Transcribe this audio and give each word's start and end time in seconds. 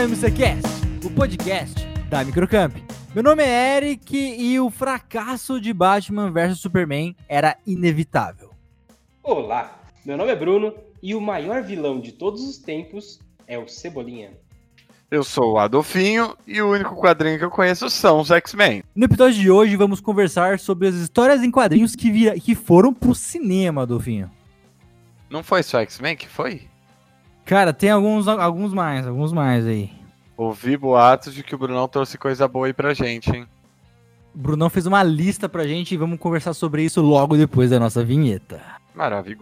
MCCast, 0.00 0.66
o 1.04 1.10
podcast 1.10 1.86
da 2.08 2.24
Microcamp. 2.24 2.74
Meu 3.14 3.22
nome 3.22 3.42
é 3.42 3.76
Eric 3.76 4.16
e 4.16 4.58
o 4.58 4.70
fracasso 4.70 5.60
de 5.60 5.74
Batman 5.74 6.30
vs 6.30 6.58
Superman 6.58 7.14
era 7.28 7.58
inevitável. 7.66 8.50
Olá, 9.22 9.82
meu 10.02 10.16
nome 10.16 10.32
é 10.32 10.36
Bruno 10.36 10.72
e 11.02 11.14
o 11.14 11.20
maior 11.20 11.62
vilão 11.62 12.00
de 12.00 12.12
todos 12.12 12.40
os 12.48 12.56
tempos 12.56 13.20
é 13.46 13.58
o 13.58 13.68
Cebolinha. 13.68 14.30
Eu 15.10 15.22
sou 15.22 15.52
o 15.52 15.58
Adolfinho 15.58 16.34
e 16.46 16.62
o 16.62 16.70
único 16.70 16.96
quadrinho 16.96 17.38
que 17.38 17.44
eu 17.44 17.50
conheço 17.50 17.90
são 17.90 18.20
os 18.20 18.30
X-Men. 18.30 18.82
No 18.94 19.04
episódio 19.04 19.38
de 19.38 19.50
hoje 19.50 19.76
vamos 19.76 20.00
conversar 20.00 20.58
sobre 20.58 20.88
as 20.88 20.94
histórias 20.94 21.42
em 21.42 21.50
quadrinhos 21.50 21.94
que, 21.94 22.10
vira... 22.10 22.40
que 22.40 22.54
foram 22.54 22.94
pro 22.94 23.14
cinema, 23.14 23.82
Adolfinho. 23.82 24.30
Não 25.28 25.42
foi 25.42 25.62
só 25.62 25.78
X-Men 25.80 26.16
que 26.16 26.26
foi? 26.26 26.69
Cara, 27.50 27.72
tem 27.72 27.90
alguns, 27.90 28.28
alguns 28.28 28.72
mais, 28.72 29.04
alguns 29.08 29.32
mais 29.32 29.66
aí. 29.66 29.90
Ouvi 30.36 30.76
boatos 30.76 31.34
de 31.34 31.42
que 31.42 31.52
o 31.52 31.58
Brunão 31.58 31.88
trouxe 31.88 32.16
coisa 32.16 32.46
boa 32.46 32.68
aí 32.68 32.72
pra 32.72 32.94
gente, 32.94 33.28
hein? 33.28 33.44
O 34.32 34.38
Brunão 34.38 34.70
fez 34.70 34.86
uma 34.86 35.02
lista 35.02 35.48
pra 35.48 35.66
gente 35.66 35.92
e 35.92 35.96
vamos 35.96 36.20
conversar 36.20 36.54
sobre 36.54 36.84
isso 36.84 37.02
logo 37.02 37.36
depois 37.36 37.70
da 37.70 37.80
nossa 37.80 38.04
vinheta. 38.04 38.60
Maravilha, 38.94 39.36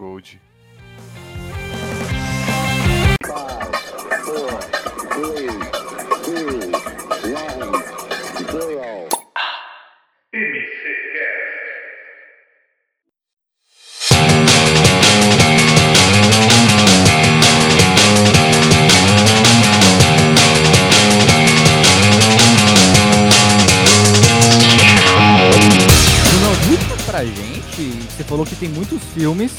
falou 28.29 28.45
que 28.45 28.55
tem 28.55 28.69
muitos 28.69 29.03
filmes 29.05 29.51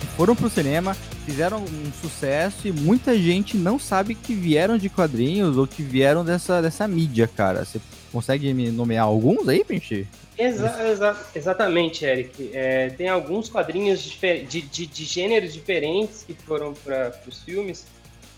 que 0.00 0.06
foram 0.16 0.34
pro 0.34 0.50
cinema, 0.50 0.92
fizeram 1.24 1.62
um 1.62 1.92
sucesso 2.02 2.66
e 2.66 2.72
muita 2.72 3.16
gente 3.16 3.56
não 3.56 3.78
sabe 3.78 4.16
que 4.16 4.34
vieram 4.34 4.76
de 4.76 4.88
quadrinhos 4.88 5.56
ou 5.56 5.68
que 5.68 5.84
vieram 5.84 6.24
dessa, 6.24 6.60
dessa 6.60 6.88
mídia, 6.88 7.28
cara. 7.28 7.64
Você 7.64 7.80
consegue 8.10 8.52
me 8.52 8.72
nomear 8.72 9.04
alguns 9.04 9.48
aí, 9.48 9.62
Pinche? 9.62 10.04
Exa 10.36 10.90
exa 10.90 11.16
exatamente, 11.32 12.04
Eric. 12.04 12.50
É, 12.52 12.90
tem 12.90 13.08
alguns 13.08 13.48
quadrinhos 13.48 14.02
de, 14.02 14.42
de, 14.42 14.86
de, 14.86 15.04
gêneros 15.04 15.52
diferentes 15.52 16.24
que 16.24 16.34
foram 16.34 16.74
para 16.74 17.14
os 17.24 17.44
filmes. 17.44 17.86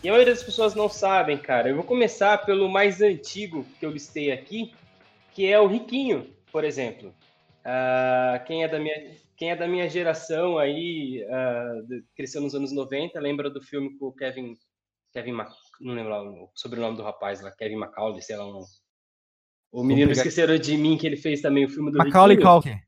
E 0.05 0.11
a 0.11 0.13
maioria 0.13 0.35
das 0.35 0.43
pessoas 0.43 0.75
não 0.75 0.91
sabem, 0.91 1.39
cara. 1.39 1.71
Eu 1.71 1.77
vou 1.77 1.85
começar 1.85 2.37
pelo 2.45 2.69
mais 2.69 3.01
antigo 3.01 3.65
que 3.79 3.87
eu 3.87 3.91
listei 3.91 4.31
aqui, 4.31 4.75
que 5.33 5.47
é 5.47 5.59
o 5.59 5.67
Riquinho, 5.67 6.27
por 6.53 6.65
exemplo. 6.65 7.15
Uh, 7.61 8.43
quem, 8.47 8.65
é 8.65 8.69
da 8.69 8.79
minha, 8.79 9.17
quem 9.37 9.51
é 9.51 9.57
da 9.57 9.69
minha 9.69 9.89
geração 9.89 10.59
aí, 10.59 11.25
uh, 11.25 12.05
cresceu 12.17 12.41
nos 12.41 12.55
anos 12.55 12.73
90, 12.73 13.19
lembra 13.21 13.51
do 13.51 13.63
filme 13.63 13.97
com 13.99 14.07
o 14.07 14.13
Kevin. 14.13 14.55
Kevin 15.13 15.33
Mac, 15.33 15.51
não 15.81 15.95
lembro 15.95 16.11
lá 16.11 16.23
o 16.23 16.51
sobrenome 16.55 16.97
do 16.97 17.03
rapaz 17.03 17.41
lá, 17.41 17.51
Kevin 17.51 17.77
McCauley, 17.77 18.23
sei 18.23 18.37
lá. 18.37 18.47
Um, 18.47 18.65
o 19.73 19.85
Menino 19.85 20.09
pegar... 20.09 20.21
Esqueceram 20.21 20.57
de 20.57 20.77
Mim, 20.77 20.97
que 20.97 21.07
ele 21.07 21.17
fez 21.17 21.41
também 21.41 21.65
o 21.65 21.69
filme 21.69 21.91
do 21.91 21.99
Macaulay 21.99 22.39
Culkin. 22.39 22.79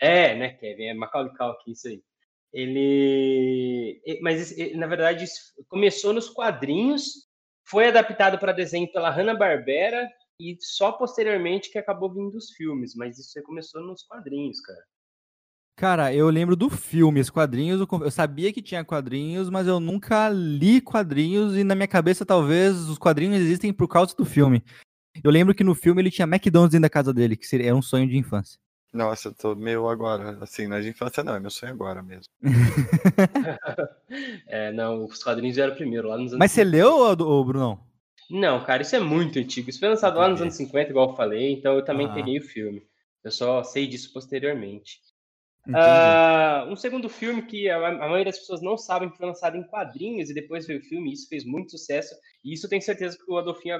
É, 0.00 0.34
né, 0.34 0.50
Kevin? 0.54 0.84
É 0.84 0.94
Macaulay 0.94 1.32
Culkin, 1.34 1.72
isso 1.72 1.88
aí. 1.88 2.02
Ele. 2.52 4.00
Mas, 4.20 4.54
na 4.74 4.86
verdade, 4.86 5.24
começou 5.68 6.12
nos 6.12 6.28
quadrinhos, 6.28 7.28
foi 7.64 7.88
adaptado 7.88 8.38
para 8.38 8.52
desenho 8.52 8.90
pela 8.92 9.10
Hanna-Barbera 9.10 10.08
e 10.42 10.56
só 10.60 10.90
posteriormente 10.92 11.70
que 11.70 11.78
acabou 11.78 12.12
vindo 12.12 12.36
os 12.36 12.50
filmes, 12.50 12.94
mas 12.96 13.18
isso 13.18 13.38
aí 13.38 13.44
começou 13.44 13.80
nos 13.82 14.02
quadrinhos, 14.02 14.60
cara. 14.60 14.82
Cara, 15.76 16.14
eu 16.14 16.28
lembro 16.28 16.54
do 16.54 16.68
filme, 16.68 17.20
os 17.20 17.30
quadrinhos, 17.30 17.80
eu 17.80 18.10
sabia 18.10 18.52
que 18.52 18.60
tinha 18.60 18.84
quadrinhos, 18.84 19.48
mas 19.48 19.66
eu 19.66 19.80
nunca 19.80 20.28
li 20.28 20.80
quadrinhos 20.80 21.56
e 21.56 21.64
na 21.64 21.74
minha 21.74 21.88
cabeça 21.88 22.26
talvez 22.26 22.76
os 22.76 22.98
quadrinhos 22.98 23.40
existem 23.40 23.72
por 23.72 23.88
causa 23.88 24.14
do 24.14 24.24
filme. 24.24 24.62
Eu 25.22 25.30
lembro 25.30 25.54
que 25.54 25.64
no 25.64 25.74
filme 25.74 26.02
ele 26.02 26.10
tinha 26.10 26.26
McDonald's 26.26 26.72
dentro 26.72 26.82
da 26.82 26.90
casa 26.90 27.12
dele, 27.12 27.36
que 27.36 27.46
seria, 27.46 27.68
era 27.68 27.76
um 27.76 27.82
sonho 27.82 28.08
de 28.08 28.16
infância. 28.16 28.58
Nossa, 28.92 29.28
eu 29.28 29.34
tô 29.34 29.54
meio 29.54 29.88
agora, 29.88 30.38
assim, 30.42 30.66
não 30.66 30.76
é 30.76 30.82
de 30.82 30.90
infância 30.90 31.24
não, 31.24 31.34
é 31.34 31.40
meu 31.40 31.50
sonho 31.50 31.72
agora 31.72 32.02
mesmo. 32.02 32.32
é, 34.46 34.70
não, 34.72 35.06
os 35.06 35.22
quadrinhos 35.22 35.56
eram 35.56 35.74
primeiro, 35.74 36.08
lá 36.08 36.18
nos 36.18 36.32
anos 36.32 36.38
Mas 36.38 36.52
você 36.52 36.62
leu, 36.62 36.98
ô, 36.98 37.44
Brunão? 37.44 37.91
Não, 38.32 38.64
cara, 38.64 38.80
isso 38.80 38.96
é 38.96 39.00
muito 39.00 39.38
antigo. 39.38 39.68
Isso 39.68 39.78
foi 39.78 39.90
lançado 39.90 40.18
lá 40.18 40.26
nos 40.26 40.40
anos 40.40 40.54
50, 40.54 40.88
igual 40.88 41.10
eu 41.10 41.16
falei, 41.16 41.52
então 41.52 41.74
eu 41.74 41.84
também 41.84 42.06
ah. 42.06 42.14
peguei 42.14 42.38
o 42.38 42.42
filme. 42.42 42.82
Eu 43.22 43.30
só 43.30 43.62
sei 43.62 43.86
disso 43.86 44.10
posteriormente. 44.10 44.98
Uh, 45.68 46.66
um 46.68 46.74
segundo 46.74 47.10
filme 47.10 47.42
que 47.42 47.68
a, 47.68 47.76
a, 47.76 47.92
maioria 47.92 48.24
das 48.24 48.38
pessoas 48.38 48.62
não 48.62 48.76
sabem 48.76 49.10
que 49.10 49.18
foi 49.18 49.26
lançado 49.26 49.56
em 49.56 49.62
quadrinhos 49.62 50.30
e 50.30 50.34
depois 50.34 50.66
veio 50.66 50.80
o 50.80 50.82
filme, 50.82 51.10
e 51.10 51.12
isso 51.12 51.28
fez 51.28 51.44
muito 51.44 51.70
sucesso, 51.72 52.16
e 52.42 52.54
isso 52.54 52.66
eu 52.66 52.70
tenho 52.70 52.82
certeza 52.82 53.16
que 53.16 53.30
o 53.30 53.36
Adolfinho, 53.36 53.76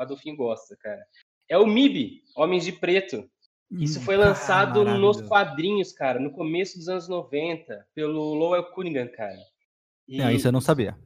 Adolfinho 0.00 0.36
gosta, 0.36 0.74
cara. 0.80 1.00
É 1.48 1.58
o 1.58 1.66
MIB, 1.66 2.22
Homens 2.34 2.64
de 2.64 2.72
Preto. 2.72 3.28
Isso 3.70 4.00
foi 4.02 4.16
lançado 4.16 4.84
nos 4.84 5.20
quadrinhos, 5.22 5.92
cara, 5.92 6.18
no 6.18 6.30
começo 6.32 6.76
dos 6.76 6.88
anos 6.88 7.08
90, 7.08 7.86
pelo 7.94 8.34
Lowell 8.34 8.64
Cunningham, 8.72 9.08
cara. 9.08 9.38
E, 10.08 10.18
não, 10.18 10.30
isso 10.30 10.48
eu 10.48 10.52
não 10.52 10.60
sabia. 10.60 10.96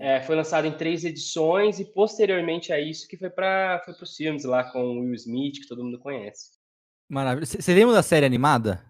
É, 0.00 0.20
foi 0.20 0.36
lançado 0.36 0.66
em 0.66 0.72
três 0.72 1.04
edições 1.04 1.80
e 1.80 1.84
posteriormente 1.84 2.72
a 2.72 2.80
isso 2.80 3.08
que 3.08 3.16
foi 3.16 3.30
para 3.30 3.80
foi 3.84 3.94
os 3.94 4.16
filmes 4.16 4.44
lá 4.44 4.64
com 4.70 4.82
o 4.82 5.00
Will 5.00 5.14
Smith, 5.14 5.60
que 5.60 5.66
todo 5.66 5.82
mundo 5.82 5.98
conhece. 5.98 6.50
Maravilha. 7.08 7.46
Você 7.46 7.74
lembra 7.74 7.94
da 7.94 8.02
série 8.02 8.26
animada? 8.26 8.84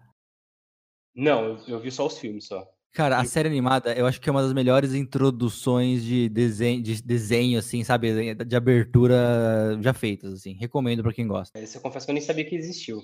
Não, 1.15 1.45
eu, 1.45 1.57
eu 1.67 1.79
vi 1.79 1.91
só 1.91 2.05
os 2.05 2.17
filmes 2.17 2.45
só. 2.45 2.67
Cara, 2.93 3.19
a 3.19 3.25
série 3.25 3.47
animada, 3.49 3.91
eu 3.93 4.05
acho 4.05 4.21
que 4.21 4.29
é 4.29 4.31
uma 4.31 4.43
das 4.43 4.53
melhores 4.53 4.93
introduções 4.93 6.03
de 6.03 6.29
desenho, 6.29 6.81
de 6.81 7.01
desenho 7.01 7.57
assim, 7.57 7.83
sabe, 7.83 8.35
de 8.35 8.55
abertura 8.55 9.75
já 9.81 9.93
feitas, 9.93 10.31
assim. 10.31 10.53
Recomendo 10.53 11.01
para 11.01 11.11
quem 11.11 11.27
gosta. 11.27 11.57
Esse 11.59 11.75
eu 11.75 11.81
confesso 11.81 12.05
que 12.05 12.11
eu 12.11 12.13
nem 12.13 12.21
sabia 12.21 12.45
que 12.45 12.55
existiu. 12.55 13.01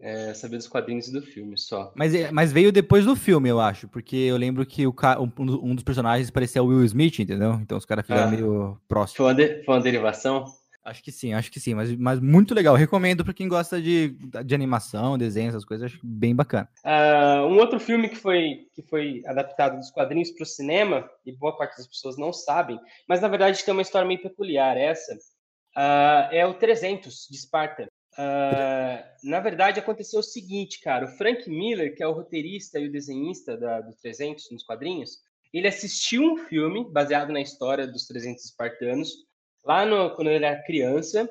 É, 0.00 0.32
saber 0.32 0.58
dos 0.58 0.68
quadrinhos 0.68 1.08
e 1.08 1.12
do 1.12 1.20
filme 1.20 1.58
só. 1.58 1.92
Mas, 1.96 2.14
é, 2.14 2.30
mas 2.30 2.52
veio 2.52 2.70
depois 2.70 3.04
do 3.04 3.16
filme, 3.16 3.48
eu 3.48 3.60
acho, 3.60 3.88
porque 3.88 4.14
eu 4.14 4.36
lembro 4.36 4.64
que 4.64 4.86
o, 4.86 4.94
um, 5.18 5.70
um 5.70 5.74
dos 5.74 5.82
personagens 5.82 6.30
parecia 6.30 6.62
o 6.62 6.66
Will 6.66 6.84
Smith, 6.84 7.18
entendeu? 7.18 7.54
Então 7.54 7.76
os 7.76 7.84
caras 7.84 8.06
ficaram 8.06 8.28
ah, 8.28 8.30
meio 8.30 8.80
próximos. 8.86 9.16
Foi 9.16 9.26
uma, 9.26 9.34
de, 9.34 9.64
foi 9.64 9.74
uma 9.74 9.82
derivação? 9.82 10.44
Acho 10.88 11.02
que 11.02 11.12
sim, 11.12 11.34
acho 11.34 11.50
que 11.50 11.60
sim, 11.60 11.74
mas, 11.74 11.94
mas 11.96 12.18
muito 12.18 12.54
legal. 12.54 12.74
Recomendo 12.74 13.22
para 13.22 13.34
quem 13.34 13.46
gosta 13.46 13.80
de, 13.80 14.16
de 14.44 14.54
animação, 14.54 15.18
desenho, 15.18 15.48
essas 15.50 15.64
coisas, 15.64 15.92
acho 15.92 16.00
bem 16.02 16.34
bacana. 16.34 16.68
Uh, 16.82 17.46
um 17.46 17.58
outro 17.58 17.78
filme 17.78 18.08
que 18.08 18.16
foi, 18.16 18.68
que 18.72 18.82
foi 18.82 19.22
adaptado 19.26 19.76
dos 19.76 19.90
quadrinhos 19.90 20.30
para 20.30 20.44
o 20.44 20.46
cinema, 20.46 21.08
e 21.26 21.32
boa 21.32 21.54
parte 21.56 21.76
das 21.76 21.86
pessoas 21.86 22.16
não 22.16 22.32
sabem, 22.32 22.80
mas 23.06 23.20
na 23.20 23.28
verdade 23.28 23.62
tem 23.62 23.72
uma 23.72 23.82
história 23.82 24.08
meio 24.08 24.22
peculiar 24.22 24.78
essa, 24.78 25.12
uh, 25.14 26.32
é 26.32 26.46
o 26.46 26.54
300 26.54 27.26
de 27.30 27.36
Esparta. 27.36 27.86
Uh, 28.18 28.98
na 29.22 29.38
verdade, 29.38 29.78
aconteceu 29.78 30.18
o 30.18 30.24
seguinte, 30.24 30.80
cara, 30.80 31.04
o 31.04 31.16
Frank 31.16 31.48
Miller, 31.48 31.94
que 31.94 32.02
é 32.02 32.06
o 32.06 32.12
roteirista 32.12 32.80
e 32.80 32.88
o 32.88 32.92
desenhista 32.92 33.56
da, 33.56 33.80
do 33.80 33.94
300 33.94 34.50
nos 34.50 34.64
quadrinhos, 34.64 35.18
ele 35.52 35.68
assistiu 35.68 36.22
um 36.22 36.36
filme 36.36 36.84
baseado 36.90 37.32
na 37.32 37.40
história 37.40 37.86
dos 37.86 38.06
300 38.06 38.44
espartanos, 38.44 39.12
lá 39.64 39.86
no, 39.86 40.14
quando 40.16 40.30
ele 40.30 40.44
era 40.44 40.62
criança, 40.64 41.28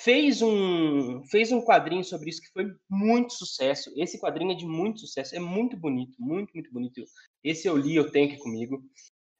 fez 0.00 0.40
um, 0.40 1.22
fez 1.26 1.52
um 1.52 1.60
quadrinho 1.60 2.02
sobre 2.02 2.30
isso 2.30 2.40
que 2.40 2.52
foi 2.52 2.74
muito 2.88 3.34
sucesso. 3.34 3.92
Esse 3.94 4.18
quadrinho 4.18 4.52
é 4.52 4.56
de 4.56 4.66
muito 4.66 5.00
sucesso, 5.00 5.36
é 5.36 5.38
muito 5.38 5.76
bonito, 5.76 6.16
muito, 6.18 6.52
muito 6.54 6.72
bonito. 6.72 7.04
Esse 7.42 7.68
eu 7.68 7.76
li, 7.76 7.94
eu 7.94 8.10
tenho 8.10 8.30
aqui 8.30 8.38
comigo. 8.38 8.76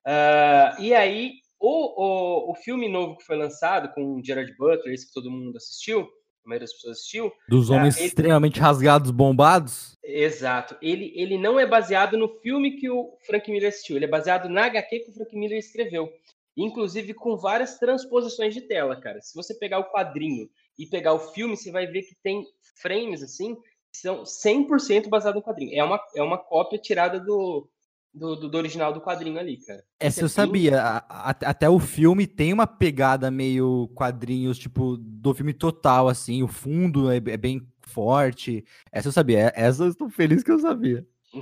Uh, 0.07 0.83
e 0.83 0.95
aí, 0.95 1.33
o, 1.59 2.51
o, 2.51 2.53
o 2.53 2.55
filme 2.57 2.89
novo 2.91 3.17
que 3.17 3.25
foi 3.25 3.37
lançado 3.37 3.91
com 3.95 4.17
o 4.17 4.23
Gerard 4.23 4.55
Butler, 4.57 4.93
esse 4.93 5.07
que 5.07 5.15
todo 5.15 5.31
mundo 5.31 5.57
assistiu, 5.57 6.07
a 6.45 6.49
maioria 6.49 6.67
das 6.67 6.75
pessoas 6.75 6.99
assistiu. 6.99 7.33
Dos 7.49 7.71
ah, 7.71 7.75
homens 7.75 7.97
ele... 7.97 8.07
extremamente 8.07 8.61
rasgados, 8.61 9.11
bombados? 9.11 9.97
Exato. 10.03 10.77
Ele, 10.83 11.13
ele 11.17 11.39
não 11.39 11.59
é 11.59 11.67
baseado 11.67 12.17
no 12.17 12.29
filme 12.41 12.77
que 12.77 12.91
o 12.91 13.17
Frank 13.27 13.51
Miller 13.51 13.69
assistiu, 13.69 13.97
ele 13.97 14.05
é 14.05 14.09
baseado 14.09 14.49
na 14.49 14.67
HQ 14.67 15.01
que 15.01 15.11
o 15.11 15.15
Frank 15.15 15.37
Miller 15.37 15.59
escreveu 15.59 16.11
inclusive 16.57 17.15
com 17.15 17.37
várias 17.37 17.79
transposições 17.79 18.55
de 18.55 18.61
tela, 18.61 19.01
cara. 19.01 19.21
Se 19.21 19.35
você 19.35 19.55
pegar 19.55 19.79
o 19.81 19.91
quadrinho 19.91 20.49
e 20.79 20.87
pegar 20.87 21.13
o 21.13 21.19
filme, 21.19 21.57
você 21.57 21.71
vai 21.71 21.87
ver 21.87 22.03
que 22.03 22.15
tem 22.23 22.45
frames 22.81 23.23
assim 23.23 23.57
que 23.93 23.99
são 23.99 24.25
100% 24.25 25.09
baseados 25.09 25.41
no 25.41 25.47
quadrinho. 25.47 25.79
É 25.79 25.85
uma, 25.85 26.01
é 26.17 26.23
uma 26.23 26.39
cópia 26.39 26.79
tirada 26.79 27.21
do, 27.21 27.69
do, 28.15 28.37
do, 28.37 28.49
do 28.49 28.59
original 28.59 28.93
do 28.93 29.01
quadrinho 29.01 29.39
ali, 29.39 29.57
cara. 29.57 29.85
Essa 29.99 30.23
eu 30.23 30.29
sabia. 30.29 30.81
A, 30.81 30.99
a, 31.09 31.31
até 31.31 31.69
o 31.69 31.81
filme 31.81 32.27
tem 32.27 32.53
uma 32.53 32.67
pegada 32.67 33.31
meio 33.31 33.91
quadrinhos, 33.95 34.59
tipo, 34.59 34.97
do 34.97 35.35
filme 35.35 35.53
total, 35.53 36.09
assim. 36.09 36.43
O 36.43 36.49
fundo 36.49 37.11
é, 37.11 37.17
é 37.17 37.37
bem 37.37 37.67
forte. 37.81 38.65
Essa 38.93 39.09
eu 39.09 39.13
sabia. 39.13 39.53
Essa 39.57 39.85
eu 39.85 39.89
estou 39.89 40.09
feliz 40.09 40.45
que 40.45 40.53
eu 40.53 40.61
sabia. 40.61 41.05
uh, 41.35 41.41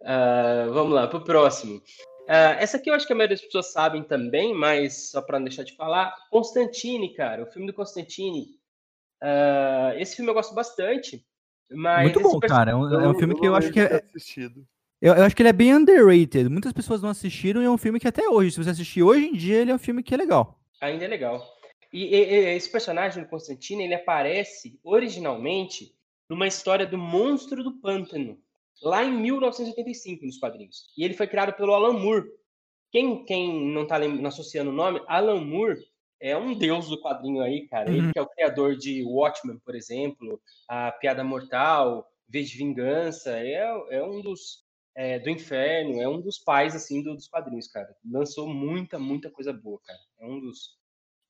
vamos 0.72 0.94
lá, 0.94 1.06
pro 1.06 1.22
próximo. 1.22 1.76
Uh, 1.76 2.56
essa 2.58 2.78
aqui 2.78 2.88
eu 2.88 2.94
acho 2.94 3.06
que 3.06 3.12
a 3.12 3.16
maioria 3.16 3.36
das 3.36 3.44
pessoas 3.44 3.72
sabem 3.72 4.02
também, 4.02 4.54
mas 4.54 5.10
só 5.10 5.20
para 5.20 5.38
não 5.38 5.44
deixar 5.44 5.64
de 5.64 5.74
falar, 5.74 6.14
Constantine, 6.30 7.12
cara, 7.12 7.42
o 7.42 7.46
filme 7.46 7.66
do 7.66 7.74
Constantine. 7.74 8.46
Uh, 9.22 9.98
esse 9.98 10.16
filme 10.16 10.30
eu 10.30 10.34
gosto 10.34 10.54
bastante. 10.54 11.26
Mas 11.70 12.04
Muito 12.04 12.20
bom, 12.20 12.40
cara. 12.40 12.70
É 12.72 12.74
um, 12.74 13.00
é 13.00 13.08
um 13.08 13.14
filme 13.14 13.34
que 13.38 13.46
eu 13.46 13.54
acho 13.54 13.70
que 13.70 13.80
é. 13.80 13.96
Assistido. 13.96 14.66
Eu, 15.00 15.14
eu, 15.14 15.24
acho 15.24 15.34
que 15.34 15.40
ele 15.40 15.48
é 15.48 15.52
bem 15.52 15.74
underrated. 15.74 16.48
Muitas 16.48 16.72
pessoas 16.72 17.00
não 17.00 17.08
assistiram 17.08 17.62
e 17.62 17.64
é 17.64 17.70
um 17.70 17.78
filme 17.78 17.98
que 17.98 18.06
até 18.06 18.28
hoje, 18.28 18.50
se 18.50 18.62
você 18.62 18.70
assistir 18.70 19.02
hoje 19.02 19.26
em 19.26 19.32
dia, 19.32 19.58
ele 19.58 19.70
é 19.70 19.74
um 19.74 19.78
filme 19.78 20.02
que 20.02 20.12
é 20.12 20.16
legal. 20.16 20.60
Ainda 20.80 21.04
é 21.04 21.08
legal. 21.08 21.42
E, 21.92 22.04
e, 22.04 22.16
e 22.16 22.56
esse 22.56 22.70
personagem 22.70 23.22
do 23.22 23.28
Constantine, 23.28 23.84
ele 23.84 23.94
aparece 23.94 24.78
originalmente 24.84 25.94
numa 26.28 26.46
história 26.46 26.86
do 26.86 26.98
Monstro 26.98 27.64
do 27.64 27.80
Pântano, 27.80 28.38
lá 28.82 29.02
em 29.02 29.10
1985, 29.10 30.24
nos 30.24 30.38
quadrinhos. 30.38 30.92
E 30.96 31.04
ele 31.04 31.14
foi 31.14 31.26
criado 31.26 31.54
pelo 31.54 31.74
Alan 31.74 31.98
Moore. 31.98 32.28
Quem, 32.92 33.24
quem 33.24 33.72
não 33.72 33.82
está 33.82 33.98
associando 34.28 34.70
o 34.70 34.74
nome, 34.74 35.02
Alan 35.08 35.40
Moore 35.40 35.80
é 36.20 36.36
um 36.36 36.54
deus 36.54 36.88
do 36.88 37.00
quadrinho 37.00 37.42
aí, 37.42 37.66
cara. 37.68 37.90
Uhum. 37.90 37.96
Ele 37.96 38.12
que 38.12 38.18
é 38.18 38.22
o 38.22 38.28
criador 38.28 38.76
de 38.76 39.02
Watchmen, 39.02 39.58
por 39.64 39.74
exemplo, 39.74 40.40
a 40.68 40.92
Piada 40.92 41.24
Mortal, 41.24 42.06
V 42.28 42.42
de 42.42 42.56
Vingança, 42.56 43.30
é, 43.38 43.64
é 43.90 44.04
um 44.04 44.20
dos 44.20 44.62
é, 44.94 45.18
do 45.18 45.30
Inferno, 45.30 46.00
é 46.00 46.08
um 46.08 46.20
dos 46.20 46.38
pais 46.38 46.74
assim 46.74 47.02
do, 47.02 47.14
dos 47.14 47.28
quadrinhos, 47.28 47.68
cara. 47.68 47.88
Lançou 48.04 48.48
muita, 48.48 48.98
muita 48.98 49.30
coisa 49.30 49.52
boa, 49.52 49.80
cara. 49.84 49.98
É 50.20 50.26
um 50.26 50.40
dos, 50.40 50.76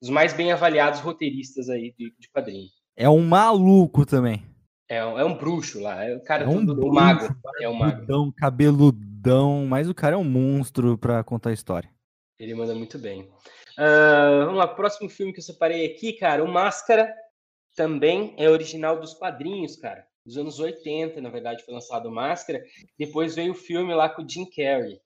dos 0.00 0.10
mais 0.10 0.32
bem 0.32 0.52
avaliados 0.52 1.00
roteiristas 1.00 1.68
aí 1.68 1.94
de, 1.98 2.14
de 2.18 2.28
quadrinho. 2.30 2.68
É 2.96 3.08
um 3.08 3.22
maluco 3.22 4.04
também. 4.04 4.44
É, 4.88 5.04
um, 5.04 5.18
é 5.18 5.24
um 5.24 5.36
bruxo 5.36 5.80
lá, 5.80 6.04
é 6.04 6.16
o 6.16 6.20
cara 6.20 6.44
é 6.44 6.48
um 6.48 6.64
do, 6.64 6.74
do 6.74 6.92
mago. 6.92 7.32
É 7.60 7.68
um 7.68 7.74
mago. 7.74 8.32
cabeludão, 8.32 9.64
mas 9.64 9.88
o 9.88 9.94
cara 9.94 10.16
é 10.16 10.18
um 10.18 10.24
monstro 10.24 10.98
para 10.98 11.22
contar 11.22 11.50
a 11.50 11.54
história. 11.54 11.88
Ele 12.38 12.54
manda 12.54 12.74
muito 12.74 12.98
bem. 12.98 13.22
Uh, 13.78 14.46
vamos 14.46 14.56
lá, 14.56 14.66
próximo 14.66 15.08
filme 15.08 15.32
que 15.32 15.38
eu 15.38 15.44
separei 15.44 15.86
aqui, 15.86 16.14
cara, 16.14 16.42
o 16.42 16.48
Máscara 16.48 17.14
também 17.76 18.34
é 18.36 18.50
original 18.50 18.98
dos 18.98 19.14
quadrinhos, 19.14 19.76
cara. 19.76 20.04
Dos 20.30 20.38
anos 20.38 20.60
80, 20.60 21.20
na 21.20 21.28
verdade, 21.28 21.64
foi 21.64 21.74
lançado 21.74 22.08
o 22.08 22.12
Máscara. 22.12 22.62
Depois 22.96 23.34
veio 23.34 23.50
o 23.50 23.56
filme 23.56 23.92
lá 23.92 24.08
com 24.08 24.22
o 24.22 24.28
Jim 24.28 24.44
Carrey. 24.44 25.00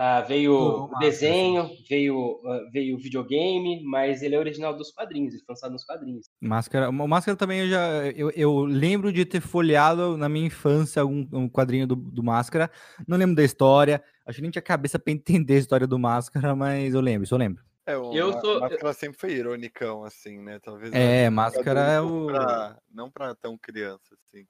Uh, 0.00 0.26
veio 0.26 0.52
oh, 0.52 0.84
o 0.86 0.98
desenho, 0.98 1.70
veio, 1.88 2.16
uh, 2.16 2.68
veio 2.72 2.96
o 2.96 2.98
videogame, 2.98 3.80
mas 3.84 4.20
ele 4.20 4.34
é 4.34 4.38
original 4.38 4.76
dos 4.76 4.90
quadrinhos, 4.90 5.32
ele 5.32 5.44
foi 5.44 5.52
lançado 5.52 5.70
nos 5.70 5.84
quadrinhos. 5.84 6.28
Máscara, 6.40 6.90
o 6.90 6.92
Máscara 6.92 7.36
também 7.36 7.60
eu 7.60 7.68
já. 7.68 8.06
Eu, 8.16 8.30
eu 8.30 8.64
lembro 8.64 9.12
de 9.12 9.24
ter 9.24 9.40
folheado 9.40 10.16
na 10.16 10.28
minha 10.28 10.48
infância 10.48 11.00
algum 11.00 11.24
um 11.32 11.48
quadrinho 11.48 11.86
do, 11.86 11.94
do 11.94 12.24
Máscara. 12.24 12.68
Não 13.06 13.16
lembro 13.16 13.36
da 13.36 13.44
história. 13.44 14.02
Acho 14.26 14.38
que 14.38 14.42
nem 14.42 14.50
tinha 14.50 14.60
cabeça 14.60 14.98
para 14.98 15.12
entender 15.12 15.54
a 15.54 15.58
história 15.58 15.86
do 15.86 16.00
Máscara, 16.00 16.56
mas 16.56 16.92
eu 16.92 17.00
lembro, 17.00 17.22
isso 17.22 17.34
eu 17.34 17.38
lembro. 17.38 17.62
É, 17.86 17.96
o, 17.96 18.12
eu 18.12 18.40
tô... 18.40 18.58
Máscara 18.58 18.92
sempre 18.94 19.20
foi 19.20 19.34
ironicão, 19.34 20.02
assim, 20.02 20.40
né? 20.40 20.58
Talvez. 20.58 20.92
É, 20.92 21.30
Máscara 21.30 21.80
é 21.80 22.00
o. 22.00 22.26
Pra, 22.26 22.78
não 22.92 23.08
pra 23.08 23.32
tão 23.36 23.56
criança, 23.56 24.12
assim. 24.12 24.44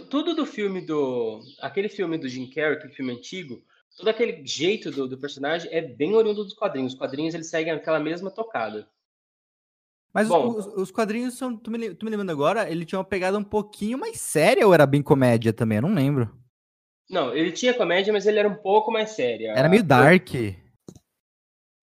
Tudo 0.00 0.34
do 0.34 0.46
filme 0.46 0.80
do. 0.80 1.40
Aquele 1.60 1.88
filme 1.88 2.18
do 2.18 2.28
Jim 2.28 2.48
Carrey, 2.50 2.74
aquele 2.74 2.94
filme 2.94 3.12
antigo 3.12 3.62
todo 3.96 4.08
aquele 4.08 4.44
jeito 4.46 4.90
do, 4.90 5.06
do, 5.06 5.18
personagem 5.18 5.72
é 5.72 5.80
bem 5.80 6.14
oriundo 6.14 6.44
dos 6.44 6.54
quadrinhos. 6.54 6.92
Os 6.92 6.98
quadrinhos 6.98 7.34
eles 7.34 7.48
seguem 7.48 7.72
aquela 7.72 8.00
mesma 8.00 8.30
tocada. 8.30 8.88
Mas 10.12 10.28
Bom, 10.28 10.48
os, 10.48 10.66
os, 10.66 10.90
quadrinhos 10.90 11.34
são. 11.34 11.56
Tu 11.56 11.70
me, 11.70 11.94
tu 11.94 12.04
me 12.04 12.10
lembrando 12.10 12.30
agora, 12.30 12.70
ele 12.70 12.84
tinha 12.84 12.98
uma 12.98 13.04
pegada 13.04 13.38
um 13.38 13.44
pouquinho 13.44 13.98
mais 13.98 14.20
séria 14.20 14.66
ou 14.66 14.74
era 14.74 14.86
bem 14.86 15.02
comédia 15.02 15.52
também? 15.52 15.76
Eu 15.76 15.82
não 15.82 15.94
lembro. 15.94 16.30
Não, 17.08 17.34
ele 17.34 17.52
tinha 17.52 17.74
comédia, 17.74 18.12
mas 18.12 18.26
ele 18.26 18.38
era 18.38 18.48
um 18.48 18.54
pouco 18.54 18.90
mais 18.90 19.10
sério. 19.10 19.48
Era 19.48 19.68
meio 19.68 19.82
dark. 19.82 20.28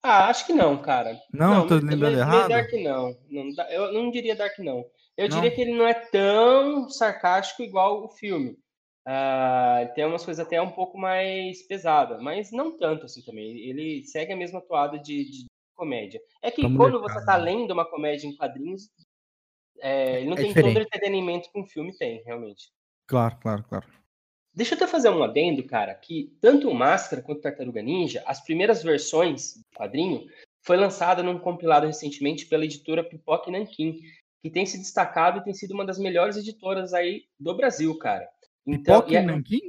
Ah, 0.02 0.28
acho 0.28 0.46
que 0.46 0.52
não, 0.52 0.80
cara. 0.80 1.20
Não, 1.32 1.54
não 1.54 1.66
tô 1.66 1.74
lembrando 1.74 2.18
errado. 2.18 2.48
Dark 2.48 2.72
não. 2.72 3.16
não. 3.28 3.66
Eu 3.68 3.92
não 3.92 4.10
diria 4.10 4.34
dark 4.34 4.58
não. 4.58 4.84
Eu 5.20 5.28
não. 5.28 5.36
diria 5.36 5.54
que 5.54 5.60
ele 5.60 5.76
não 5.76 5.86
é 5.86 5.92
tão 5.92 6.88
sarcástico 6.88 7.62
igual 7.62 8.02
o 8.02 8.08
filme. 8.08 8.58
Uh, 9.06 9.92
tem 9.94 10.06
umas 10.06 10.24
coisas 10.24 10.44
até 10.44 10.60
um 10.62 10.70
pouco 10.70 10.96
mais 10.96 11.62
pesadas, 11.66 12.22
mas 12.22 12.50
não 12.50 12.78
tanto 12.78 13.04
assim 13.04 13.22
também. 13.22 13.58
Ele 13.58 14.02
segue 14.04 14.32
a 14.32 14.36
mesma 14.36 14.62
toada 14.62 14.98
de, 14.98 15.30
de 15.30 15.44
comédia. 15.74 16.22
É 16.40 16.50
que 16.50 16.62
Vamos 16.62 16.78
quando 16.78 17.00
você 17.02 17.18
está 17.18 17.36
lendo 17.36 17.72
uma 17.72 17.84
comédia 17.84 18.26
em 18.26 18.34
quadrinhos, 18.34 18.88
é, 19.80 20.20
ele 20.20 20.26
não 20.26 20.34
é 20.34 20.36
tem 20.36 20.48
diferente. 20.48 20.72
todo 20.72 20.82
o 20.82 20.86
entretenimento 20.86 21.52
que 21.52 21.60
um 21.60 21.66
filme 21.66 21.94
tem, 21.98 22.22
realmente. 22.24 22.70
Claro, 23.06 23.36
claro, 23.42 23.64
claro. 23.64 23.86
Deixa 24.54 24.74
eu 24.74 24.76
até 24.76 24.86
fazer 24.86 25.10
um 25.10 25.22
adendo, 25.22 25.62
cara, 25.64 25.94
que 25.94 26.34
tanto 26.40 26.68
o 26.68 26.74
Máscara 26.74 27.22
quanto 27.22 27.38
o 27.38 27.42
Tartaruga 27.42 27.82
Ninja, 27.82 28.22
as 28.26 28.40
primeiras 28.40 28.82
versões 28.82 29.54
do 29.54 29.78
quadrinho, 29.78 30.26
foi 30.62 30.76
lançada 30.76 31.22
num 31.22 31.38
compilado 31.38 31.86
recentemente 31.86 32.46
pela 32.46 32.64
editora 32.64 33.04
Pipoca 33.04 33.50
Nankin, 33.50 34.00
que 34.42 34.50
tem 34.50 34.64
se 34.64 34.78
destacado 34.78 35.38
e 35.38 35.44
tem 35.44 35.54
sido 35.54 35.72
uma 35.72 35.84
das 35.84 35.98
melhores 35.98 36.36
editoras 36.36 36.92
aí 36.94 37.24
do 37.38 37.54
Brasil, 37.56 37.96
cara. 37.98 38.28
Então, 38.66 39.00
Pipoca 39.00 39.18
e 39.18 39.22
Nanquim? 39.22 39.60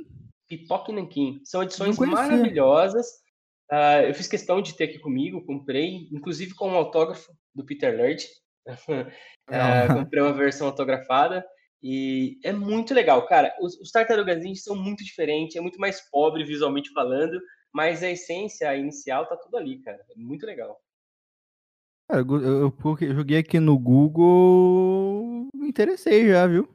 Pipoca 0.48 0.92
e 0.92 0.96
Nanquim. 0.96 1.42
São 1.44 1.64
edições 1.64 1.98
maravilhosas. 1.98 3.08
Uh, 3.72 4.08
eu 4.08 4.14
fiz 4.14 4.28
questão 4.28 4.62
de 4.62 4.76
ter 4.76 4.86
aqui 4.86 5.00
comigo, 5.00 5.46
comprei, 5.46 6.10
inclusive 6.12 6.54
com 6.54 6.70
um 6.70 6.76
autógrafo 6.76 7.32
do 7.56 7.66
Peter 7.66 7.96
Lurch. 7.98 8.28
uh, 8.68 9.94
comprei 9.94 10.22
uma 10.22 10.34
versão 10.34 10.68
autografada 10.68 11.46
e 11.82 12.38
é 12.44 12.52
muito 12.52 12.94
legal, 12.94 13.26
cara. 13.26 13.56
Os, 13.60 13.80
os 13.80 13.92
Tartarugas 13.92 14.44
Ninja 14.44 14.62
são 14.62 14.76
muito 14.76 15.04
diferentes, 15.04 15.56
é 15.56 15.62
muito 15.62 15.80
mais 15.80 16.02
pobre 16.12 16.44
visualmente 16.44 16.92
falando, 16.92 17.42
mas 17.74 18.04
a 18.04 18.10
essência 18.10 18.76
inicial 18.76 19.28
tá 19.28 19.36
tudo 19.36 19.58
ali, 19.58 19.80
cara. 19.82 19.98
É 19.98 20.20
muito 20.20 20.46
legal. 20.46 20.80
Cara, 22.12 22.26
eu, 22.28 22.74
eu 23.00 23.16
joguei 23.16 23.38
aqui 23.38 23.58
no 23.58 23.80
Google, 23.80 25.48
me 25.56 25.70
interessei 25.70 26.28
já, 26.28 26.46
viu? 26.46 26.68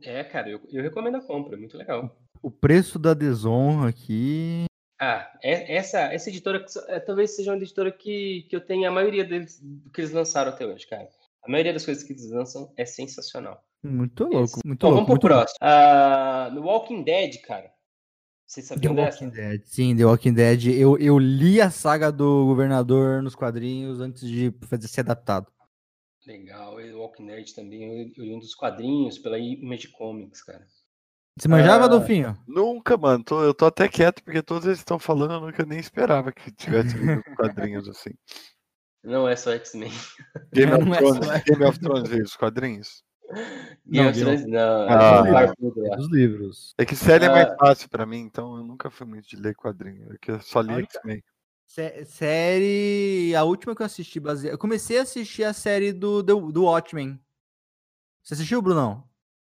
É, 0.00 0.22
cara, 0.22 0.48
eu, 0.48 0.60
eu 0.70 0.80
recomendo 0.80 1.16
a 1.16 1.20
compra, 1.20 1.56
é 1.56 1.58
muito 1.58 1.76
legal. 1.76 2.16
O 2.40 2.52
preço 2.52 2.96
da 2.96 3.12
desonra 3.12 3.88
aqui. 3.88 4.66
Ah, 5.00 5.28
é, 5.42 5.74
essa, 5.74 5.98
essa 6.02 6.30
editora 6.30 6.64
é, 6.86 7.00
talvez 7.00 7.34
seja 7.34 7.50
uma 7.50 7.56
editora 7.56 7.90
que, 7.90 8.46
que 8.48 8.54
eu 8.54 8.60
tenha 8.60 8.88
a 8.88 8.92
maioria 8.92 9.24
deles 9.24 9.60
que 9.92 10.02
eles 10.02 10.12
lançaram 10.12 10.52
até 10.52 10.64
hoje, 10.64 10.86
cara. 10.86 11.08
A 11.42 11.50
maioria 11.50 11.72
das 11.72 11.84
coisas 11.84 12.04
que 12.04 12.12
eles 12.12 12.30
lançam 12.30 12.72
é 12.76 12.84
sensacional. 12.84 13.60
Muito 13.82 14.22
louco, 14.22 14.60
muito 14.64 14.86
Bom, 14.86 14.94
louco. 14.94 15.06
Vamos 15.06 15.20
pro 15.20 15.28
próximo. 15.28 15.58
Uh, 15.60 16.54
no 16.54 16.62
Walking 16.62 17.02
Dead, 17.02 17.40
cara. 17.40 17.72
Vocês 18.46 18.66
sabiam 18.66 18.94
The 18.94 19.04
dessa? 19.04 19.24
Walking 19.24 19.36
Dead. 19.36 19.62
Sim, 19.64 19.96
The 19.96 20.04
Walking 20.04 20.32
Dead. 20.34 20.66
Eu, 20.66 20.96
eu 20.98 21.18
li 21.18 21.60
a 21.60 21.70
saga 21.70 22.12
do 22.12 22.46
governador 22.46 23.22
nos 23.22 23.34
quadrinhos 23.34 24.00
antes 24.00 24.28
de 24.28 24.54
fazer 24.68 24.88
ser 24.88 25.00
adaptado. 25.00 25.50
Legal, 26.26 26.76
o 26.76 26.98
Walking 26.98 27.26
Dead 27.26 27.52
também, 27.54 28.12
eu 28.16 28.24
li 28.24 28.34
um 28.34 28.38
dos 28.38 28.54
quadrinhos 28.54 29.18
pela 29.18 29.38
Image 29.38 29.88
Comics, 29.88 30.42
cara. 30.42 30.64
Você 31.38 31.48
manjava, 31.48 31.84
ah, 31.84 31.88
Dolfinho? 31.88 32.36
Nunca, 32.48 32.96
mano. 32.96 33.22
Tô, 33.22 33.42
eu 33.42 33.52
tô 33.52 33.66
até 33.66 33.88
quieto, 33.88 34.22
porque 34.24 34.42
todos 34.42 34.64
eles 34.64 34.78
estão 34.78 34.98
falando, 34.98 35.34
eu 35.34 35.40
nunca 35.40 35.66
nem 35.66 35.78
esperava 35.78 36.32
que 36.32 36.50
tivesse 36.50 36.94
quadrinhos 37.36 37.88
assim. 37.88 38.10
Não 39.04 39.28
é 39.28 39.36
só 39.36 39.52
X-Men. 39.52 39.92
Game, 40.52 40.72
of 40.72 40.84
Thrones, 40.84 41.28
é 41.28 41.40
Game 41.42 41.64
of 41.64 41.78
Thrones 41.78 42.08
veio 42.08 42.24
os 42.24 42.34
quadrinhos? 42.34 43.04
Thrones 43.88 44.46
não. 44.46 44.88
Ah, 44.88 45.42
é 45.42 45.96
dos 45.96 46.10
livros. 46.10 46.74
É 46.78 46.84
que 46.84 46.96
série 46.96 47.24
é 47.24 47.28
mais 47.28 47.48
ah. 47.48 47.56
fácil 47.58 47.88
pra 47.88 48.06
mim, 48.06 48.18
então 48.18 48.56
eu 48.56 48.64
nunca 48.64 48.90
fui 48.90 49.06
muito 49.06 49.28
de 49.28 49.36
ler 49.36 49.54
quadrinho. 49.54 50.12
É 50.12 50.16
que 50.20 50.30
eu 50.30 50.40
só 50.40 50.60
li 50.60 50.74
X-Men. 50.82 51.22
Série. 52.06 53.34
A 53.34 53.42
última 53.44 53.74
que 53.74 53.82
eu 53.82 53.86
assisti, 53.86 54.20
baseada. 54.20 54.54
Eu 54.54 54.58
comecei 54.58 54.98
a 54.98 55.02
assistir 55.02 55.44
a 55.44 55.52
série 55.52 55.92
do, 55.92 56.22
do, 56.22 56.52
do 56.52 56.64
Watchmen. 56.64 57.18
Você 58.22 58.34
assistiu, 58.34 58.62
Brunão? 58.62 59.04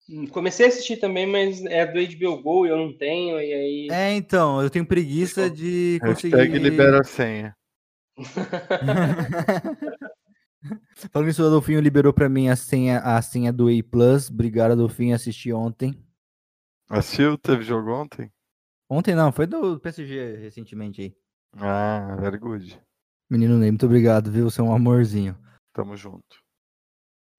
Hum, 0.08 0.26
comecei 0.26 0.66
a 0.66 0.68
assistir 0.68 0.96
também, 0.96 1.26
mas 1.26 1.64
é 1.64 1.86
do 1.86 2.00
HBO 2.00 2.42
Go 2.42 2.66
e 2.66 2.70
eu 2.70 2.76
não 2.76 2.96
tenho, 2.96 3.40
e 3.40 3.52
aí. 3.52 3.88
É, 3.90 4.14
então, 4.14 4.62
eu 4.62 4.70
tenho 4.70 4.86
preguiça 4.86 5.50
de 5.50 5.98
conseguir. 6.00 6.36
Hashtag 6.36 6.58
libera 6.58 7.00
a 7.00 7.04
senha. 7.04 7.56
Falando 11.12 11.28
isso, 11.28 11.42
o 11.42 11.46
Adolfinho 11.46 11.80
liberou 11.80 12.12
pra 12.12 12.28
mim 12.28 12.48
a 12.48 12.56
senha, 12.56 13.00
a 13.00 13.20
senha 13.22 13.52
do 13.52 13.68
A 13.68 13.72
Plus. 13.90 14.30
Obrigado, 14.30 14.72
Adolfinho, 14.72 15.14
assisti 15.14 15.52
ontem. 15.52 15.98
Assistiu? 16.88 17.36
Teve 17.36 17.62
jogo 17.62 17.90
ontem? 17.92 18.32
Ontem 18.88 19.14
não, 19.14 19.30
foi 19.30 19.46
do 19.46 19.78
PSG 19.78 20.36
recentemente 20.36 21.02
aí. 21.02 21.16
Ah, 21.56 22.16
very 22.20 22.38
good. 22.38 22.80
Menino 23.30 23.58
Ney, 23.58 23.70
muito 23.70 23.84
obrigado, 23.84 24.30
viu? 24.30 24.50
Você 24.50 24.60
é 24.60 24.64
um 24.64 24.74
amorzinho. 24.74 25.36
Tamo 25.74 25.96
junto. 25.96 26.42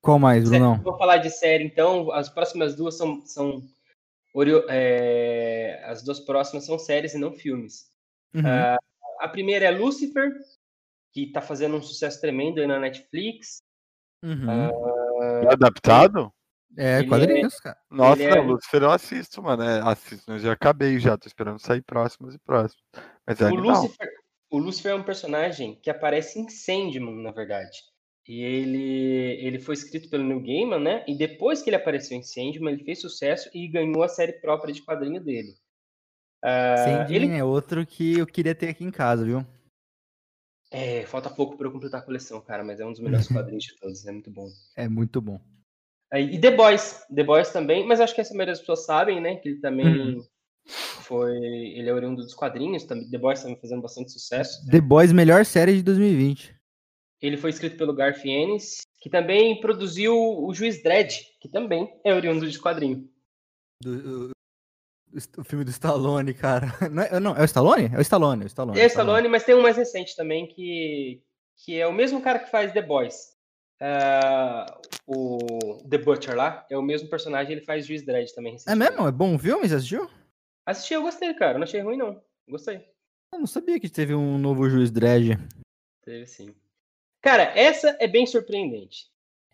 Qual 0.02 0.20
mais, 0.20 0.48
Brunão? 0.48 0.82
Vou 0.82 0.98
falar 0.98 1.18
de 1.18 1.30
série, 1.30 1.64
então. 1.64 2.12
As 2.12 2.30
próximas 2.30 2.76
duas 2.76 2.96
são. 2.96 3.26
são 3.26 3.64
é, 4.70 5.84
as 5.86 6.04
duas 6.04 6.20
próximas 6.20 6.66
são 6.66 6.78
séries 6.78 7.14
e 7.14 7.18
não 7.18 7.34
filmes. 7.34 7.90
Uhum. 8.34 8.42
Uh, 8.42 8.78
a 9.20 9.28
primeira 9.28 9.66
é 9.66 9.72
Lucifer, 9.72 10.32
que 11.12 11.32
tá 11.32 11.42
fazendo 11.42 11.76
um 11.76 11.82
sucesso 11.82 12.20
tremendo 12.22 12.60
aí 12.60 12.68
na 12.68 12.80
Netflix. 12.80 13.62
Uhum. 14.24 14.70
Uh, 14.70 15.44
é 15.46 15.54
adaptado? 15.54 16.32
É, 16.78 17.04
quadrinhos, 17.04 17.56
é, 17.56 17.62
cara. 17.64 17.78
Nossa, 17.90 18.24
é... 18.24 18.40
Lucifer 18.40 18.84
eu 18.84 18.92
assisto, 18.92 19.42
mano. 19.42 19.64
É, 19.64 19.82
assisto, 19.82 20.32
eu 20.32 20.40
já 20.40 20.54
acabei 20.54 21.00
já, 21.00 21.18
tô 21.18 21.28
esperando 21.28 21.60
sair 21.60 21.82
próximos 21.82 22.36
e 22.36 22.40
próximos. 22.40 22.84
Mas 23.26 23.42
é 23.42 23.46
O 23.46 23.48
animal. 23.48 23.82
Lucifer, 23.82 24.10
o 24.52 24.58
Lucifer 24.58 24.92
é 24.92 24.96
um 24.96 25.04
personagem 25.04 25.80
que 25.82 25.90
aparece 25.90 26.40
em 26.40 26.48
Sandman, 26.48 27.24
na 27.24 27.32
verdade. 27.32 27.78
E 28.28 28.44
ele, 28.44 29.40
ele 29.44 29.60
foi 29.60 29.74
escrito 29.74 30.10
pelo 30.10 30.24
Neil 30.24 30.42
Gaiman, 30.42 30.80
né? 30.80 31.04
E 31.08 31.18
depois 31.18 31.64
que 31.64 31.70
ele 31.70 31.78
apareceu 31.78 32.16
em 32.16 32.22
Sandman, 32.22 32.74
ele 32.74 32.84
fez 32.84 33.02
sucesso 33.02 33.50
e 33.54 33.68
ganhou 33.68 34.04
a 34.04 34.08
série 34.08 34.34
própria 34.34 34.72
de 34.72 34.86
quadrinho 34.86 35.20
dele. 35.20 35.56
Ah, 36.44 36.76
Sandman 36.78 37.16
ele- 37.16 37.38
é 37.38 37.44
outro 37.44 37.86
que 37.86 38.20
eu 38.20 38.28
queria 38.28 38.54
ter 38.54 38.70
aqui 38.70 38.84
em 38.84 38.92
casa, 38.92 39.26
viu? 39.26 39.46
É, 40.72 41.06
falta 41.06 41.30
pouco 41.30 41.58
para 41.58 41.68
eu 41.68 41.72
completar 41.72 42.00
a 42.02 42.04
coleção, 42.04 42.40
cara, 42.42 42.64
mas 42.64 42.80
é 42.80 42.86
um 42.86 42.92
dos 42.92 43.00
melhores 43.00 43.28
quadrinhos 43.56 43.64
de 43.64 43.76
todos, 43.78 44.06
é 44.06 44.12
muito 44.12 44.30
bom. 44.32 44.48
É 44.76 44.88
muito 44.88 45.20
bom. 45.22 45.40
Aí, 46.12 46.36
e 46.36 46.40
The 46.42 46.52
Boys, 46.52 47.04
The 47.14 47.24
Boys 47.24 47.50
também, 47.50 47.86
mas 47.88 48.00
acho 48.00 48.14
que 48.16 48.22
essa 48.22 48.34
maioria 48.34 48.54
das 48.54 48.60
pessoas 48.60 48.86
sabem, 48.86 49.22
né? 49.22 49.36
Que 49.38 49.50
ele 49.50 49.60
também 49.60 49.88
Uhum. 50.16 50.24
foi. 50.66 51.38
Ele 51.38 51.90
é 51.90 51.94
oriundo 51.94 52.22
dos 52.24 52.34
quadrinhos, 52.34 52.84
também, 52.84 53.10
The 53.10 53.18
Boys 53.18 53.42
também 53.42 53.58
fazendo 53.60 53.82
bastante 53.82 54.12
sucesso. 54.12 54.66
The 54.70 54.82
Boys, 54.82 55.12
melhor 55.12 55.46
série 55.46 55.76
de 55.76 55.84
2020. 55.84 56.56
Ele 57.22 57.38
foi 57.38 57.50
escrito 57.50 57.78
pelo 57.78 57.94
Garth 57.94 58.24
Ennis, 58.26 58.82
que 59.02 59.10
também 59.10 59.60
produziu 59.60 60.16
o 60.16 60.54
Juiz 60.54 60.82
Dredd, 60.82 61.14
que 61.42 61.50
também 61.50 61.88
é 62.04 62.14
oriundo 62.14 62.50
de 62.50 62.60
quadrinho. 62.60 63.08
Do- 63.84 64.32
o, 65.14 65.42
o 65.42 65.44
filme 65.44 65.64
do 65.64 65.72
Stallone, 65.72 66.34
cara. 66.34 66.68
Não 66.92 67.04
é, 67.04 67.20
não, 67.20 67.36
é 67.36 67.42
o 67.42 67.46
Stallone? 67.46 67.90
É 67.94 67.98
o 67.98 68.02
Stallone, 68.02 68.44
é 68.44 68.46
o 68.46 68.48
Stallone. 68.48 68.80
É 68.80 68.86
Stallone, 68.86 69.28
mas 69.28 69.44
tem 69.44 69.56
um 69.56 69.62
mais 69.62 69.78
recente 69.78 70.16
também, 70.16 70.48
que, 70.48 71.22
que 71.58 71.80
é 71.80 71.88
o 71.88 71.94
mesmo 71.94 72.22
cara 72.22 72.40
que 72.40 72.50
faz 72.50 72.72
The 72.72 72.82
Boys. 72.82 73.38
Ah, 73.82 74.66
o 75.08 75.78
The 75.90 75.98
Butcher 76.00 76.36
lá, 76.36 76.66
é 76.70 76.78
o 76.78 76.82
mesmo 76.82 77.10
personagem, 77.10 77.54
ele 77.54 77.66
faz 77.66 77.86
Juiz 77.86 78.06
Dredd 78.06 78.34
também. 78.34 78.58
É 78.68 78.76
mesmo? 78.76 79.08
É 79.08 79.12
bom 79.12 79.36
o 79.36 79.40
filme? 79.40 79.68
Você 79.68 79.76
assistiu? 79.76 80.10
Assisti, 80.66 80.94
eu 80.94 81.02
gostei, 81.02 81.34
cara. 81.34 81.58
Não 81.58 81.64
achei 81.64 81.82
ruim, 81.82 81.98
não. 81.98 82.22
Gostei. 82.48 82.86
Eu 83.32 83.40
não 83.40 83.48
sabia 83.48 83.80
que 83.80 83.90
teve 83.90 84.14
um 84.14 84.38
novo 84.38 84.70
Juiz 84.70 84.92
Dredd. 84.92 85.38
Teve 86.04 86.26
sim. 86.26 86.54
Cara, 87.22 87.44
essa 87.58 87.96
é 88.00 88.08
bem 88.08 88.26
surpreendente. 88.26 89.08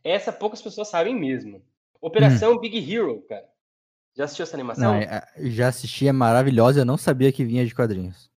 Essa 0.03 0.31
poucas 0.31 0.61
pessoas 0.61 0.87
sabem 0.87 1.15
mesmo. 1.15 1.63
Operação 2.01 2.59
Big 2.59 2.93
Hero, 2.93 3.21
cara. 3.23 3.47
Já 4.15 4.23
assistiu 4.25 4.43
essa 4.43 4.55
animação? 4.55 4.93
Não, 4.93 4.99
é- 4.99 5.23
é- 5.37 5.49
já 5.49 5.67
assisti, 5.67 6.07
é 6.07 6.11
maravilhosa, 6.11 6.81
eu 6.81 6.85
não 6.85 6.97
sabia 6.97 7.31
que 7.31 7.43
vinha 7.43 7.65
de 7.65 7.75
quadrinhos. 7.75 8.29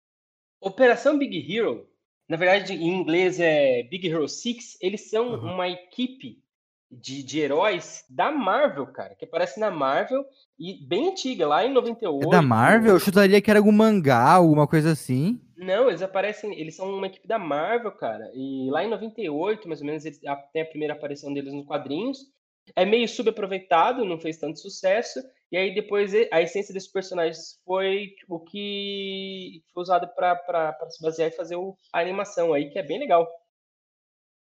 Operação 0.61 1.17
Big 1.17 1.37
Hero, 1.55 1.87
na 2.27 2.35
verdade 2.37 2.73
em 2.73 2.87
inglês 2.87 3.39
é 3.39 3.83
Big 3.83 4.07
Hero 4.07 4.27
6, 4.27 4.77
eles 4.81 5.09
são 5.09 5.29
Uhum. 5.33 5.53
uma 5.53 5.69
equipe 5.69 6.43
de, 6.91 7.23
de 7.23 7.39
heróis 7.39 8.03
da 8.09 8.31
Marvel, 8.31 8.87
cara, 8.87 9.15
que 9.15 9.23
aparece 9.23 9.59
na 9.59 9.69
Marvel 9.71 10.25
e 10.57 10.73
bem 10.85 11.09
antiga, 11.09 11.47
lá 11.47 11.63
em 11.65 11.71
98. 11.71 12.27
É 12.27 12.31
da 12.31 12.41
Marvel? 12.41 12.93
Eu 12.95 12.99
chutaria 12.99 13.39
que 13.41 13.49
era 13.49 13.59
algum 13.59 13.71
mangá, 13.71 14.31
alguma 14.33 14.67
coisa 14.67 14.91
assim. 14.91 15.39
Não, 15.55 15.87
eles 15.87 16.01
aparecem, 16.01 16.57
eles 16.59 16.75
são 16.75 16.89
uma 16.91 17.07
equipe 17.07 17.27
da 17.27 17.37
Marvel, 17.37 17.91
cara. 17.91 18.29
E 18.33 18.69
lá 18.71 18.83
em 18.83 18.89
98, 18.89 19.67
mais 19.67 19.81
ou 19.81 19.85
menos, 19.87 20.03
eles, 20.03 20.19
tem 20.51 20.61
a 20.61 20.65
primeira 20.65 20.93
aparição 20.95 21.31
deles 21.33 21.53
nos 21.53 21.65
quadrinhos. 21.65 22.25
É 22.75 22.85
meio 22.85 23.07
subaproveitado, 23.07 24.05
não 24.05 24.19
fez 24.19 24.37
tanto 24.37 24.59
sucesso. 24.59 25.19
E 25.51 25.57
aí 25.57 25.73
depois 25.73 26.13
a 26.31 26.41
essência 26.41 26.73
desses 26.73 26.91
personagens 26.91 27.59
foi 27.65 28.13
o 28.27 28.39
que 28.39 29.63
foi 29.73 29.81
usado 29.83 30.07
para 30.15 30.75
se 30.89 31.01
basear 31.01 31.29
e 31.29 31.35
fazer 31.35 31.55
o- 31.55 31.75
a 31.91 31.99
animação 31.99 32.53
aí, 32.53 32.69
que 32.69 32.77
é 32.77 32.83
bem 32.83 32.99
legal. 32.99 33.27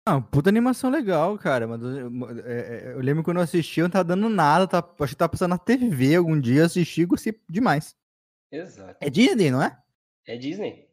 Ah, 0.05 0.19
puta 0.19 0.49
animação 0.49 0.89
legal, 0.89 1.38
cara. 1.38 1.67
Mas 1.67 1.81
eu, 1.81 2.09
é, 2.45 2.51
é, 2.51 2.93
eu 2.93 2.99
lembro 2.99 3.23
quando 3.23 3.38
eu 3.38 3.43
assisti, 3.43 3.79
eu 3.79 3.83
não 3.85 3.91
tava 3.91 4.03
dando 4.05 4.27
nada. 4.27 4.67
Tá, 4.67 4.79
acho 4.99 5.13
que 5.13 5.17
tava 5.17 5.29
passando 5.29 5.51
na 5.51 5.57
TV 5.57 6.15
algum 6.15 6.39
dia, 6.39 6.65
assisti 6.65 7.01
e 7.01 7.05
gostei 7.05 7.39
demais. 7.47 7.95
Exato. 8.51 8.97
É 8.99 9.09
Disney, 9.09 9.51
não 9.51 9.61
é? 9.61 9.77
É 10.25 10.35
Disney. 10.35 10.89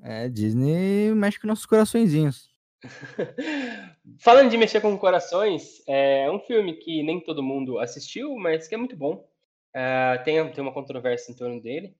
É, 0.00 0.28
Disney 0.28 1.12
mexe 1.14 1.40
com 1.40 1.46
nossos 1.48 1.66
coraçõezinhos. 1.66 2.49
Falando 4.18 4.50
de 4.50 4.56
mexer 4.58 4.80
com 4.80 4.96
corações, 4.98 5.82
é 5.86 6.30
um 6.30 6.40
filme 6.40 6.74
que 6.74 7.02
nem 7.02 7.20
todo 7.20 7.42
mundo 7.42 7.78
assistiu, 7.78 8.36
mas 8.36 8.66
que 8.68 8.74
é 8.74 8.78
muito 8.78 8.96
bom. 8.96 9.26
É, 9.74 10.18
tem, 10.24 10.50
tem 10.52 10.62
uma 10.62 10.72
controvérsia 10.72 11.32
em 11.32 11.36
torno 11.36 11.60
dele. 11.60 11.94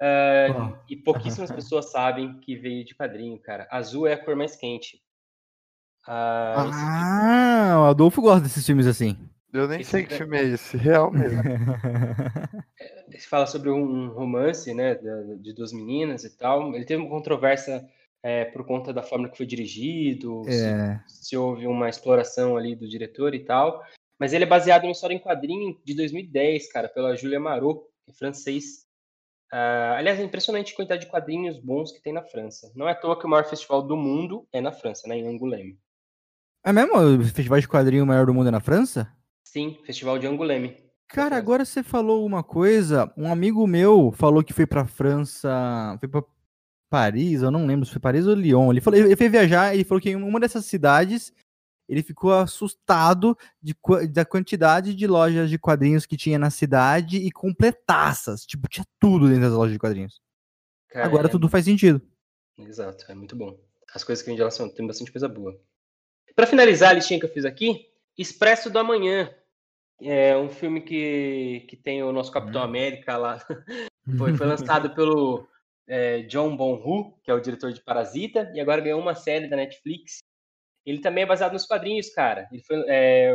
É, 0.00 0.48
Qual? 0.52 0.84
e 0.88 0.96
pouquíssimas 0.96 1.50
pessoas 1.52 1.90
sabem 1.92 2.38
que 2.40 2.56
veio 2.56 2.84
de 2.84 2.94
quadrinho, 2.94 3.38
cara. 3.38 3.68
Azul 3.70 4.06
é 4.06 4.14
a 4.14 4.18
cor 4.24 4.34
mais 4.34 4.56
quente. 4.56 5.00
Ah, 6.06 6.64
esse 6.68 6.78
filme- 6.80 6.92
Ah, 7.04 7.76
o 7.82 7.84
Adolfo 7.90 8.20
gosta 8.20 8.40
desses 8.40 8.66
filmes 8.66 8.86
assim. 8.86 9.16
Eu 9.52 9.68
nem 9.68 9.80
Esse 9.82 9.90
sei 9.90 10.04
que 10.04 10.14
é- 10.14 10.16
filme 10.16 10.36
é 10.38 10.42
esse, 10.44 10.76
real 10.76 11.10
mesmo. 11.12 11.40
Ele 13.08 13.20
fala 13.20 13.46
sobre 13.46 13.70
um 13.70 14.08
romance, 14.08 14.72
né, 14.74 14.94
de 15.40 15.52
duas 15.54 15.72
meninas 15.72 16.24
e 16.24 16.36
tal. 16.36 16.74
Ele 16.74 16.84
teve 16.84 17.00
uma 17.02 17.10
controvérsia 17.10 17.86
é, 18.22 18.44
por 18.44 18.64
conta 18.64 18.92
da 18.92 19.02
forma 19.02 19.28
que 19.28 19.36
foi 19.36 19.46
dirigido, 19.46 20.44
se, 20.44 20.64
é, 20.64 21.00
se 21.06 21.36
houve 21.36 21.66
uma 21.66 21.88
exploração 21.88 22.56
ali 22.56 22.74
do 22.74 22.88
diretor 22.88 23.34
e 23.34 23.44
tal. 23.44 23.82
Mas 24.18 24.32
ele 24.32 24.44
é 24.44 24.46
baseado 24.46 24.82
numa 24.82 24.92
história 24.92 25.14
em 25.14 25.18
quadrinho 25.18 25.76
de 25.84 25.94
2010, 25.94 26.70
cara, 26.70 26.88
pela 26.88 27.16
Julia 27.16 27.40
Marot, 27.40 27.80
que 28.04 28.12
é 28.12 28.14
francês. 28.14 28.86
Ah, 29.52 29.96
aliás, 29.98 30.20
é 30.20 30.22
impressionante 30.22 30.72
a 30.72 30.76
quantidade 30.76 31.04
de 31.04 31.10
quadrinhos 31.10 31.58
bons 31.58 31.90
que 31.90 32.00
tem 32.00 32.12
na 32.12 32.22
França. 32.22 32.72
Não 32.74 32.88
é 32.88 32.92
à 32.92 32.94
toa 32.94 33.18
que 33.18 33.26
o 33.26 33.28
maior 33.28 33.44
festival 33.44 33.82
do 33.82 33.96
mundo 33.96 34.46
é 34.52 34.60
na 34.60 34.72
França, 34.72 35.08
né, 35.08 35.18
em 35.18 35.26
Angoulême. 35.26 35.78
é 36.64 36.72
mesmo? 36.72 36.96
O 36.96 37.24
festival 37.24 37.60
de 37.60 37.68
quadrinho 37.68 38.06
maior 38.06 38.24
do 38.24 38.32
mundo 38.32 38.48
é 38.48 38.52
na 38.52 38.60
França? 38.60 39.12
Sim, 39.44 39.76
Festival 39.84 40.18
de 40.18 40.26
Angoulême. 40.26 40.76
Cara, 41.08 41.36
agora 41.36 41.62
você 41.62 41.82
falou 41.82 42.24
uma 42.24 42.42
coisa. 42.42 43.12
Um 43.18 43.30
amigo 43.30 43.66
meu 43.66 44.12
falou 44.12 44.42
que 44.42 44.54
foi 44.54 44.66
pra 44.66 44.86
França, 44.86 45.94
foi 46.00 46.08
pra 46.08 46.22
Paris, 46.92 47.40
eu 47.40 47.50
não 47.50 47.64
lembro 47.66 47.86
se 47.86 47.92
foi 47.92 48.00
Paris 48.02 48.26
ou 48.26 48.34
Lyon. 48.34 48.70
Ele 48.70 48.82
falou, 48.82 49.00
ele 49.00 49.16
foi 49.16 49.26
viajar, 49.30 49.72
ele 49.74 49.82
falou 49.82 49.98
que 49.98 50.10
em 50.10 50.14
uma 50.16 50.38
dessas 50.38 50.66
cidades 50.66 51.32
ele 51.88 52.02
ficou 52.02 52.34
assustado 52.34 53.34
de, 53.62 53.74
da 54.10 54.26
quantidade 54.26 54.94
de 54.94 55.06
lojas 55.06 55.48
de 55.48 55.58
quadrinhos 55.58 56.04
que 56.04 56.18
tinha 56.18 56.38
na 56.38 56.50
cidade 56.50 57.16
e 57.16 57.30
completaças. 57.32 58.44
Tipo, 58.44 58.68
tinha 58.68 58.84
tudo 59.00 59.26
dentro 59.26 59.40
das 59.44 59.52
lojas 59.54 59.72
de 59.72 59.78
quadrinhos. 59.78 60.20
Cara, 60.90 61.06
Agora 61.06 61.28
é- 61.28 61.30
tudo 61.30 61.48
faz 61.48 61.64
sentido. 61.64 62.02
Exato, 62.58 63.06
é 63.08 63.14
muito 63.14 63.34
bom. 63.34 63.58
As 63.94 64.04
coisas 64.04 64.22
que 64.22 64.28
a 64.28 64.32
gente 64.32 64.40
relaciona, 64.40 64.70
tem 64.70 64.86
bastante 64.86 65.10
coisa 65.10 65.26
boa. 65.30 65.58
Pra 66.36 66.46
finalizar 66.46 66.90
a 66.90 66.92
listinha 66.92 67.18
que 67.18 67.24
eu 67.24 67.32
fiz 67.32 67.46
aqui, 67.46 67.86
Expresso 68.18 68.68
do 68.68 68.78
Amanhã. 68.78 69.34
É 69.98 70.36
um 70.36 70.50
filme 70.50 70.82
que, 70.82 71.64
que 71.70 71.76
tem 71.76 72.02
o 72.02 72.12
nosso 72.12 72.30
Capitão 72.30 72.60
Hum. 72.60 72.64
América 72.64 73.16
lá. 73.16 73.38
Foi, 74.18 74.36
foi 74.36 74.46
lançado 74.48 74.90
pelo 74.96 75.46
é, 75.88 76.22
John 76.22 76.56
Bonhu, 76.56 77.18
que 77.22 77.30
é 77.30 77.34
o 77.34 77.40
diretor 77.40 77.72
de 77.72 77.82
Parasita, 77.82 78.50
e 78.54 78.60
agora 78.60 78.80
ganhou 78.80 79.00
uma 79.00 79.14
série 79.14 79.48
da 79.48 79.56
Netflix. 79.56 80.18
Ele 80.84 81.00
também 81.00 81.24
é 81.24 81.26
baseado 81.26 81.52
nos 81.52 81.66
quadrinhos, 81.66 82.10
cara. 82.10 82.48
Ele 82.50 82.62
foi, 82.62 82.84
é, 82.88 83.34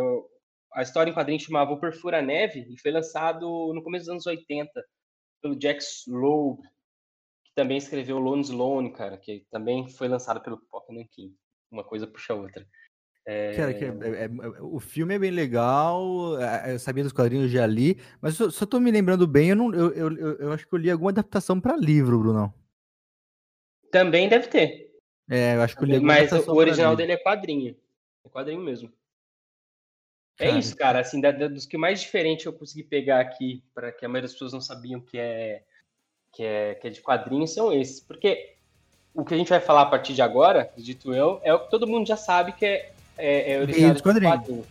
a 0.73 0.81
história 0.81 1.09
em 1.09 1.13
quadrinhos 1.13 1.43
chamava 1.43 1.71
O 1.71 1.79
Perfura 1.79 2.21
Neve 2.21 2.67
e 2.69 2.79
foi 2.79 2.91
lançado 2.91 3.73
no 3.73 3.83
começo 3.83 4.05
dos 4.05 4.11
anos 4.11 4.25
80 4.25 4.69
pelo 5.41 5.57
Jack 5.57 5.83
Loeb, 6.07 6.61
que 7.43 7.53
também 7.55 7.77
escreveu 7.77 8.17
Lone 8.19 8.41
Sloane, 8.41 8.91
cara, 8.93 9.17
que 9.17 9.45
também 9.49 9.87
foi 9.87 10.07
lançado 10.07 10.41
pelo 10.41 10.59
Pocket 10.69 10.95
Nankin. 10.95 11.35
Uma 11.71 11.83
coisa 11.83 12.07
puxa 12.07 12.33
a 12.33 12.35
outra. 12.35 12.65
É, 13.29 13.53
Cara, 13.57 13.73
que 13.73 13.83
é- 13.83 13.87
é- 13.89 14.23
é- 14.25 14.61
o 14.61 14.79
filme 14.79 15.13
é 15.13 15.19
bem 15.19 15.31
legal, 15.31 16.39
é, 16.41 16.73
eu 16.73 16.79
sabia 16.79 17.03
dos 17.03 17.11
quadrinhos 17.11 17.51
já 17.51 17.67
li, 17.67 17.99
mas 18.21 18.35
só, 18.35 18.49
só 18.49 18.65
tô 18.65 18.79
me 18.79 18.89
lembrando 18.89 19.27
bem, 19.27 19.49
eu, 19.49 19.55
não, 19.57 19.73
eu, 19.73 19.91
eu, 19.91 20.17
eu- 20.17 20.35
eu 20.37 20.51
acho 20.53 20.65
que 20.65 20.73
eu 20.73 20.79
li 20.79 20.89
alguma 20.89 21.11
adaptação 21.11 21.59
pra 21.59 21.75
livro, 21.75 22.17
Brunão. 22.17 22.53
Também 23.91 24.29
deve 24.29 24.47
ter. 24.47 24.95
É, 25.29 25.55
eu 25.55 25.61
acho 25.61 25.75
que 25.75 25.83
eu 25.83 25.87
li 25.87 25.95
alguma 25.95 26.13
Mas 26.13 26.31
o 26.31 26.55
original 26.55 26.95
dele 26.95 27.11
é 27.11 27.17
quadrinho. 27.17 27.75
É 28.23 28.29
quadrinho 28.29 28.61
mesmo. 28.61 28.89
É 30.39 30.47
Cara, 30.47 30.59
isso, 30.59 30.75
cara. 30.77 30.99
Assim, 31.01 31.19
da- 31.19 31.31
da- 31.31 31.49
dos 31.49 31.65
que 31.65 31.77
mais 31.77 31.99
diferente 31.99 32.45
eu 32.45 32.53
consegui 32.53 32.83
pegar 32.83 33.19
aqui, 33.19 33.61
para 33.73 33.91
que 33.91 34.05
a 34.05 34.07
maioria 34.07 34.27
das 34.27 34.33
pessoas 34.33 34.53
não 34.53 34.61
sabiam 34.61 35.01
que 35.01 35.17
é, 35.17 35.63
que 36.31 36.43
é 36.43 36.75
que 36.75 36.87
é 36.87 36.89
de 36.91 37.01
quadrinhos, 37.01 37.53
são 37.53 37.73
esses. 37.73 37.99
Porque 37.99 38.55
o 39.13 39.25
que 39.25 39.33
a 39.33 39.37
gente 39.37 39.49
vai 39.49 39.59
falar 39.59 39.81
a 39.81 39.85
partir 39.87 40.13
de 40.13 40.21
agora, 40.21 40.71
dito 40.77 41.13
eu, 41.13 41.41
é 41.43 41.53
o 41.53 41.59
que 41.59 41.69
todo 41.69 41.87
mundo 41.87 42.07
já 42.07 42.15
sabe 42.15 42.53
que 42.53 42.65
é, 42.65 42.93
é, 43.17 43.53
é 43.53 43.65
de 43.65 44.01
quadrinhos. 44.01 44.35
quadrinho. 44.35 44.65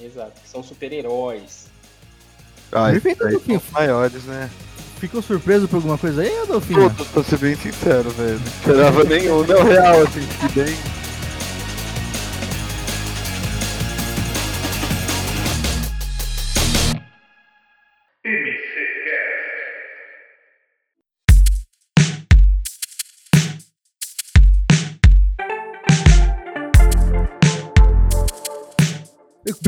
Exato, 0.00 0.40
que 0.40 0.48
são 0.48 0.62
super-heróis. 0.62 1.66
Ah, 2.72 2.90
Perfeito, 2.90 3.26
aí 3.26 3.38
são 3.40 3.62
maiores, 3.72 4.24
né? 4.24 4.50
Ficou 4.98 5.22
surpreso 5.22 5.68
por 5.68 5.76
alguma 5.76 5.96
coisa 5.96 6.22
aí, 6.22 6.38
Adolfinho? 6.40 6.90
Todos, 6.90 7.08
pra 7.08 7.22
ser 7.22 7.38
bem 7.38 7.54
sincero, 7.56 8.10
velho. 8.10 8.38
Não 8.38 8.46
esperava 8.46 9.04
nenhum. 9.04 9.44
Não, 9.44 9.62
real, 9.64 10.02
assim, 10.02 10.26
que 10.40 10.60
bem. 10.60 10.76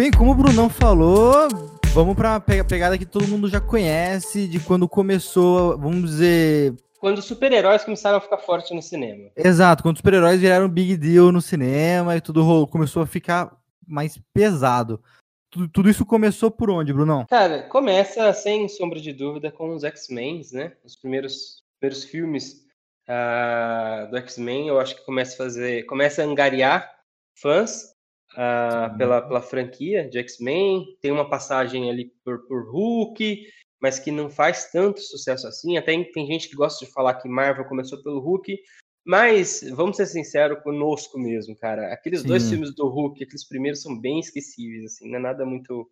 Bem, 0.01 0.11
como 0.11 0.31
o 0.31 0.35
Brunão 0.35 0.71
falou, 0.71 1.47
vamos 1.93 2.17
pra 2.17 2.41
pe- 2.41 2.65
pegada 2.65 2.97
que 2.97 3.05
todo 3.05 3.29
mundo 3.29 3.51
já 3.51 3.61
conhece, 3.61 4.49
de 4.49 4.59
quando 4.59 4.89
começou, 4.89 5.77
vamos 5.77 6.13
dizer, 6.13 6.75
quando 6.99 7.19
os 7.19 7.27
super-heróis 7.27 7.85
começaram 7.85 8.17
a 8.17 8.21
ficar 8.23 8.39
fortes 8.39 8.71
no 8.71 8.81
cinema. 8.81 9.29
Exato, 9.37 9.83
quando 9.83 9.97
os 9.97 9.99
super-heróis 9.99 10.41
viraram 10.41 10.71
big 10.71 10.97
deal 10.97 11.31
no 11.31 11.43
cinema 11.43 12.17
e 12.17 12.21
tudo 12.23 12.43
rolou- 12.43 12.67
começou 12.67 13.03
a 13.03 13.07
ficar 13.07 13.55
mais 13.87 14.19
pesado. 14.33 15.03
Tudo, 15.51 15.69
tudo 15.69 15.91
isso 15.91 16.07
começou 16.07 16.51
por 16.51 16.71
onde, 16.71 16.95
Brunão? 16.95 17.27
Cara, 17.27 17.65
começa, 17.65 18.33
sem 18.33 18.67
sombra 18.71 18.99
de 18.99 19.13
dúvida, 19.13 19.53
com 19.53 19.75
os 19.75 19.85
X-Men, 19.85 20.41
né? 20.51 20.73
Os 20.83 20.97
primeiros, 20.97 21.63
primeiros 21.79 22.05
filmes 22.05 22.65
ah, 23.07 24.09
do 24.11 24.17
X-Men, 24.17 24.69
eu 24.69 24.81
acho 24.81 24.97
que 24.97 25.05
começa 25.05 25.35
a 25.35 25.37
fazer. 25.37 25.85
Começa 25.85 26.23
a 26.23 26.25
angariar 26.25 26.91
fãs 27.35 28.00
Sim. 28.33 28.97
pela, 28.99 29.23
pela 29.23 29.43
franquia 29.43 30.09
de 30.09 30.19
X-Men. 30.19 30.97
Tem 31.01 31.11
uma 31.11 31.29
passagem 31.29 31.91
ali 31.91 32.13
por, 32.25 32.47
por 32.47 32.71
Hulk, 32.71 33.47
mas 33.81 33.99
que 33.99 34.11
não 34.11 34.31
faz 34.31 34.71
tanto 34.71 35.01
sucesso 35.01 35.47
assim. 35.47 35.77
Até 35.77 36.03
tem 36.05 36.27
gente 36.27 36.49
que 36.49 36.57
gosta 36.57 36.85
de 36.85 36.93
falar 36.93 37.15
que 37.15 37.29
Marvel 37.29 37.65
começou 37.65 38.03
pelo 38.03 38.21
Hulk. 38.21 38.59
Mas 39.05 39.65
vamos 39.73 39.97
ser 39.97 40.07
sinceros 40.07 40.63
conosco 40.63 41.19
mesmo, 41.19 41.57
cara. 41.57 41.93
Aqueles 41.93 42.23
dois 42.23 42.43
Sim. 42.43 42.51
filmes 42.51 42.75
do 42.75 42.87
Hulk, 42.87 43.23
aqueles 43.25 43.49
primeiros 43.49 43.83
são 43.83 43.99
bem 43.99 44.21
esquecíveis, 44.21 44.85
assim, 44.85 45.09
não 45.09 45.19
é 45.19 45.23
nada 45.23 45.47
muito 45.47 45.91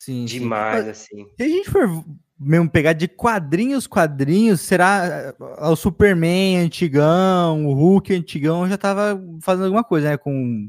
Sim, 0.00 0.26
sim. 0.26 0.40
demais, 0.40 0.88
assim. 0.88 1.26
Se 1.36 1.42
a 1.42 1.48
gente 1.48 1.70
for 1.70 2.04
mesmo 2.38 2.68
pegar 2.68 2.92
de 2.92 3.06
quadrinhos, 3.08 3.86
quadrinhos, 3.86 4.60
será 4.60 5.34
ah, 5.56 5.70
o 5.70 5.76
Superman 5.76 6.58
antigão, 6.58 7.66
o 7.66 7.72
Hulk 7.72 8.12
antigão 8.12 8.68
já 8.68 8.76
tava 8.76 9.22
fazendo 9.40 9.66
alguma 9.66 9.84
coisa, 9.84 10.10
né? 10.10 10.16
Com. 10.16 10.68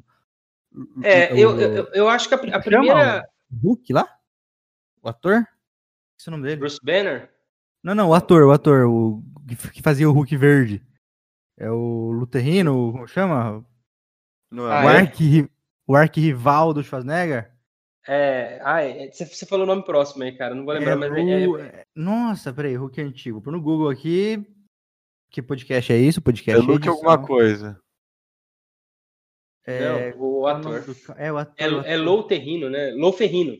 É, 1.04 1.34
o- 1.34 1.38
eu, 1.38 1.60
eu, 1.60 1.88
eu 1.94 2.10
acho 2.10 2.28
que 2.28 2.36
a, 2.36 2.38
a 2.58 2.62
primeira. 2.62 3.28
o 3.52 3.68
Hulk 3.70 3.94
lá? 3.94 4.08
O 5.02 5.10
ator? 5.10 5.46
Esse 6.20 6.30
é 6.30 6.30
o 6.30 6.32
nome 6.32 6.44
dele? 6.44 6.58
Bruce 6.60 6.80
Banner? 6.84 7.30
Não, 7.84 7.94
não, 7.94 8.10
o 8.10 8.14
ator, 8.14 8.44
o 8.44 8.52
ator, 8.52 8.86
o 8.88 9.24
que 9.48 9.56
que 9.74 9.82
fazia 9.82 10.10
o 10.10 10.12
Hulk 10.14 10.36
verde. 10.38 10.82
É 11.58 11.70
o 11.70 12.12
Luterrino, 12.12 12.92
como 12.92 13.08
chama? 13.08 13.64
Não 14.52 14.66
Ah, 14.66 14.86
o, 14.86 14.90
é? 14.90 14.98
arqui, 14.98 15.50
o 15.88 15.96
arquirrival 15.96 16.74
do 16.74 16.84
Schwarzenegger? 16.84 17.52
É, 18.08 18.60
ai, 18.64 19.10
você, 19.12 19.26
você 19.26 19.46
falou 19.46 19.64
o 19.66 19.68
nome 19.68 19.84
próximo 19.84 20.24
aí, 20.24 20.36
cara. 20.38 20.54
Não 20.54 20.66
vou 20.66 20.74
lembrar, 20.74 20.92
É 20.92 20.96
mas 20.96 21.12
o- 21.48 21.58
é, 21.58 21.64
é- 21.68 21.86
Nossa, 21.96 22.54
peraí, 22.54 22.76
Hulk 22.76 23.02
antigo. 23.02 23.42
Pô 23.42 23.52
no 23.52 23.62
Google 23.62 23.90
aqui. 23.90 24.46
Que 25.32 25.42
podcast 25.42 25.92
é 25.92 25.98
isso? 25.98 26.22
Podcast 26.22 26.62
É 26.64 26.66
Luke 26.66 26.88
alguma 26.88 27.14
edição. 27.16 27.28
coisa. 27.28 27.80
É, 29.66 30.14
não, 30.16 30.22
o 30.22 30.48
ator. 30.48 30.84
É 31.18 31.32
o 31.32 31.38
ator. 31.38 31.54
É, 31.58 31.68
o 31.68 31.82
é. 31.82 31.98
Lou 31.98 32.24
Terrino, 32.24 32.70
né? 32.70 32.92
Lou 32.92 33.12
Ferrino, 33.12 33.58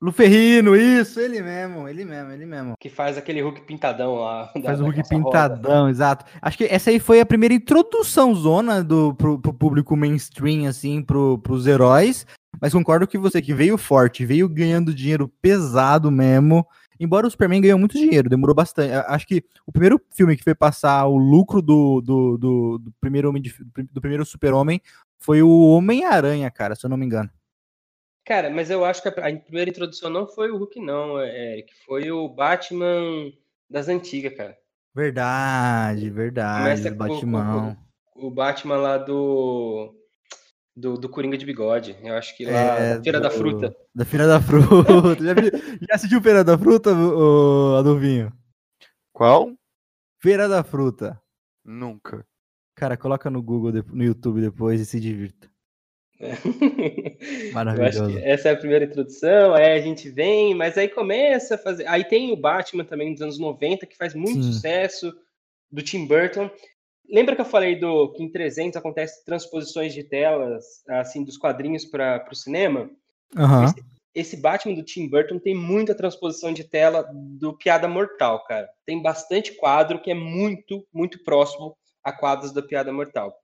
Luferrino, 0.00 0.76
isso, 0.76 1.18
ele 1.18 1.42
mesmo, 1.42 1.88
ele 1.88 2.04
mesmo, 2.04 2.30
ele 2.30 2.46
mesmo. 2.46 2.74
que 2.78 2.88
faz 2.88 3.18
aquele 3.18 3.40
Hulk 3.40 3.62
pintadão 3.62 4.14
lá. 4.14 4.44
da- 4.54 4.62
Faz 4.62 4.80
o 4.80 4.84
Hulk 4.84 5.08
pintadão, 5.08 5.88
exato. 5.88 6.24
Acho 6.40 6.56
que 6.56 6.64
essa 6.64 6.90
aí 6.90 7.00
foi 7.00 7.20
a 7.20 7.26
primeira 7.26 7.52
introdução 7.52 8.32
zona 8.32 8.82
do, 8.84 9.12
pro, 9.14 9.40
pro 9.40 9.52
público 9.52 9.96
mainstream, 9.96 10.68
assim, 10.68 11.02
pro, 11.02 11.38
pros 11.38 11.66
heróis. 11.66 12.24
Mas 12.60 12.72
concordo 12.72 13.08
que 13.08 13.18
você 13.18 13.42
que 13.42 13.52
veio 13.52 13.76
forte, 13.76 14.24
veio 14.24 14.48
ganhando 14.48 14.94
dinheiro 14.94 15.28
pesado 15.42 16.12
mesmo. 16.12 16.64
Embora 17.00 17.26
o 17.26 17.30
Superman 17.30 17.60
ganhou 17.60 17.78
muito 17.78 17.96
dinheiro, 17.96 18.28
demorou 18.28 18.54
bastante. 18.54 18.92
Acho 18.92 19.26
que 19.26 19.44
o 19.66 19.72
primeiro 19.72 20.00
filme 20.10 20.36
que 20.36 20.42
foi 20.44 20.54
passar 20.54 21.06
o 21.06 21.16
lucro 21.16 21.62
do, 21.62 22.00
do, 22.00 22.36
do, 22.38 22.78
do 22.78 22.92
primeiro 23.00 23.28
homem 23.28 23.40
de- 23.42 23.54
do 23.92 24.00
primeiro 24.00 24.24
super-homem 24.24 24.80
foi 25.20 25.42
o 25.42 25.48
Homem-Aranha, 25.70 26.50
cara, 26.50 26.74
se 26.74 26.84
eu 26.84 26.90
não 26.90 26.96
me 26.96 27.06
engano. 27.06 27.30
Cara, 28.24 28.50
mas 28.50 28.70
eu 28.70 28.84
acho 28.84 29.00
que 29.02 29.08
a, 29.08 29.12
a 29.12 29.36
primeira 29.36 29.70
introdução 29.70 30.10
não 30.10 30.26
foi 30.26 30.50
o 30.50 30.56
Hulk, 30.58 30.80
não, 30.80 31.18
é, 31.18 31.52
Eric. 31.54 31.72
Foi 31.86 32.10
o 32.10 32.28
Batman 32.28 33.32
das 33.70 33.88
antigas, 33.88 34.34
cara. 34.36 34.56
Verdade, 34.94 36.10
verdade. 36.10 36.62
Começa 36.82 36.94
o 36.94 36.96
com- 36.96 37.76
O 38.14 38.30
Batman 38.30 38.76
lá 38.76 38.98
do. 38.98 39.94
Do, 40.78 40.96
do 40.96 41.08
Coringa 41.08 41.36
de 41.36 41.44
Bigode. 41.44 41.96
Eu 42.02 42.14
acho 42.14 42.36
que 42.36 42.44
lá. 42.44 42.52
É, 42.78 42.96
da 42.96 43.02
Feira 43.02 43.20
da 43.20 43.28
do- 43.28 43.34
Fruta. 43.34 43.76
Da 43.94 44.04
Feira 44.04 44.26
da 44.28 44.40
Fruta. 44.40 44.92
já, 45.24 45.34
já 45.34 45.94
assistiu 45.94 46.22
Feira 46.22 46.44
da 46.44 46.56
Fruta, 46.56 46.90
ô, 46.94 47.74
Adolfinho? 47.76 48.32
Qual? 49.12 49.52
Feira 50.22 50.48
da 50.48 50.62
Fruta. 50.62 51.20
Nunca. 51.64 52.24
Cara, 52.76 52.96
coloca 52.96 53.28
no 53.28 53.42
Google, 53.42 53.72
no 53.92 54.04
YouTube 54.04 54.40
depois 54.40 54.80
e 54.80 54.86
se 54.86 55.00
divirta. 55.00 55.50
Eu 56.20 56.30
acho 56.32 57.52
Maravilhoso. 57.52 58.06
que 58.08 58.18
essa 58.18 58.48
é 58.48 58.52
a 58.52 58.56
primeira 58.56 58.84
introdução, 58.84 59.54
aí 59.54 59.72
a 59.72 59.80
gente 59.80 60.08
vem, 60.10 60.54
mas 60.54 60.76
aí 60.78 60.88
começa 60.88 61.54
a 61.56 61.58
fazer. 61.58 61.86
Aí 61.86 62.04
tem 62.04 62.32
o 62.32 62.36
Batman 62.36 62.84
também 62.84 63.12
dos 63.12 63.22
anos 63.22 63.38
90, 63.38 63.86
que 63.86 63.96
faz 63.96 64.14
muito 64.14 64.42
Sim. 64.42 64.52
sucesso, 64.52 65.12
do 65.70 65.82
Tim 65.82 66.06
Burton. 66.06 66.48
Lembra 67.08 67.34
que 67.34 67.40
eu 67.40 67.46
falei 67.46 67.76
do 67.76 68.12
que 68.12 68.22
em 68.22 68.30
300 68.30 68.76
acontece 68.76 69.24
transposições 69.24 69.94
de 69.94 70.04
telas, 70.04 70.82
assim, 70.88 71.24
dos 71.24 71.38
quadrinhos 71.38 71.84
para 71.84 72.28
o 72.30 72.34
cinema? 72.34 72.90
Aham. 73.36 73.64
Esse, 73.64 73.84
esse 74.14 74.36
Batman 74.36 74.74
do 74.74 74.82
Tim 74.82 75.08
Burton 75.08 75.38
tem 75.38 75.54
muita 75.54 75.94
transposição 75.94 76.52
de 76.52 76.64
tela 76.64 77.08
do 77.12 77.56
Piada 77.56 77.88
Mortal, 77.88 78.44
cara. 78.44 78.68
Tem 78.84 79.00
bastante 79.00 79.52
quadro 79.52 80.00
que 80.00 80.10
é 80.10 80.14
muito, 80.14 80.86
muito 80.92 81.22
próximo 81.24 81.76
a 82.04 82.12
quadros 82.12 82.52
da 82.52 82.62
Piada 82.62 82.92
Mortal. 82.92 83.34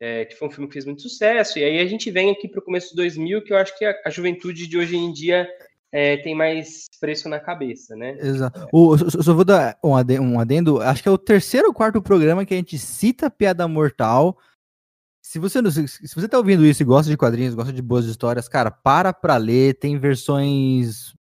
É, 0.00 0.24
que 0.24 0.36
foi 0.36 0.48
um 0.48 0.50
filme 0.50 0.68
que 0.68 0.74
fez 0.74 0.84
muito 0.84 1.02
sucesso. 1.02 1.58
E 1.58 1.64
aí 1.64 1.80
a 1.80 1.86
gente 1.86 2.10
vem 2.10 2.30
aqui 2.30 2.48
para 2.48 2.60
o 2.60 2.64
começo 2.64 2.90
de 2.90 2.96
2000, 2.96 3.42
que 3.42 3.52
eu 3.52 3.56
acho 3.56 3.76
que 3.76 3.84
a, 3.84 3.94
a 4.06 4.10
juventude 4.10 4.68
de 4.68 4.78
hoje 4.78 4.96
em 4.96 5.12
dia 5.12 5.48
é, 5.92 6.16
tem 6.18 6.34
mais 6.34 6.86
preço 7.00 7.28
na 7.28 7.40
cabeça, 7.40 7.96
né? 7.96 8.16
Exato. 8.18 8.68
O, 8.72 8.96
só, 8.98 9.32
vou 9.34 9.44
dar 9.44 9.78
um 9.82 9.96
ade- 9.96 10.20
um 10.20 10.38
adendo. 10.38 10.80
Acho 10.82 11.02
que 11.02 11.08
é 11.08 11.12
o 11.12 11.18
terceiro 11.18 11.68
ou 11.68 11.74
quarto 11.74 12.02
programa 12.02 12.44
que 12.44 12.54
a 12.54 12.56
gente 12.56 12.78
cita 12.78 13.30
Piada 13.30 13.66
Mortal. 13.66 14.38
Se 15.22 15.38
você, 15.38 15.60
não- 15.62 15.70
se, 15.70 15.86
você 16.14 16.28
tá 16.28 16.38
ouvindo 16.38 16.64
isso 16.64 16.82
e 16.82 16.86
gosta 16.86 17.10
de 17.10 17.16
quadrinhos, 17.16 17.54
gosta 17.54 17.72
de 17.72 17.82
boas 17.82 18.04
histórias, 18.06 18.48
cara, 18.48 18.70
para 18.70 19.12
pra 19.12 19.36
ler. 19.36 19.74
Tem 19.78 19.98
versões. 19.98 21.14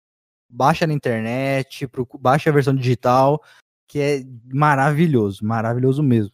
Baixa 0.48 0.86
na 0.86 0.92
internet, 0.94 1.88
baixa 2.20 2.48
a 2.48 2.52
versão 2.52 2.74
digital, 2.76 3.42
que 3.88 3.98
é 3.98 4.22
maravilhoso, 4.52 5.44
maravilhoso 5.44 6.00
mesmo. 6.00 6.32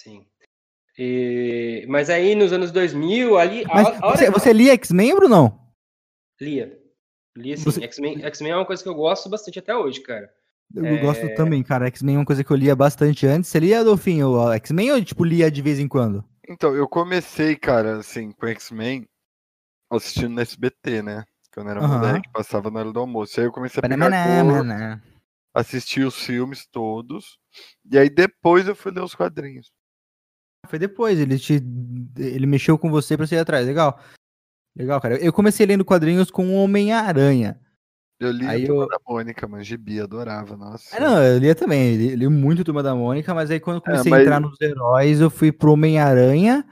Sim. 0.00 0.26
E- 0.98 1.86
mas 1.88 2.10
aí 2.10 2.34
nos 2.34 2.52
anos 2.52 2.72
2000, 2.72 3.38
ali. 3.38 3.64
hora 3.70 4.16
você, 4.16 4.28
você 4.28 4.52
lia 4.52 4.72
X-Men, 4.72 5.14
Bruno? 5.14 5.56
Lia. 6.40 6.76
Lia 7.36 7.56
sim. 7.56 7.64
Você- 7.64 7.82
X-Men 7.84 8.50
é 8.50 8.56
uma 8.56 8.64
coisa 8.66 8.82
que 8.82 8.88
eu 8.88 8.94
gosto 8.94 9.28
bastante 9.28 9.58
até 9.58 9.76
hoje, 9.76 10.00
cara. 10.00 10.32
Eu 10.74 10.86
É. 10.86 10.98
gosto 10.98 11.28
também, 11.34 11.62
cara. 11.62 11.86
X-Men 11.86 12.16
é 12.16 12.18
uma 12.18 12.24
coisa 12.24 12.42
que 12.42 12.50
eu 12.50 12.56
lia 12.56 12.74
bastante 12.74 13.26
antes. 13.26 13.48
Você 13.50 13.60
lia, 13.60 13.80
Adolfinho, 13.80 14.30
o 14.30 14.52
X-Men 14.54 14.92
ou 14.92 15.04
tipo 15.04 15.24
lia 15.24 15.50
de 15.50 15.62
vez 15.62 15.78
em 15.78 15.86
quando? 15.86 16.24
Então, 16.48 16.74
eu 16.74 16.88
comecei, 16.88 17.56
cara, 17.56 17.98
assim, 17.98 18.32
com 18.32 18.46
X-Men 18.46 19.06
assistindo 19.90 20.30
no 20.30 20.40
SBT, 20.40 21.02
né? 21.02 21.24
Quando 21.54 21.70
era 21.70 21.80
Aham. 21.80 21.98
moleque, 21.98 22.28
passava 22.32 22.70
na 22.70 22.80
hora 22.80 22.92
do 22.92 23.00
almoço. 23.00 23.38
Aí 23.40 23.46
eu 23.46 23.52
comecei 23.52 23.78
a 23.78 23.82
pegar 23.82 23.96
Banana. 23.96 25.02
assistir 25.54 26.04
os 26.04 26.14
filmes 26.16 26.66
todos. 26.70 27.38
E 27.90 27.96
aí 27.98 28.10
depois 28.10 28.66
eu 28.68 28.74
fui 28.76 28.92
ler 28.92 29.02
os 29.02 29.14
quadrinhos. 29.14 29.70
Foi 30.68 30.78
depois, 30.78 31.18
ele 31.18 31.38
te. 31.38 31.62
Ele 32.18 32.46
mexeu 32.46 32.76
com 32.76 32.90
você 32.90 33.16
pra 33.16 33.26
você 33.26 33.36
ir 33.36 33.38
atrás. 33.38 33.66
Legal. 33.66 33.98
Legal, 34.76 35.00
cara. 35.00 35.16
Eu 35.16 35.32
comecei 35.32 35.64
lendo 35.66 35.84
quadrinhos 35.84 36.30
com 36.30 36.46
o 36.48 36.62
Homem-Aranha. 36.62 37.58
Eu 38.20 38.30
li 38.30 38.46
Aí 38.46 38.64
a 38.64 38.66
Turma 38.66 38.82
eu- 38.84 38.88
da 38.88 38.98
Mônica, 39.06 39.46
mano, 39.46 39.62
gibi, 39.62 40.00
adorava, 40.00 40.56
nossa. 40.56 40.96
Ah, 40.96 41.00
não, 41.00 41.22
eu 41.22 41.38
lia 41.38 41.54
também. 41.54 41.92
Eu 41.92 41.96
li, 41.98 42.16
li 42.16 42.28
muito 42.28 42.64
Turma 42.64 42.82
da 42.82 42.94
Mônica, 42.94 43.34
mas 43.34 43.50
aí 43.50 43.60
quando 43.60 43.76
eu 43.76 43.82
comecei 43.82 44.10
mas- 44.10 44.20
a 44.20 44.22
entrar 44.22 44.40
nos 44.40 44.60
heróis, 44.60 45.20
eu 45.20 45.28
fui 45.30 45.52
pro 45.52 45.72
Homem-Aranha. 45.72 46.64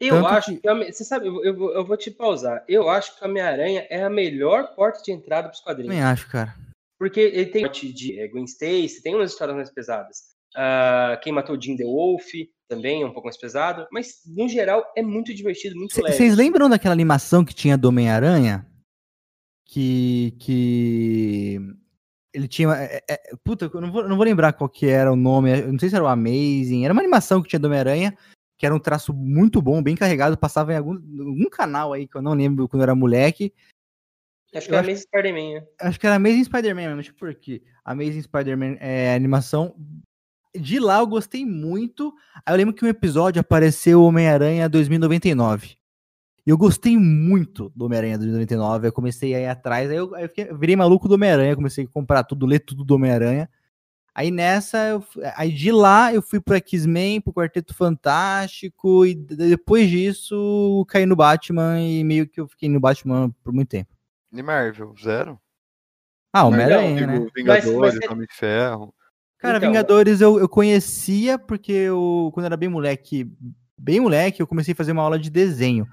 Eu 0.00 0.14
Tanto 0.16 0.26
acho 0.28 0.50
que- 0.52 0.58
que. 0.60 0.92
Você 0.92 1.02
sabe, 1.04 1.26
eu, 1.26 1.42
eu 1.44 1.56
vou- 1.56 1.72
eu 1.74 1.84
vou 1.84 1.96
te 1.96 2.10
pausar. 2.10 2.64
Eu 2.68 2.88
acho 2.88 3.16
que 3.16 3.24
o 3.24 3.28
Homem-Aranha 3.28 3.86
é 3.90 4.04
a 4.04 4.10
melhor 4.10 4.74
porta 4.76 5.02
de 5.02 5.10
entrada 5.10 5.48
para 5.48 5.54
os 5.56 5.60
quadrinhos. 5.60 5.92
Também 5.92 6.04
acho, 6.04 6.28
cara. 6.30 6.54
Porque 6.96 7.18
ele 7.20 7.46
tem 7.46 7.62
parte 7.62 7.92
de 7.92 8.18
é, 8.20 8.28
Gwen 8.28 8.44
Stacy, 8.44 9.02
tem 9.02 9.14
umas 9.16 9.32
histórias 9.32 9.56
mais 9.56 9.70
pesadas. 9.72 10.28
Ah, 10.56 11.18
Quem 11.22 11.32
matou 11.32 11.60
Jim 11.60 11.76
the 11.76 11.84
Wolf 11.84 12.26
também 12.68 13.02
é 13.02 13.06
um 13.06 13.12
pouco 13.12 13.26
mais 13.26 13.36
pesado. 13.36 13.86
Mas, 13.90 14.20
no 14.26 14.48
geral, 14.48 14.84
é 14.96 15.02
muito 15.02 15.34
divertido, 15.34 15.74
muito 15.74 16.00
leve. 16.00 16.16
Vocês 16.16 16.36
lembram 16.36 16.68
daquela 16.68 16.92
animação 16.92 17.44
que 17.44 17.54
tinha 17.54 17.76
do 17.78 17.88
Homem-Aranha? 17.88 18.66
Que. 19.64 20.34
que. 20.38 21.58
Ele 22.32 22.46
tinha. 22.46 22.68
é, 22.74 23.02
é, 23.08 23.36
puta, 23.42 23.70
eu 23.72 23.80
não 23.80 23.90
vou, 23.90 24.08
não 24.08 24.16
vou 24.16 24.24
lembrar 24.24 24.52
qual 24.52 24.68
que 24.68 24.86
era 24.86 25.12
o 25.12 25.16
nome. 25.16 25.62
Não 25.62 25.78
sei 25.78 25.88
se 25.88 25.94
era 25.94 26.04
o 26.04 26.08
Amazing. 26.08 26.84
Era 26.84 26.92
uma 26.92 27.02
animação 27.02 27.42
que 27.42 27.48
tinha 27.48 27.58
do 27.58 27.66
Homem-Aranha, 27.66 28.16
que 28.58 28.66
era 28.66 28.74
um 28.74 28.78
traço 28.78 29.12
muito 29.12 29.60
bom, 29.62 29.82
bem 29.82 29.96
carregado. 29.96 30.36
Passava 30.38 30.72
em 30.72 30.76
algum, 30.76 30.92
algum 30.94 31.48
canal 31.50 31.92
aí 31.92 32.06
que 32.06 32.16
eu 32.16 32.22
não 32.22 32.34
lembro 32.34 32.68
quando 32.68 32.82
eu 32.82 32.84
era 32.84 32.94
moleque. 32.94 33.52
Acho 34.54 34.66
que 34.66 34.72
eu 34.72 34.76
é 34.76 34.78
a 34.78 34.80
acho- 34.80 34.90
Amazing 34.90 35.02
Spider-Man, 35.06 35.54
né? 35.60 35.66
Acho 35.80 36.00
que 36.00 36.06
era 36.06 36.16
Amazing 36.16 36.44
Spider-Man 36.44 36.86
mesmo, 36.88 37.02
tipo 37.02 37.18
porque 37.18 37.62
Amazing 37.84 38.22
Spider-Man 38.22 38.76
é 38.80 39.14
animação. 39.14 39.74
De 40.54 40.78
lá 40.80 40.98
eu 41.00 41.06
gostei 41.06 41.44
muito. 41.44 42.14
Aí 42.44 42.52
eu 42.54 42.56
lembro 42.56 42.74
que 42.74 42.84
um 42.84 42.88
episódio 42.88 43.40
apareceu 43.40 44.00
o 44.00 44.04
Homem-Aranha 44.06 44.68
2099. 44.68 45.76
E 46.46 46.50
eu 46.50 46.56
gostei 46.56 46.96
muito 46.96 47.70
do 47.76 47.84
Homem-Aranha 47.84 48.16
2099. 48.16 48.88
Eu 48.88 48.92
comecei 48.92 49.34
a 49.34 49.40
ir 49.40 49.46
atrás, 49.46 49.90
aí 49.90 49.96
eu, 49.96 50.14
aí 50.14 50.24
eu 50.24 50.28
fiquei- 50.28 50.48
eu 50.50 50.56
virei 50.56 50.74
maluco 50.76 51.06
do 51.06 51.14
Homem-Aranha, 51.14 51.54
comecei 51.54 51.84
a 51.84 51.88
comprar 51.88 52.24
tudo, 52.24 52.46
ler 52.46 52.60
tudo 52.60 52.84
do 52.84 52.94
Homem-Aranha. 52.94 53.48
Aí 54.14 54.30
nessa, 54.32 54.78
eu, 54.78 55.04
aí 55.36 55.52
de 55.52 55.70
lá 55.70 56.12
eu 56.12 56.20
fui 56.22 56.40
pro 56.40 56.56
X-Men, 56.56 57.20
pro 57.20 57.32
Quarteto 57.32 57.72
Fantástico, 57.74 59.06
e 59.06 59.14
depois 59.14 59.88
disso 59.88 60.84
caí 60.88 61.06
no 61.06 61.14
Batman 61.14 61.80
e 61.80 62.02
meio 62.02 62.26
que 62.26 62.40
eu 62.40 62.48
fiquei 62.48 62.68
no 62.68 62.80
Batman 62.80 63.30
por 63.44 63.52
muito 63.52 63.68
tempo. 63.68 63.94
E 64.32 64.42
Marvel, 64.42 64.92
zero? 65.00 65.38
Ah, 66.32 66.44
Homem-Aranha, 66.44 67.06
né? 67.06 67.26
Vingadores, 67.36 67.64
Mas- 67.78 67.94
mas- 68.00 68.10
Homem 68.10 68.26
de 68.26 68.34
Ferro. 68.34 68.94
Cara, 69.38 69.58
Então, 69.58 69.70
Vingadores 69.70 70.20
eu, 70.20 70.38
eu 70.38 70.48
conhecia 70.48 71.38
porque 71.38 71.72
eu, 71.72 72.30
quando 72.34 72.44
eu 72.44 72.48
era 72.48 72.56
bem 72.56 72.68
moleque, 72.68 73.30
bem 73.78 74.00
moleque, 74.00 74.42
eu 74.42 74.46
comecei 74.46 74.72
a 74.72 74.76
fazer 74.76 74.92
uma 74.92 75.02
aula 75.02 75.18
de 75.18 75.30
desenho. 75.30 75.86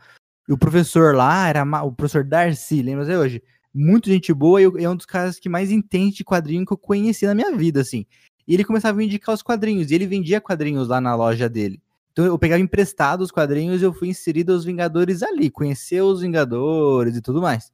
E 0.48 0.54
o 0.54 0.58
professor 0.58 1.16
lá 1.16 1.48
era 1.48 1.64
o 1.84 1.92
professor 1.92 2.24
Darcy, 2.24 2.82
lembra 2.82 3.04
até 3.04 3.18
hoje? 3.18 3.44
Muito 3.74 4.10
gente 4.10 4.34
boa 4.34 4.62
e 4.62 4.66
é 4.84 4.90
um 4.90 4.96
dos 4.96 5.06
caras 5.06 5.40
que 5.40 5.50
mais 5.50 5.72
entende 5.72 6.18
de 6.18 6.24
quadrinho 6.24 6.66
que 6.66 6.74
eu 6.74 6.78
conheci 6.78 7.26
na 7.26 7.36
minha 7.36 7.56
vida, 7.56 7.82
assim. 7.82 8.06
E 8.48 8.54
ele 8.54 8.64
começava 8.64 8.96
a 8.96 8.98
me 8.98 9.06
indicar 9.06 9.34
os 9.34 9.42
quadrinhos, 9.42 9.90
e 9.90 9.96
ele 9.96 10.06
vendia 10.06 10.40
quadrinhos 10.40 10.88
lá 10.88 11.02
na 11.02 11.16
loja 11.16 11.50
dele. 11.50 11.82
Então 12.12 12.26
eu 12.26 12.40
pegava 12.40 12.62
emprestado 12.62 13.22
os 13.22 13.32
quadrinhos 13.32 13.82
e 13.82 13.86
eu 13.86 13.94
fui 13.94 14.08
inserido 14.08 14.54
aos 14.54 14.64
Vingadores 14.64 15.22
ali, 15.22 15.50
conhecer 15.52 16.02
os 16.02 16.22
Vingadores 16.22 17.18
e 17.18 17.22
tudo 17.22 17.42
mais. 17.42 17.72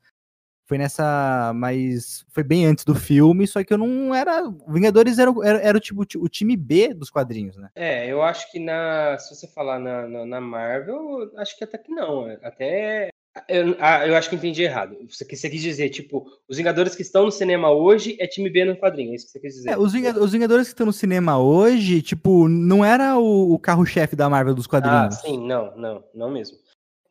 Foi 0.72 0.78
nessa. 0.78 1.52
Mas 1.54 2.24
foi 2.30 2.44
bem 2.46 2.66
antes 2.66 2.86
do 2.86 2.96
filme, 2.96 3.46
só 3.46 3.62
que 3.62 3.74
eu 3.74 3.78
não 3.78 4.16
era. 4.16 4.50
Vingadores 4.70 5.20
era, 5.20 5.30
o- 5.30 5.44
era, 5.44 5.60
era 5.60 5.78
o, 5.78 5.82
tipo, 5.82 6.02
o 6.02 6.30
time 6.30 6.56
B 6.56 6.94
dos 6.94 7.10
quadrinhos, 7.10 7.58
né? 7.58 7.68
É, 7.76 8.08
eu 8.08 8.22
acho 8.22 8.50
que 8.50 8.58
na, 8.58 9.18
se 9.20 9.36
você 9.36 9.48
falar 9.48 9.80
na, 9.80 10.08
na, 10.08 10.26
na 10.26 10.40
Marvel, 10.40 11.30
acho 11.36 11.58
que 11.58 11.66
até 11.66 11.78
que 11.78 11.92
não. 11.92 12.26
é, 12.26 12.40
Até. 12.42 13.10
Eu, 13.50 13.76
ah, 13.82 14.08
eu 14.08 14.16
acho 14.16 14.30
que 14.30 14.36
entendi 14.38 14.64
errado. 14.64 14.96
Você, 15.10 15.26
quis- 15.26 15.42
você 15.42 15.50
quis 15.50 15.62
dizer, 15.62 15.90
tipo, 15.90 16.26
os 16.48 16.56
Vingadores 16.56 16.96
que 16.96 17.02
estão 17.02 17.26
no 17.26 17.32
cinema 17.34 17.70
hoje 17.70 18.16
é 18.18 18.26
time 18.26 18.50
B 18.50 18.64
no 18.64 18.78
quadrinho, 18.78 19.12
é 19.12 19.16
isso 19.16 19.26
que 19.26 19.32
você 19.34 19.40
quis 19.42 19.56
dizer. 19.56 19.72
É, 19.72 19.78
os, 19.78 19.92
Vinga- 19.92 20.18
os 20.24 20.32
Vingadores 20.32 20.68
que 20.68 20.74
estão 20.74 20.86
no 20.86 20.94
cinema 20.94 21.38
hoje, 21.38 22.02
tipo, 22.02 22.48
não 22.48 22.86
era 22.86 23.18
o, 23.18 23.52
o 23.54 23.60
carro-chefe 23.60 24.16
da 24.16 24.30
Marvel 24.30 24.56
dos 24.56 24.68
ah, 24.68 24.70
quadrinhos. 24.70 25.16
sim, 25.16 25.46
não, 25.46 25.76
não, 25.76 26.02
não 26.16 26.32
mesmo. 26.32 26.58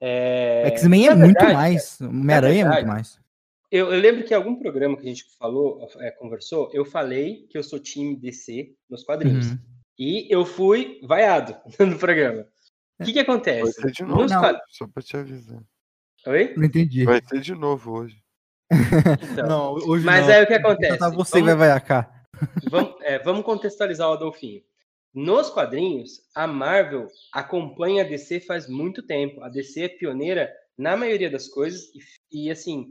É, 0.00 0.68
X-Men 0.68 1.08
é 1.08 1.14
na 1.14 1.24
muito 1.26 1.44
mais. 1.44 2.00
Homem-Aranha 2.00 2.62
é 2.62 2.68
muito 2.68 2.86
mais. 2.86 3.19
Eu, 3.70 3.92
eu 3.92 4.00
lembro 4.00 4.24
que 4.24 4.32
em 4.34 4.36
algum 4.36 4.56
programa 4.56 4.96
que 4.96 5.02
a 5.02 5.08
gente 5.08 5.24
falou, 5.38 5.88
é, 6.00 6.10
conversou, 6.10 6.70
eu 6.72 6.84
falei 6.84 7.46
que 7.48 7.56
eu 7.56 7.62
sou 7.62 7.78
time 7.78 8.16
DC 8.16 8.74
nos 8.88 9.04
quadrinhos. 9.04 9.50
Uhum. 9.52 9.58
E 9.98 10.26
eu 10.34 10.44
fui 10.44 10.98
vaiado 11.04 11.56
no 11.78 11.98
programa. 11.98 12.46
O 13.00 13.04
que 13.04 13.12
que 13.12 13.22
Vai 13.22 13.34
acontece? 13.34 13.72
ser 13.80 13.92
de 13.92 14.02
novo, 14.02 14.22
Nos 14.22 14.32
Não. 14.32 14.40
quad- 14.40 14.60
só 14.70 14.86
pra 14.88 15.02
te 15.02 15.16
avisar. 15.16 15.62
Oi? 16.26 16.54
Não 16.56 16.64
entendi. 16.64 17.04
Vai 17.04 17.20
ser 17.26 17.40
de 17.40 17.54
novo 17.54 17.92
hoje. 18.00 18.20
Então, 19.32 19.46
Não, 19.48 19.72
hoje 19.74 20.04
mas 20.04 20.26
não. 20.26 20.34
aí 20.34 20.42
o 20.42 20.46
que 20.46 20.54
acontece? 20.54 20.98
Tá 20.98 21.08
você 21.08 21.40
Vamos- 21.40 21.46
vai 21.46 21.56
vaiar 21.56 21.80
cá. 21.84 22.24
Vamos, 22.70 22.94
é, 23.02 23.18
vamos 23.18 23.44
contextualizar 23.44 24.08
o 24.08 24.12
Adolfinho. 24.12 24.62
Nos 25.14 25.50
quadrinhos, 25.50 26.20
a 26.34 26.46
Marvel 26.46 27.08
acompanha 27.32 28.02
a 28.04 28.06
DC 28.06 28.40
faz 28.40 28.68
muito 28.68 29.02
tempo. 29.02 29.42
A 29.42 29.48
DC 29.48 29.82
é 29.82 29.88
pioneira 29.88 30.52
na 30.78 30.96
maioria 30.96 31.28
das 31.30 31.48
coisas 31.48 31.90
e, 32.30 32.46
e, 32.46 32.50
assim, 32.50 32.86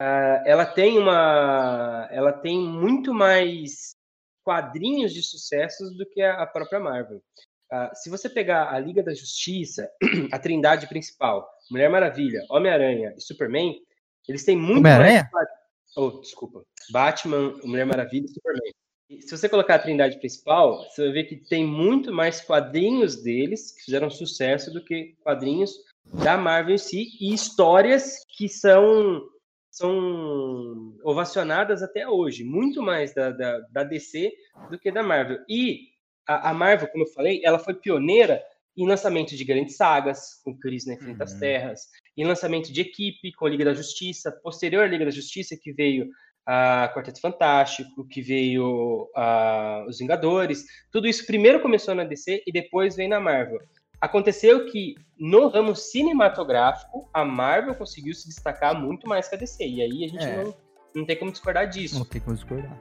ah, 0.00 0.42
ela 0.46 0.66
tem 0.66 0.98
uma, 0.98 2.08
ela 2.10 2.32
tem 2.32 2.58
muito 2.58 3.12
mais 3.12 3.94
quadrinhos 4.44 5.12
de 5.12 5.22
sucessos 5.22 5.96
do 5.96 6.06
que 6.06 6.22
a, 6.22 6.42
a 6.42 6.46
própria 6.46 6.80
Marvel. 6.80 7.22
Ah, 7.70 7.94
se 7.94 8.10
você 8.10 8.28
pegar 8.28 8.72
a 8.72 8.78
Liga 8.78 9.02
da 9.02 9.14
Justiça, 9.14 9.90
a 10.32 10.38
Trindade 10.38 10.86
principal, 10.86 11.48
Mulher 11.70 11.88
Maravilha, 11.88 12.44
Homem-Aranha 12.50 13.14
e 13.16 13.20
Superman, 13.20 13.74
eles 14.28 14.44
têm 14.44 14.56
muito 14.56 14.78
Homem-Aranha? 14.78 15.28
mais 15.32 15.48
Oh, 15.96 16.10
desculpa. 16.20 16.64
Batman, 16.90 17.54
Mulher 17.62 17.86
Maravilha 17.86 18.24
e 18.24 18.28
Superman. 18.28 18.72
Se 19.20 19.30
você 19.30 19.48
colocar 19.48 19.76
a 19.76 19.78
trindade 19.78 20.18
principal, 20.18 20.82
você 20.90 21.04
vai 21.04 21.12
ver 21.12 21.24
que 21.24 21.36
tem 21.36 21.64
muito 21.64 22.12
mais 22.12 22.40
quadrinhos 22.40 23.22
deles 23.22 23.70
que 23.72 23.84
fizeram 23.84 24.10
sucesso 24.10 24.72
do 24.72 24.84
que 24.84 25.14
quadrinhos 25.22 25.72
da 26.22 26.36
Marvel 26.36 26.74
em 26.74 26.78
si 26.78 27.10
e 27.20 27.32
histórias 27.32 28.24
que 28.36 28.48
são 28.48 29.22
são 29.74 30.96
ovacionadas 31.02 31.82
até 31.82 32.08
hoje, 32.08 32.44
muito 32.44 32.80
mais 32.80 33.12
da, 33.12 33.30
da, 33.30 33.58
da 33.72 33.82
DC 33.82 34.32
do 34.70 34.78
que 34.78 34.92
da 34.92 35.02
Marvel. 35.02 35.38
E 35.48 35.88
a, 36.24 36.50
a 36.50 36.54
Marvel, 36.54 36.86
como 36.88 37.02
eu 37.02 37.08
falei, 37.08 37.40
ela 37.44 37.58
foi 37.58 37.74
pioneira 37.74 38.40
em 38.76 38.86
lançamento 38.86 39.34
de 39.34 39.44
grandes 39.44 39.76
sagas, 39.76 40.40
com 40.44 40.56
Cris 40.56 40.86
na 40.86 40.94
das 41.14 41.32
Uhum. 41.32 41.40
Terras, 41.40 41.88
em 42.16 42.24
lançamento 42.24 42.72
de 42.72 42.80
equipe 42.80 43.32
com 43.32 43.48
Liga 43.48 43.64
da 43.64 43.74
Justiça, 43.74 44.30
posterior 44.30 44.84
à 44.84 44.86
Liga 44.86 45.06
da 45.06 45.10
Justiça, 45.10 45.56
que 45.60 45.72
veio 45.72 46.08
a 46.46 46.88
Quarteto 46.94 47.20
Fantástico, 47.20 48.06
que 48.06 48.22
veio 48.22 49.10
a 49.16 49.84
Os 49.88 49.98
Vingadores, 49.98 50.64
tudo 50.92 51.08
isso 51.08 51.26
primeiro 51.26 51.60
começou 51.60 51.96
na 51.96 52.04
DC 52.04 52.44
e 52.46 52.52
depois 52.52 52.94
veio 52.94 53.08
na 53.08 53.18
Marvel. 53.18 53.58
Aconteceu 54.04 54.66
que 54.66 54.96
no 55.18 55.48
ramo 55.48 55.74
cinematográfico, 55.74 57.08
a 57.10 57.24
Marvel 57.24 57.74
conseguiu 57.74 58.12
se 58.12 58.28
destacar 58.28 58.78
muito 58.78 59.08
mais 59.08 59.26
que 59.28 59.34
a 59.34 59.38
DC, 59.38 59.66
e 59.66 59.80
aí 59.80 60.04
a 60.04 60.08
gente 60.08 60.22
É. 60.22 60.44
não, 60.44 60.54
não 60.94 61.06
tem 61.06 61.16
como 61.16 61.32
discordar 61.32 61.66
disso. 61.66 61.98
Não 61.98 62.04
tem 62.04 62.20
como 62.20 62.36
discordar. 62.36 62.78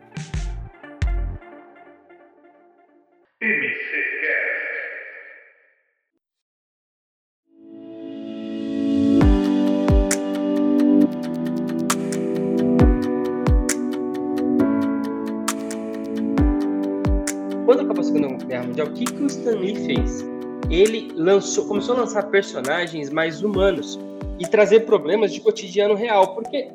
Quando 17.65 17.79
acabou 17.79 18.01
a 18.01 18.03
Segunda 18.03 18.45
Guerra 18.45 18.63
Mundial, 18.65 18.87
o 18.87 18.93
que, 18.93 19.05
que 19.05 19.23
o 19.23 19.27
Stan 19.27 19.55
Lee 19.55 19.85
fez? 19.85 20.32
Ele 20.73 21.11
lançou, 21.13 21.67
começou 21.67 21.95
a 21.95 21.99
lançar 21.99 22.23
personagens 22.31 23.11
mais 23.11 23.43
humanos 23.43 23.99
e 24.39 24.47
trazer 24.47 24.87
problemas 24.87 25.31
de 25.31 25.39
cotidiano 25.39 25.93
real, 25.93 26.33
porque 26.33 26.71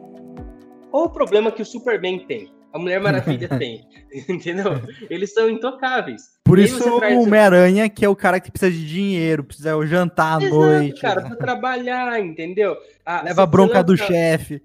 qual 0.89 1.07
o 1.07 1.11
problema 1.11 1.51
que 1.51 1.61
o 1.61 1.67
Superman 1.67 2.21
tem? 2.21 2.49
A 2.73 2.79
Mulher 2.79 3.01
Maravilha 3.01 3.49
tem, 3.59 3.85
entendeu? 4.29 4.75
Eles 5.11 5.35
são 5.35 5.51
intocáveis. 5.51 6.39
Por 6.45 6.61
isso 6.61 6.89
o 6.89 7.23
Homem-Aranha, 7.23 7.89
que 7.89 8.05
é 8.05 8.09
o 8.09 8.15
cara 8.15 8.39
que 8.39 8.53
precisa 8.53 8.71
de 8.71 8.87
dinheiro, 8.87 9.43
precisa 9.43 9.85
jantar 9.85 10.41
à 10.41 10.45
Exato, 10.45 10.55
noite, 10.55 11.01
cara, 11.01 11.23
pra 11.23 11.35
trabalhar, 11.35 12.21
entendeu? 12.21 12.77
Ah, 13.05 13.23
leva 13.23 13.43
a 13.43 13.47
bronca 13.47 13.83
do 13.83 13.97
chefe. 13.97 14.63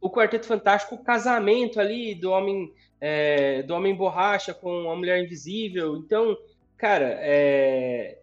o 0.00 0.08
Quarteto 0.08 0.46
Fantástico, 0.46 0.94
o 0.94 1.04
casamento 1.04 1.78
ali 1.78 2.14
do 2.14 2.30
homem 2.30 2.72
é, 2.98 3.62
do 3.64 3.74
homem 3.74 3.94
borracha 3.94 4.54
com 4.54 4.90
a 4.90 4.96
mulher 4.96 5.22
invisível. 5.22 5.94
Então, 5.98 6.34
cara, 6.78 7.18
é, 7.20 8.21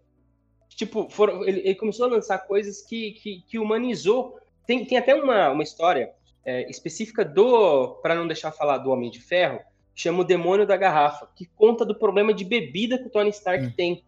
tipo, 0.80 1.10
foram- 1.10 1.44
ele, 1.44 1.60
ele 1.60 1.76
começou 1.76 2.06
a 2.06 2.10
lançar 2.10 2.38
coisas 2.40 2.82
que, 2.82 3.12
que, 3.12 3.42
que 3.42 3.60
humanizou. 3.60 4.40
Tem, 4.66 4.86
tem 4.86 4.98
até 4.98 5.14
uma, 5.14 5.50
uma 5.50 5.62
história 5.62 6.14
é, 6.46 6.70
específica 6.70 7.26
do, 7.26 7.96
para 8.02 8.16
não 8.16 8.26
deixar 8.26 8.54
falar 8.54 8.78
do 8.78 8.90
Homem 8.90 9.12
de 9.12 9.20
Ferro, 9.20 9.60
chama 9.94 10.22
o 10.22 10.24
Demônio 10.24 10.66
da 10.66 10.78
Garrafa, 10.78 11.28
que 11.36 11.46
conta 11.48 11.84
do 11.86 11.94
problema 11.94 12.34
de 12.34 12.46
bebida 12.46 12.98
que 12.98 13.08
o 13.08 13.10
Tony 13.10 13.30
Stark 13.30 13.66
Hum. 13.66 13.74
tem 13.76 14.04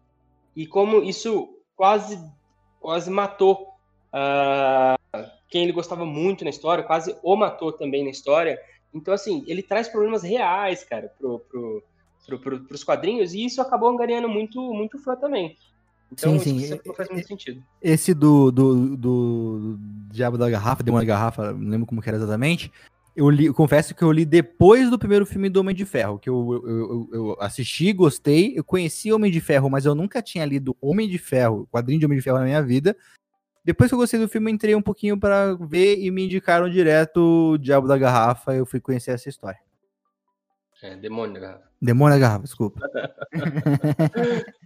e 0.56 0.66
como 0.66 1.02
isso 1.02 1.58
quase 1.76 2.18
quase 2.80 3.10
matou 3.10 3.68
ah, 4.10 4.96
quem 5.50 5.64
ele 5.64 5.72
gostava 5.72 6.06
muito 6.06 6.42
na 6.42 6.50
história, 6.50 6.82
quase 6.84 7.14
o 7.22 7.36
matou 7.36 7.70
também 7.70 8.02
na 8.02 8.10
história. 8.10 8.58
Então, 8.94 9.12
assim, 9.12 9.44
ele 9.46 9.62
traz 9.62 9.88
problemas 9.88 10.22
reais, 10.22 10.84
cara, 10.84 11.12
pro, 11.18 11.38
pro, 11.40 11.82
pro, 12.26 12.38
pro, 12.40 12.60
pros 12.64 12.82
quadrinhos, 12.82 13.34
e 13.34 13.44
isso 13.44 13.60
acabou 13.60 13.90
angariando 13.90 14.28
muito, 14.28 14.72
muito 14.72 14.98
fã 14.98 15.14
também. 15.16 15.54
Então, 16.12 16.38
Sim, 16.38 16.56
isso 16.56 16.66
sim. 16.68 16.80
falou 16.82 16.96
faz 16.96 17.08
muito 17.08 17.26
sentido. 17.26 17.62
Esse 17.80 18.12
do, 18.12 18.52
do, 18.52 18.96
do, 18.96 18.96
do 18.96 19.78
Diabo 20.10 20.36
da 20.36 20.50
Garrafa, 20.50 20.82
Demônio 20.82 21.06
da 21.06 21.14
Garrafa, 21.14 21.52
não 21.54 21.70
lembro 21.70 21.86
como 21.86 22.02
que 22.02 22.08
era 22.08 22.18
exatamente. 22.18 22.70
Eu, 23.16 23.30
li, 23.30 23.46
eu 23.46 23.54
confesso 23.54 23.94
que 23.94 24.02
eu 24.02 24.12
li 24.12 24.24
depois 24.24 24.90
do 24.90 24.98
primeiro 24.98 25.24
filme 25.24 25.48
do 25.48 25.60
Homem 25.60 25.74
de 25.74 25.84
Ferro, 25.84 26.18
que 26.18 26.28
eu, 26.28 26.52
eu, 26.52 26.68
eu, 26.68 27.08
eu 27.12 27.36
assisti, 27.40 27.92
gostei, 27.92 28.52
eu 28.56 28.62
conheci 28.62 29.12
Homem 29.12 29.30
de 29.32 29.40
Ferro, 29.40 29.70
mas 29.70 29.86
eu 29.86 29.94
nunca 29.94 30.22
tinha 30.22 30.44
lido 30.44 30.76
Homem 30.80 31.08
de 31.08 31.18
Ferro, 31.18 31.66
quadrinho 31.70 31.98
de 31.98 32.06
Homem 32.06 32.18
de 32.18 32.24
Ferro 32.24 32.38
na 32.38 32.44
minha 32.44 32.62
vida. 32.62 32.94
Depois 33.64 33.90
que 33.90 33.94
eu 33.94 33.98
gostei 33.98 34.20
do 34.20 34.28
filme, 34.28 34.50
eu 34.50 34.54
entrei 34.54 34.74
um 34.74 34.82
pouquinho 34.82 35.18
para 35.18 35.54
ver 35.54 35.98
e 35.98 36.10
me 36.10 36.24
indicaram 36.24 36.68
direto 36.68 37.52
o 37.54 37.58
Diabo 37.58 37.88
da 37.88 37.96
Garrafa, 37.96 38.54
eu 38.54 38.66
fui 38.66 38.80
conhecer 38.80 39.12
essa 39.12 39.28
história. 39.28 39.58
É, 40.82 40.96
demônio 40.96 41.34
da 41.34 41.40
garrafa. 41.40 41.70
Demônio 41.80 42.16
da 42.16 42.20
Garrafa, 42.20 42.42
desculpa. 42.42 42.80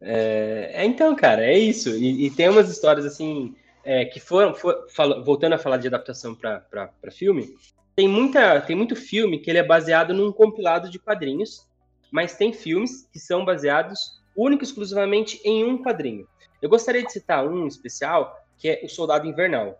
É, 0.00 0.70
é, 0.74 0.84
então, 0.84 1.14
cara, 1.14 1.44
é 1.44 1.56
isso. 1.56 1.90
E, 1.90 2.26
e 2.26 2.30
tem 2.30 2.48
umas 2.48 2.70
histórias 2.70 3.06
assim 3.06 3.54
é, 3.84 4.04
que 4.04 4.20
foram, 4.20 4.54
for- 4.54 4.86
voltando 5.24 5.54
a 5.54 5.58
falar 5.58 5.76
de 5.76 5.88
adaptação 5.88 6.34
para 6.34 6.90
filme, 7.10 7.54
tem 7.94 8.08
muita, 8.08 8.60
tem 8.60 8.74
muito 8.74 8.96
filme 8.96 9.38
que 9.38 9.50
ele 9.50 9.58
é 9.58 9.62
baseado 9.62 10.12
num 10.12 10.32
compilado 10.32 10.90
de 10.90 10.98
quadrinhos, 10.98 11.66
mas 12.10 12.36
tem 12.36 12.52
filmes 12.52 13.08
que 13.12 13.18
são 13.18 13.44
baseados 13.44 14.22
único 14.36 14.62
e 14.62 14.66
exclusivamente 14.66 15.40
em 15.44 15.64
um 15.64 15.82
quadrinho. 15.82 16.26
Eu 16.60 16.68
gostaria 16.68 17.04
de 17.04 17.12
citar 17.12 17.46
um 17.46 17.66
especial 17.66 18.36
que 18.58 18.68
é 18.68 18.80
o 18.82 18.88
Soldado 18.88 19.26
Invernal. 19.26 19.78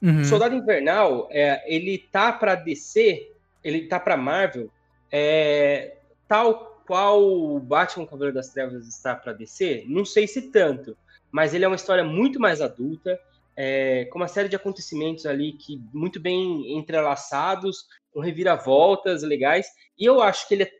Uhum. 0.00 0.20
O 0.20 0.24
Soldado 0.24 0.54
Invernal, 0.54 1.28
é, 1.30 1.62
ele 1.66 1.98
tá 1.98 2.32
para 2.32 2.54
DC, 2.54 3.30
ele 3.62 3.86
tá 3.88 4.00
para 4.00 4.16
Marvel, 4.16 4.70
é, 5.12 5.96
tal 6.26 6.79
qual 6.90 7.22
o 7.22 7.60
Batman 7.60 8.04
Cavaleiro 8.04 8.34
das 8.34 8.48
Trevas 8.48 8.88
está 8.88 9.14
para 9.14 9.32
descer, 9.32 9.84
não 9.88 10.04
sei 10.04 10.26
se 10.26 10.50
tanto, 10.50 10.96
mas 11.30 11.54
ele 11.54 11.64
é 11.64 11.68
uma 11.68 11.76
história 11.76 12.02
muito 12.02 12.40
mais 12.40 12.60
adulta, 12.60 13.16
é, 13.56 14.06
com 14.06 14.18
uma 14.18 14.26
série 14.26 14.48
de 14.48 14.56
acontecimentos 14.56 15.24
ali 15.24 15.52
que 15.52 15.80
muito 15.94 16.18
bem 16.18 16.76
entrelaçados, 16.76 17.86
com 18.12 18.18
reviravoltas 18.18 19.22
legais, 19.22 19.68
e 19.96 20.04
eu 20.04 20.20
acho 20.20 20.48
que 20.48 20.54
ele 20.54 20.64
é 20.64 20.70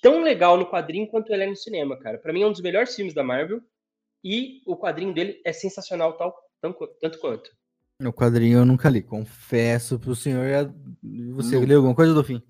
tão 0.00 0.22
legal 0.22 0.56
no 0.56 0.64
quadrinho 0.64 1.06
quanto 1.08 1.30
ele 1.30 1.44
é 1.44 1.46
no 1.46 1.56
cinema, 1.56 1.94
cara. 1.98 2.16
Para 2.16 2.32
mim 2.32 2.40
é 2.40 2.46
um 2.46 2.52
dos 2.52 2.62
melhores 2.62 2.94
filmes 2.94 3.12
da 3.12 3.22
Marvel, 3.22 3.60
e 4.24 4.62
o 4.64 4.78
quadrinho 4.78 5.12
dele 5.12 5.42
é 5.44 5.52
sensacional 5.52 6.14
tal, 6.14 6.34
tanto, 6.58 6.88
tanto 6.98 7.18
quanto. 7.18 7.50
No 8.00 8.14
quadrinho 8.14 8.60
eu 8.60 8.64
nunca 8.64 8.88
li, 8.88 9.02
confesso 9.02 9.98
pro 9.98 10.16
senhor. 10.16 10.72
Você 11.34 11.58
leu 11.58 11.76
alguma 11.76 11.94
coisa 11.94 12.14
do 12.14 12.24
fim? 12.24 12.42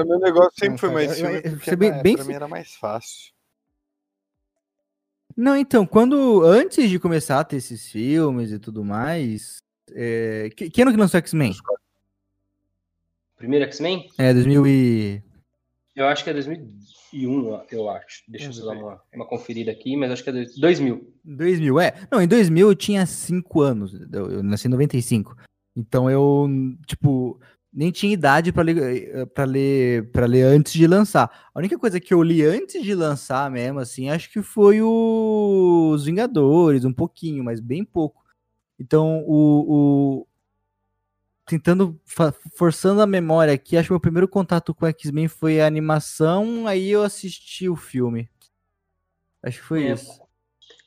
O 0.00 0.06
meu 0.06 0.18
negócio 0.18 0.52
sempre 0.58 0.78
foi 0.78 0.90
mais 0.90 1.20
porque 1.20 1.76
bem, 1.76 2.02
bem... 2.02 2.16
pra 2.16 2.24
mim 2.24 2.32
era 2.32 2.48
mais 2.48 2.74
fácil. 2.74 3.32
Não, 5.36 5.56
então, 5.56 5.86
quando. 5.86 6.42
Antes 6.44 6.88
de 6.90 6.98
começar 6.98 7.40
a 7.40 7.44
ter 7.44 7.56
esses 7.56 7.90
filmes 7.90 8.52
e 8.52 8.58
tudo 8.58 8.84
mais. 8.84 9.62
É, 9.94 10.50
que, 10.56 10.70
que 10.70 10.82
ano 10.82 10.90
que 10.90 10.96
lançou 10.96 11.18
X-Men? 11.18 11.54
Primeiro 13.36 13.64
X-Men? 13.66 14.08
É, 14.18 14.32
2000 14.32 14.66
e. 14.66 15.22
Eu 15.94 16.06
acho 16.06 16.24
que 16.24 16.30
é 16.30 16.32
2001, 16.32 17.64
eu 17.70 17.90
acho. 17.90 18.22
Deixa 18.28 18.50
eu 18.50 18.66
dar 18.66 18.72
uma, 18.72 19.02
uma 19.12 19.26
conferida 19.26 19.70
aqui, 19.70 19.96
mas 19.96 20.10
acho 20.12 20.24
que 20.24 20.30
é 20.30 20.44
2000. 20.58 21.14
2000, 21.24 21.80
é. 21.80 21.94
Não, 22.10 22.22
em 22.22 22.28
2000 22.28 22.68
eu 22.68 22.74
tinha 22.74 23.04
5 23.04 23.60
anos. 23.60 23.94
Eu, 24.12 24.30
eu 24.30 24.42
nasci 24.42 24.68
em 24.68 24.70
95. 24.70 25.36
Então 25.76 26.10
eu, 26.10 26.48
tipo, 26.86 27.40
nem 27.72 27.90
tinha 27.90 28.12
idade 28.12 28.52
para 28.52 28.64
ler 28.64 29.26
para 29.28 29.44
ler 29.44 30.10
para 30.10 30.26
ler 30.26 30.42
antes 30.42 30.72
de 30.74 30.86
lançar. 30.86 31.50
A 31.54 31.58
única 31.58 31.78
coisa 31.78 31.98
que 31.98 32.12
eu 32.12 32.22
li 32.22 32.44
antes 32.44 32.82
de 32.82 32.94
lançar 32.94 33.50
mesmo 33.50 33.78
assim, 33.78 34.10
acho 34.10 34.30
que 34.30 34.42
foi 34.42 34.82
o... 34.82 35.92
os 35.94 36.04
Vingadores, 36.04 36.84
um 36.84 36.92
pouquinho, 36.92 37.42
mas 37.42 37.60
bem 37.60 37.84
pouco. 37.84 38.22
Então, 38.78 39.24
o, 39.26 40.22
o... 40.22 40.26
tentando 41.46 41.98
forçando 42.54 43.00
a 43.00 43.06
memória 43.06 43.54
aqui, 43.54 43.76
acho 43.76 43.88
que 43.88 43.92
meu 43.92 44.00
primeiro 44.00 44.28
contato 44.28 44.74
com 44.74 44.86
X-Men 44.86 45.28
foi 45.28 45.60
a 45.60 45.66
animação, 45.66 46.66
aí 46.66 46.90
eu 46.90 47.02
assisti 47.02 47.68
o 47.68 47.76
filme. 47.76 48.28
Acho 49.42 49.60
que 49.60 49.64
foi 49.64 49.84
é. 49.84 49.92
isso. 49.92 50.20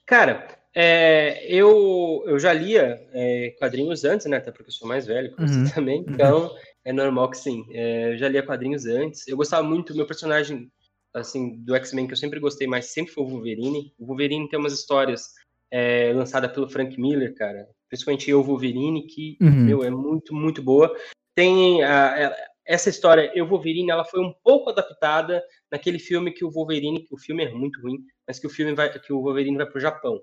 Cara, 0.05 0.47
é, 0.73 1.45
eu, 1.47 2.23
eu 2.27 2.37
já 2.37 2.53
lia 2.53 3.01
é, 3.13 3.55
quadrinhos 3.57 4.03
antes, 4.03 4.25
né? 4.27 4.37
Até 4.37 4.51
porque 4.51 4.69
eu 4.69 4.73
sou 4.73 4.87
mais 4.87 5.07
velho 5.07 5.33
que 5.33 5.41
você 5.41 5.57
uhum. 5.57 5.69
também. 5.69 5.99
Uhum. 6.01 6.05
Então, 6.09 6.51
é 6.85 6.93
normal 6.93 7.29
que 7.31 7.37
sim. 7.37 7.65
É, 7.71 8.13
eu 8.13 8.17
já 8.17 8.29
lia 8.29 8.45
quadrinhos 8.45 8.85
antes. 8.85 9.27
Eu 9.27 9.35
gostava 9.35 9.67
muito, 9.67 9.95
meu 9.95 10.05
personagem, 10.05 10.71
assim, 11.13 11.57
do 11.63 11.75
X-Men 11.75 12.05
que 12.05 12.13
eu 12.13 12.17
sempre 12.17 12.39
gostei 12.39 12.67
mais, 12.67 12.93
sempre 12.93 13.11
foi 13.11 13.23
o 13.23 13.27
Wolverine. 13.27 13.91
O 13.97 14.05
Wolverine 14.05 14.47
tem 14.47 14.59
umas 14.59 14.73
histórias 14.73 15.33
é, 15.71 16.13
lançadas 16.13 16.51
pelo 16.51 16.69
Frank 16.69 16.99
Miller, 17.01 17.33
cara. 17.35 17.67
Principalmente 17.89 18.29
eu, 18.29 18.43
Wolverine, 18.43 19.07
que, 19.07 19.35
uhum. 19.41 19.65
meu, 19.65 19.83
é 19.83 19.89
muito, 19.89 20.33
muito 20.33 20.61
boa. 20.61 20.95
Tem 21.33 21.83
a, 21.83 22.33
essa 22.65 22.89
história, 22.89 23.31
eu, 23.35 23.47
Wolverine, 23.47 23.91
ela 23.91 24.05
foi 24.05 24.19
um 24.19 24.33
pouco 24.43 24.69
adaptada 24.69 25.43
naquele 25.71 25.99
filme 25.99 26.31
que 26.31 26.45
o 26.45 26.51
Wolverine, 26.51 27.03
que 27.03 27.13
o 27.13 27.17
filme 27.17 27.45
é 27.45 27.51
muito 27.51 27.81
ruim, 27.81 27.97
mas 28.27 28.39
que 28.39 28.47
o 28.47 28.49
filme 28.49 28.73
vai, 28.73 28.91
que 28.91 29.11
o 29.11 29.21
Wolverine 29.21 29.57
vai 29.57 29.65
pro 29.65 29.79
Japão. 29.79 30.19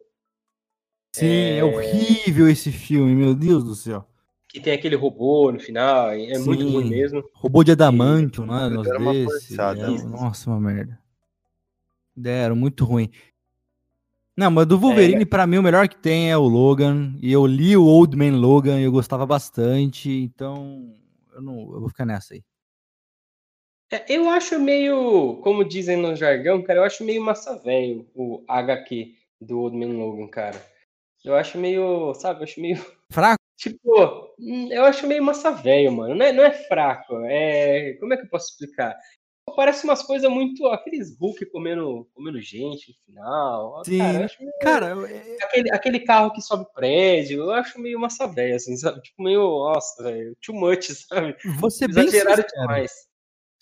Sim, 1.15 1.27
é... 1.27 1.59
é 1.59 1.65
horrível 1.65 2.49
esse 2.49 2.71
filme, 2.71 3.15
meu 3.15 3.35
Deus 3.35 3.65
do 3.65 3.75
céu. 3.75 4.12
Que 4.53 4.61
tem 4.61 4.75
aquele 4.75 4.97
robô 4.97 5.51
no 5.51 5.59
final, 5.59 6.11
é 6.11 6.35
Sim. 6.35 6.45
muito 6.45 6.69
ruim 6.69 6.85
mesmo. 6.85 7.25
Robô 7.33 7.65
de 7.65 7.73
adamantio, 7.73 8.45
e... 8.45 8.47
não 8.47 8.63
é? 8.63 8.69
Nos 8.69 8.87
desse. 8.87 9.59
É, 9.59 10.05
nossa, 10.05 10.51
uma 10.51 10.61
merda. 10.61 11.01
Deram, 12.15 12.55
muito 12.55 12.85
ruim. 12.85 13.11
Não, 14.37 14.51
mas 14.51 14.67
do 14.67 14.79
Wolverine, 14.79 15.23
é. 15.23 15.25
para 15.25 15.47
mim, 15.47 15.57
o 15.57 15.63
melhor 15.63 15.89
que 15.89 15.97
tem 15.97 16.31
é 16.31 16.37
o 16.37 16.43
Logan. 16.43 17.15
E 17.23 17.33
eu 17.33 17.47
li 17.47 17.75
o 17.79 17.87
Old 17.87 18.15
Man 18.15 18.37
Logan 18.37 18.79
e 18.79 18.85
eu 18.85 18.93
gostava 18.93 19.25
bastante. 19.25 20.11
Então, 20.11 20.95
eu, 21.35 21.41
não, 21.41 21.73
eu 21.73 21.81
vou 21.81 21.89
ficar 21.89 22.05
nessa 22.05 22.35
aí. 22.35 22.43
É, 23.91 24.05
eu 24.15 24.29
acho 24.29 24.61
meio, 24.61 25.41
como 25.43 25.65
dizem 25.65 25.97
no 25.97 26.15
jargão, 26.15 26.63
cara, 26.63 26.81
eu 26.81 26.85
acho 26.85 27.05
meio 27.05 27.23
massa 27.23 27.57
velho 27.57 28.07
o 28.15 28.45
HQ 28.47 29.15
do 29.41 29.61
Old 29.61 29.77
Man 29.77 29.97
Logan, 29.97 30.29
cara. 30.29 30.63
Eu 31.25 31.35
acho 31.37 31.57
meio, 31.57 32.13
sabe, 32.15 32.41
eu 32.41 32.45
acho 32.45 32.61
meio. 32.61 32.85
Fraco? 33.11 33.42
Tipo, 33.57 34.35
hum, 34.39 34.69
eu 34.73 34.85
acho 34.85 35.07
meio 35.07 35.23
massa 35.23 35.51
velho, 35.51 35.93
mano. 35.93 36.15
Não 36.15 36.27
é, 36.27 36.33
não 36.33 36.45
é 36.45 36.51
fraco. 36.51 37.15
É. 37.27 37.95
Como 38.01 38.13
é 38.13 38.17
que 38.17 38.25
eu 38.25 38.29
posso 38.29 38.51
explicar? 38.51 38.97
Parece 39.57 39.85
umas 39.85 40.03
coisas 40.03 40.31
muito. 40.31 40.67
Aqueles 40.67 41.17
Hulk 41.19 41.47
comendo, 41.47 42.09
comendo 42.15 42.41
gente 42.41 42.91
no 42.91 42.95
final. 43.05 43.83
Sim. 43.85 43.99
Cara, 43.99 44.31
meio... 44.41 44.53
cara 44.61 44.89
eu... 44.91 45.07
É, 45.07 45.37
aquele, 45.43 45.73
aquele 45.73 46.01
carro 46.01 46.33
que 46.33 46.41
sobe 46.41 46.67
prédio, 46.75 47.43
eu 47.43 47.51
acho 47.53 47.81
meio 47.81 48.01
massa 48.01 48.27
velha, 48.27 48.57
assim, 48.57 48.77
sabe? 48.77 49.01
Tipo, 49.03 49.23
meio. 49.23 49.41
Nossa, 49.41 50.03
velho. 50.03 50.37
Too 50.45 50.55
much, 50.55 50.91
sabe? 51.09 51.37
Você 51.61 51.87
bem 51.89 52.09
sincero. 52.09 52.45
demais 52.55 53.13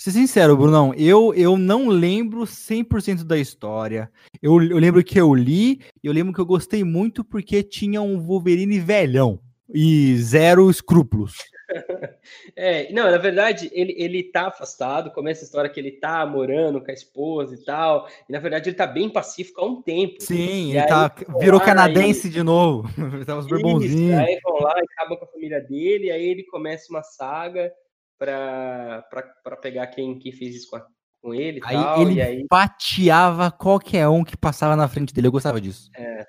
ser 0.00 0.12
sincero, 0.12 0.56
Brunão, 0.56 0.94
eu, 0.94 1.34
eu 1.34 1.58
não 1.58 1.88
lembro 1.88 2.44
100% 2.44 3.22
da 3.22 3.36
história. 3.36 4.10
Eu, 4.40 4.52
eu 4.62 4.78
lembro 4.78 5.04
que 5.04 5.20
eu 5.20 5.34
li, 5.34 5.82
eu 6.02 6.10
lembro 6.10 6.32
que 6.32 6.40
eu 6.40 6.46
gostei 6.46 6.82
muito 6.82 7.22
porque 7.22 7.62
tinha 7.62 8.00
um 8.00 8.18
Wolverine 8.18 8.80
velhão 8.80 9.38
e 9.74 10.16
zero 10.18 10.70
escrúpulos. 10.70 11.34
É, 12.56 12.92
não, 12.92 13.08
na 13.08 13.16
verdade, 13.16 13.70
ele, 13.72 13.94
ele 13.96 14.24
tá 14.24 14.48
afastado, 14.48 15.12
começa 15.12 15.44
a 15.44 15.46
história 15.46 15.70
que 15.70 15.78
ele 15.78 15.92
tá 15.92 16.26
morando 16.26 16.80
com 16.80 16.90
a 16.90 16.94
esposa 16.94 17.54
e 17.54 17.64
tal, 17.64 18.08
e 18.28 18.32
na 18.32 18.40
verdade 18.40 18.68
ele 18.68 18.76
tá 18.76 18.88
bem 18.88 19.08
pacífico 19.08 19.60
há 19.60 19.66
um 19.66 19.80
tempo. 19.80 20.16
Sim, 20.20 20.72
ele 20.72 20.86
tá, 20.86 21.14
virou 21.38 21.60
canadense 21.60 22.26
aí, 22.26 22.32
de 22.32 22.42
novo, 22.42 22.88
tava 23.24 23.42
super 23.42 23.62
bonzinho. 23.62 24.18
Aí 24.18 24.38
vão 24.42 24.58
lá, 24.60 24.72
acaba 24.72 25.16
com 25.16 25.24
a 25.24 25.28
família 25.28 25.60
dele, 25.60 26.10
aí 26.10 26.24
ele 26.24 26.42
começa 26.44 26.90
uma 26.90 27.04
saga 27.04 27.72
para 28.18 29.56
pegar 29.62 29.86
quem, 29.86 30.18
quem 30.18 30.32
fez 30.32 30.56
isso 30.56 30.70
com, 30.70 30.76
a, 30.76 30.86
com 31.22 31.32
ele. 31.32 31.60
Aí 31.64 31.76
tal, 31.76 32.02
ele 32.02 32.20
aí... 32.20 32.46
pateava 32.48 33.50
qualquer 33.50 34.08
um 34.08 34.24
que 34.24 34.36
passava 34.36 34.76
na 34.76 34.88
frente 34.88 35.14
dele. 35.14 35.28
Eu 35.28 35.32
gostava 35.32 35.60
disso. 35.60 35.88
É. 35.96 36.26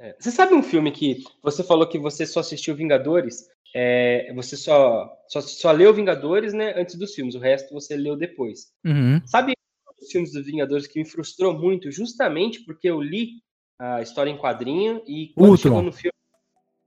É. 0.00 0.14
Você 0.18 0.30
sabe 0.30 0.54
um 0.54 0.62
filme 0.62 0.92
que 0.92 1.24
você 1.42 1.62
falou 1.64 1.88
que 1.88 1.98
você 1.98 2.24
só 2.24 2.40
assistiu 2.40 2.76
Vingadores? 2.76 3.48
É, 3.74 4.32
você 4.34 4.56
só, 4.56 5.10
só, 5.28 5.40
só 5.40 5.72
leu 5.72 5.92
Vingadores 5.92 6.52
né, 6.52 6.72
antes 6.76 6.94
dos 6.94 7.14
filmes, 7.14 7.34
o 7.34 7.40
resto 7.40 7.74
você 7.74 7.96
leu 7.96 8.16
depois. 8.16 8.72
Uhum. 8.84 9.20
Sabe 9.26 9.54
os 10.00 10.10
filmes 10.10 10.32
dos 10.32 10.46
Vingadores 10.46 10.86
que 10.86 10.98
me 10.98 11.04
frustrou 11.04 11.52
muito, 11.52 11.90
justamente 11.90 12.64
porque 12.64 12.88
eu 12.88 13.00
li 13.00 13.42
a 13.78 14.00
história 14.00 14.30
em 14.30 14.38
quadrinho 14.38 15.02
e 15.06 15.32
quando 15.34 15.50
Ultron. 15.50 15.62
chegou 15.62 15.82
no 15.82 15.92
filme. 15.92 16.14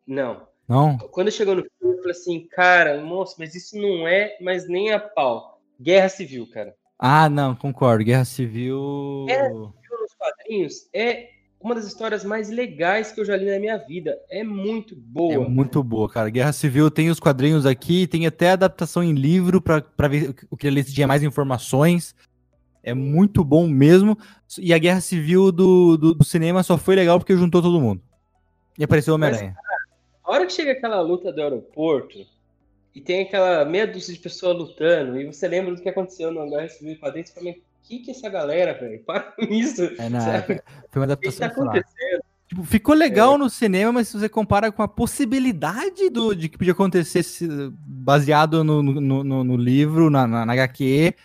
Não. 0.08 0.48
Não? 0.68 0.98
Quando 0.98 1.32
chegou 1.32 1.56
no 1.56 1.64
filme, 1.64 1.98
eu 1.98 1.98
falei 1.98 2.12
assim, 2.12 2.48
cara, 2.48 3.02
moço, 3.02 3.36
mas 3.38 3.56
isso 3.56 3.78
não 3.78 4.08
é 4.08 4.38
mais 4.42 4.68
nem 4.68 4.92
a 4.92 5.00
pau. 5.00 5.62
Guerra 5.80 6.10
Civil, 6.10 6.48
cara. 6.50 6.74
Ah, 6.98 7.28
não, 7.30 7.56
concordo. 7.56 8.04
Guerra 8.04 8.26
Civil. 8.26 9.26
Guerra 9.28 9.50
Civil 9.50 10.00
nos 10.00 10.14
quadrinhos 10.14 10.90
é 10.94 11.30
uma 11.64 11.76
das 11.76 11.86
histórias 11.86 12.24
mais 12.24 12.50
legais 12.50 13.12
que 13.12 13.22
eu 13.22 13.26
já 13.26 13.36
li 13.36 13.46
na 13.46 13.60
minha 13.60 13.78
vida. 13.78 14.18
É 14.30 14.44
muito 14.44 14.96
boa. 14.96 15.34
É 15.34 15.38
muito 15.38 15.84
boa, 15.84 16.10
cara. 16.10 16.30
Guerra 16.30 16.54
Civil 16.54 16.90
tem 16.90 17.10
os 17.10 17.20
quadrinhos 17.20 17.66
aqui, 17.66 18.08
tem 18.08 18.26
até 18.26 18.52
adaptação 18.52 19.04
em 19.04 19.14
livro 19.14 19.62
para 19.62 20.08
ver 20.08 20.36
o 20.50 20.58
que 20.58 20.68
ele 20.68 20.84
tinha 20.84 21.08
mais 21.08 21.24
informações. 21.24 22.16
É 22.84 22.94
muito 22.94 23.44
bom 23.44 23.68
mesmo. 23.68 24.18
E 24.60 24.74
a 24.74 24.78
Guerra 24.78 25.02
Civil 25.02 25.52
do, 25.52 25.98
do, 25.98 26.14
do 26.16 26.24
cinema 26.24 26.64
só 26.64 26.78
foi 26.78 26.96
legal 26.96 27.20
porque 27.20 27.38
juntou 27.38 27.62
todo 27.62 27.80
mundo. 27.80 28.02
E 28.78 28.84
apareceu 28.84 29.14
o 29.14 29.16
Homem-Aranha. 29.16 29.56
A 30.24 30.32
hora 30.32 30.46
que 30.46 30.54
chega 30.54 30.72
aquela 30.72 31.02
luta 31.02 31.32
do 31.32 31.42
aeroporto 31.42 32.26
e 32.94 33.02
tem 33.02 33.22
aquela 33.22 33.64
meia 33.66 33.88
dúzia 33.88 34.14
de 34.14 34.20
pessoas 34.20 34.58
lutando, 34.58 35.20
e 35.20 35.26
você 35.26 35.48
lembra 35.48 35.74
do 35.74 35.82
que 35.82 35.90
aconteceu 35.90 36.32
no 36.32 36.50
Guerra 36.50 36.68
Civil 36.68 36.98
dentro, 37.14 37.32
você 37.32 37.40
fala, 37.40 37.56
que 37.84 38.00
que 38.00 38.12
é 38.12 38.14
essa 38.14 38.30
galera, 38.30 38.74
velho? 38.74 39.02
Para 39.06 39.22
com 39.22 39.44
isso. 39.46 39.84
É, 39.98 40.10
não, 40.10 40.20
foi 40.20 40.62
uma 40.96 41.04
adaptação. 41.04 41.48
O 41.48 41.50
que 41.50 41.56
tá 41.56 41.62
acontecendo? 41.62 42.24
Tipo, 42.48 42.64
ficou 42.66 42.94
legal 42.94 43.36
é. 43.36 43.38
no 43.38 43.50
cinema, 43.50 43.94
mas 43.94 44.10
se 44.10 44.20
você 44.20 44.28
compara 44.28 44.72
com 44.72 44.84
a 44.84 44.88
possibilidade 44.88 46.10
do, 46.10 46.36
de 46.36 46.50
que 46.50 46.58
podia 46.58 46.74
acontecer 46.74 47.24
baseado 47.72 48.62
no, 48.64 48.84
no, 48.84 49.24
no, 49.24 49.44
no 49.44 49.56
livro, 49.56 50.10
na, 50.10 50.28
na, 50.28 50.46
na 50.46 50.54
HQ, 50.54 51.16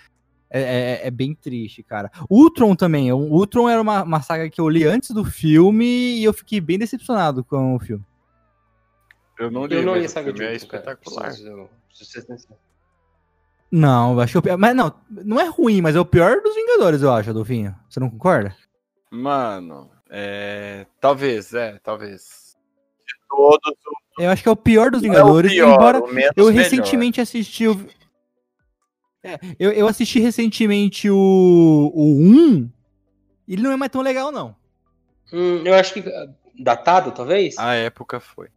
é, 0.48 0.60
é, 0.60 1.06
é, 1.08 1.10
bem 1.10 1.34
triste, 1.34 1.82
cara. 1.82 2.10
Ultron 2.30 2.76
também. 2.76 3.12
O 3.12 3.18
Ultron 3.18 3.68
era 3.68 3.82
uma, 3.82 4.04
uma 4.04 4.22
saga 4.22 4.48
que 4.48 4.60
eu 4.60 4.68
li 4.68 4.84
antes 4.84 5.10
do 5.10 5.24
filme 5.24 5.84
e 5.84 6.22
eu 6.22 6.32
fiquei 6.32 6.60
bem 6.60 6.78
decepcionado 6.78 7.42
com 7.42 7.74
o 7.74 7.78
filme. 7.80 8.04
Eu 9.38 9.50
não 9.50 9.66
li, 9.66 9.74
eu 9.74 9.82
não 9.84 9.96
li 9.96 10.08
Saga 10.08 10.32
de 10.32 10.44
é 10.44 10.54
espetacular. 10.54 11.32
Não, 13.70 14.18
acho 14.20 14.32
que 14.32 14.36
é 14.36 14.40
o 14.40 14.42
pior. 14.42 14.56
Mas 14.56 14.74
não, 14.74 14.92
não 15.10 15.40
é 15.40 15.46
ruim, 15.48 15.80
mas 15.80 15.96
é 15.96 16.00
o 16.00 16.04
pior 16.04 16.40
dos 16.40 16.54
Vingadores, 16.54 17.02
eu 17.02 17.12
acho, 17.12 17.30
Adolfinho. 17.30 17.74
Você 17.88 17.98
não 17.98 18.10
concorda? 18.10 18.56
Mano, 19.10 19.90
é. 20.10 20.86
Talvez, 21.00 21.52
é, 21.52 21.78
talvez. 21.82 22.56
De 23.06 23.14
todos. 23.28 23.74
Eu 24.18 24.30
acho 24.30 24.42
que 24.42 24.48
é 24.48 24.52
o 24.52 24.56
pior 24.56 24.90
dos 24.90 25.02
Vingadores, 25.02 25.50
é 25.52 25.54
pior, 25.54 25.74
embora 25.74 26.02
eu 26.36 26.48
recentemente 26.48 27.20
assisti 27.20 27.66
o. 27.68 27.86
É, 29.22 29.38
eu, 29.58 29.72
eu 29.72 29.88
assisti 29.88 30.20
recentemente 30.20 31.10
o, 31.10 31.90
o 31.92 32.14
1, 32.14 32.70
e 33.48 33.52
ele 33.52 33.62
não 33.62 33.72
é 33.72 33.76
mais 33.76 33.90
tão 33.90 34.00
legal, 34.00 34.30
não. 34.30 34.54
Hum, 35.32 35.62
eu 35.64 35.74
acho 35.74 35.92
que 35.92 36.00
ah, 36.00 36.28
datado, 36.58 37.10
talvez? 37.12 37.58
A 37.58 37.74
época 37.74 38.20
foi. 38.20 38.48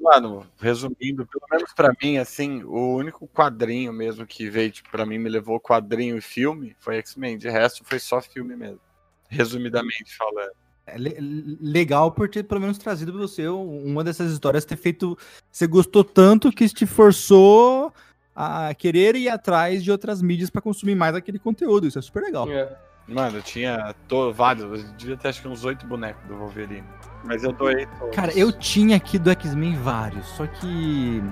Mano, 0.00 0.46
resumindo, 0.60 1.26
pelo 1.26 1.46
menos 1.50 1.72
pra 1.72 1.92
mim, 2.02 2.18
assim, 2.18 2.62
o 2.64 2.96
único 2.96 3.26
quadrinho 3.28 3.92
mesmo 3.92 4.26
que 4.26 4.48
veio, 4.50 4.70
tipo, 4.70 4.90
pra 4.90 5.06
mim, 5.06 5.18
me 5.18 5.28
levou 5.28 5.60
quadrinho 5.60 6.16
e 6.16 6.20
filme 6.20 6.76
foi 6.78 6.96
X-Men. 6.96 7.38
De 7.38 7.48
resto, 7.48 7.84
foi 7.84 7.98
só 7.98 8.20
filme 8.20 8.56
mesmo. 8.56 8.80
Resumidamente 9.28 10.16
falando. 10.16 10.52
É 10.86 10.96
le- 10.96 11.16
legal 11.60 12.12
por 12.12 12.28
ter 12.28 12.44
pelo 12.44 12.60
menos 12.60 12.78
trazido 12.78 13.12
pra 13.12 13.20
você 13.22 13.48
uma 13.48 14.04
dessas 14.04 14.30
histórias, 14.32 14.64
ter 14.64 14.76
feito. 14.76 15.18
Você 15.50 15.66
gostou 15.66 16.04
tanto 16.04 16.52
que 16.52 16.68
te 16.68 16.86
forçou 16.86 17.92
a 18.34 18.72
querer 18.74 19.16
ir 19.16 19.28
atrás 19.28 19.82
de 19.82 19.90
outras 19.90 20.22
mídias 20.22 20.50
pra 20.50 20.62
consumir 20.62 20.94
mais 20.94 21.14
aquele 21.16 21.38
conteúdo. 21.38 21.86
Isso 21.86 21.98
é 21.98 22.02
super 22.02 22.22
legal. 22.22 22.48
É. 22.50 22.76
Mano, 23.08 23.38
eu 23.38 23.42
tinha 23.42 23.94
to- 24.08 24.32
vários, 24.32 24.64
eu 24.64 24.88
devia 24.96 25.16
ter 25.16 25.28
acho 25.28 25.40
que 25.40 25.46
uns 25.48 25.64
oito 25.64 25.86
bonecos 25.86 26.26
do 26.26 26.36
Wolverine. 26.36 26.82
Mas 27.24 27.44
eu 27.44 27.52
doei 27.52 27.86
todos. 27.98 28.14
Cara, 28.14 28.36
eu 28.36 28.50
tinha 28.52 28.96
aqui 28.96 29.18
do 29.18 29.30
X-Men 29.30 29.76
vários, 29.76 30.26
só 30.28 30.46
que. 30.46 31.22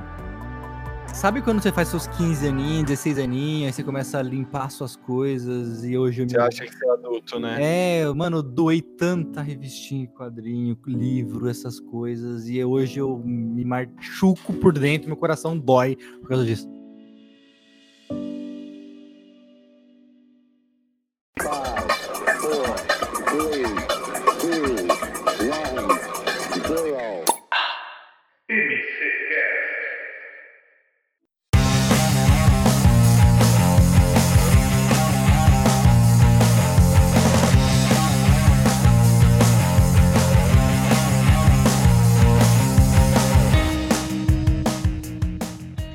Sabe 1.13 1.43
quando 1.43 1.63
você 1.63 1.71
faz 1.71 1.89
seus 1.89 2.09
15 2.09 2.49
aninhos, 2.49 2.87
16 2.87 3.19
aninhos, 3.21 3.67
aí 3.69 3.73
você 3.73 3.85
começa 3.85 4.19
a 4.19 4.23
limpar 4.23 4.69
suas 4.69 4.97
coisas 4.97 5.85
e 5.85 5.97
hoje 5.97 6.23
eu 6.23 6.29
Você 6.29 6.39
acha 6.39 6.65
que 6.65 6.75
você 6.75 6.87
é 6.87 6.91
adulto, 6.93 7.39
né? 7.39 7.57
É, 8.01 8.13
mano, 8.13 8.39
eu 8.39 8.43
doei 8.43 8.83
tanta 8.83 9.41
revistinha, 9.41 10.09
quadrinho, 10.09 10.77
livro, 10.89 11.49
essas 11.49 11.79
coisas, 11.79 12.49
e 12.49 12.65
hoje 12.65 12.99
eu 12.99 13.23
me 13.25 13.65
machuco 13.65 14.55
por 14.55 14.73
dentro, 14.73 15.07
meu 15.07 15.17
coração 15.17 15.57
dói 15.57 15.97
por 16.21 16.29
causa 16.29 16.45
disso. 16.45 16.69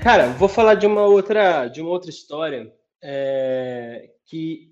Cara, 0.10 0.30
vou 0.34 0.50
falar 0.50 0.74
de 0.74 0.88
uma 0.88 1.06
outra, 1.06 1.68
de 1.68 1.82
uma 1.82 1.92
outra 1.92 2.10
história 2.10 2.74
é, 3.00 4.10
que 4.26 4.69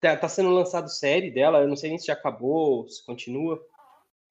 tá, 0.00 0.16
tá 0.16 0.28
sendo 0.28 0.50
lançado 0.50 0.88
série 0.88 1.30
dela, 1.30 1.60
eu 1.60 1.68
não 1.68 1.76
sei 1.76 1.90
nem 1.90 1.98
se 1.98 2.06
já 2.06 2.12
acabou, 2.14 2.88
se 2.88 3.04
continua, 3.04 3.60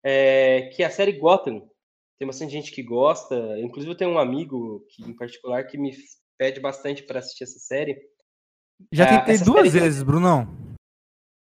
é, 0.03 0.71
que 0.75 0.83
é 0.83 0.87
a 0.87 0.91
série 0.91 1.13
Gotham. 1.13 1.69
Tem 2.19 2.27
bastante 2.27 2.53
gente 2.53 2.71
que 2.71 2.83
gosta, 2.83 3.35
inclusive 3.61 3.93
eu 3.93 3.97
tenho 3.97 4.11
um 4.13 4.19
amigo 4.19 4.85
que, 4.91 5.03
em 5.03 5.15
particular 5.15 5.65
que 5.65 5.77
me 5.77 5.93
pede 6.39 6.61
bastante 6.61 7.03
para 7.03 7.19
assistir 7.19 7.45
essa 7.45 7.59
série. 7.59 8.01
Já 8.93 9.05
Ah, 9.05 9.19
tentei 9.19 9.35
essa 9.35 9.45
duas 9.45 9.71
série- 9.71 9.81
vezes, 9.85 10.03
Brunão. 10.03 10.47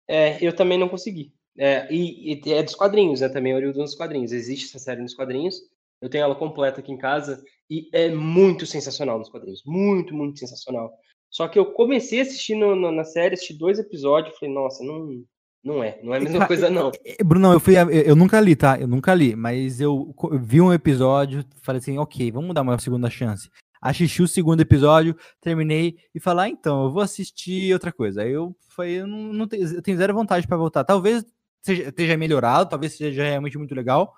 É, 0.08 0.43
eu 0.45 0.56
também 0.56 0.77
não 0.77 0.89
consegui. 0.89 1.34
É, 1.58 1.91
e, 1.91 2.34
e 2.45 2.53
é 2.53 2.62
dos 2.63 2.75
quadrinhos, 2.75 3.21
né? 3.21 3.30
Também 3.30 3.53
oriundo 3.56 3.80
dos 3.80 3.95
quadrinhos. 3.95 4.32
Existe 4.32 4.65
essa 4.67 4.80
série 4.80 5.01
nos 5.01 5.13
quadrinhos. 5.13 5.60
Eu 6.01 6.10
tenho 6.10 6.23
ela 6.23 6.36
completa 6.36 6.80
aqui 6.80 6.91
em 6.91 6.97
casa 6.97 7.43
e 7.69 7.89
é 7.91 8.10
muito 8.10 8.65
sensacional 8.65 9.17
nos 9.17 9.30
quadrinhos. 9.30 9.63
Muito, 9.65 10.13
muito 10.13 10.38
sensacional. 10.39 10.93
Só 11.29 11.47
que 11.47 11.59
eu 11.59 11.65
comecei 11.73 12.19
a 12.19 12.23
assistir 12.23 12.55
no- 12.55 12.75
no- 12.75 12.91
na 12.91 13.03
série, 13.03 13.33
assisti 13.35 13.53
dois 13.53 13.79
episódios 13.79 14.37
falei, 14.37 14.53
nossa, 14.53 14.83
não, 14.83 15.23
não 15.63 15.83
é. 15.83 15.99
Não 16.01 16.13
é 16.13 16.17
a 16.17 16.21
mesma 16.21 16.47
coisa, 16.47 16.69
não. 16.69 16.91
Eh, 17.05 17.23
Brunão, 17.23 17.53
eu 17.53 17.59
fui. 17.59 17.77
Eu, 17.77 17.89
eu 17.89 18.15
nunca 18.15 18.39
li, 18.39 18.55
tá? 18.55 18.79
Eu 18.79 18.87
nunca 18.87 19.13
li, 19.13 19.35
mas 19.35 19.79
eu 19.81 20.15
eu 20.31 20.39
vi 20.39 20.61
um 20.61 20.71
episódio, 20.73 21.43
falei 21.61 21.79
assim, 21.79 21.97
ok, 21.97 22.31
vamos 22.31 22.53
dar 22.55 22.61
uma 22.61 22.79
segunda 22.79 23.09
chance. 23.09 23.49
Assisti 23.81 24.23
o 24.23 24.27
segundo 24.27 24.61
episódio, 24.61 25.15
terminei 25.39 25.97
e 26.15 26.19
falar, 26.19 26.43
ah, 26.43 26.49
então, 26.49 26.85
eu 26.85 26.91
vou 26.91 27.01
assistir 27.03 27.71
outra 27.73 27.91
coisa. 27.91 28.23
Aí 28.23 28.31
eu 28.31 28.55
falei, 28.69 29.01
eu 29.01 29.07
não, 29.07 29.31
não 29.33 29.47
tenho, 29.47 29.67
eu 29.67 29.81
tenho 29.83 29.97
zero 29.97 30.13
vontade 30.15 30.47
pra 30.47 30.57
voltar. 30.57 30.83
Talvez 30.83 31.23
seja, 31.61 31.89
esteja 31.89 32.17
melhorado, 32.17 32.69
talvez 32.69 32.93
seja 32.97 33.23
realmente 33.23 33.57
muito 33.57 33.75
legal. 33.75 34.11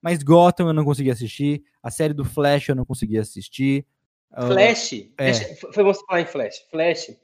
Mas 0.00 0.22
Gotham 0.22 0.68
eu 0.68 0.72
não 0.72 0.84
consegui 0.84 1.10
assistir. 1.10 1.62
A 1.82 1.90
série 1.90 2.14
do 2.14 2.24
Flash 2.24 2.68
eu 2.68 2.74
não 2.74 2.86
consegui 2.86 3.18
assistir. 3.18 3.84
Ah, 4.32 4.46
Flash, 4.46 4.92
é. 4.92 5.06
deixa- 5.32 5.54
foi 5.72 5.84
bom 5.84 5.92
você 5.94 6.04
falar 6.06 6.20
em 6.20 6.26
Flash. 6.26 6.58
Flash 6.70 7.16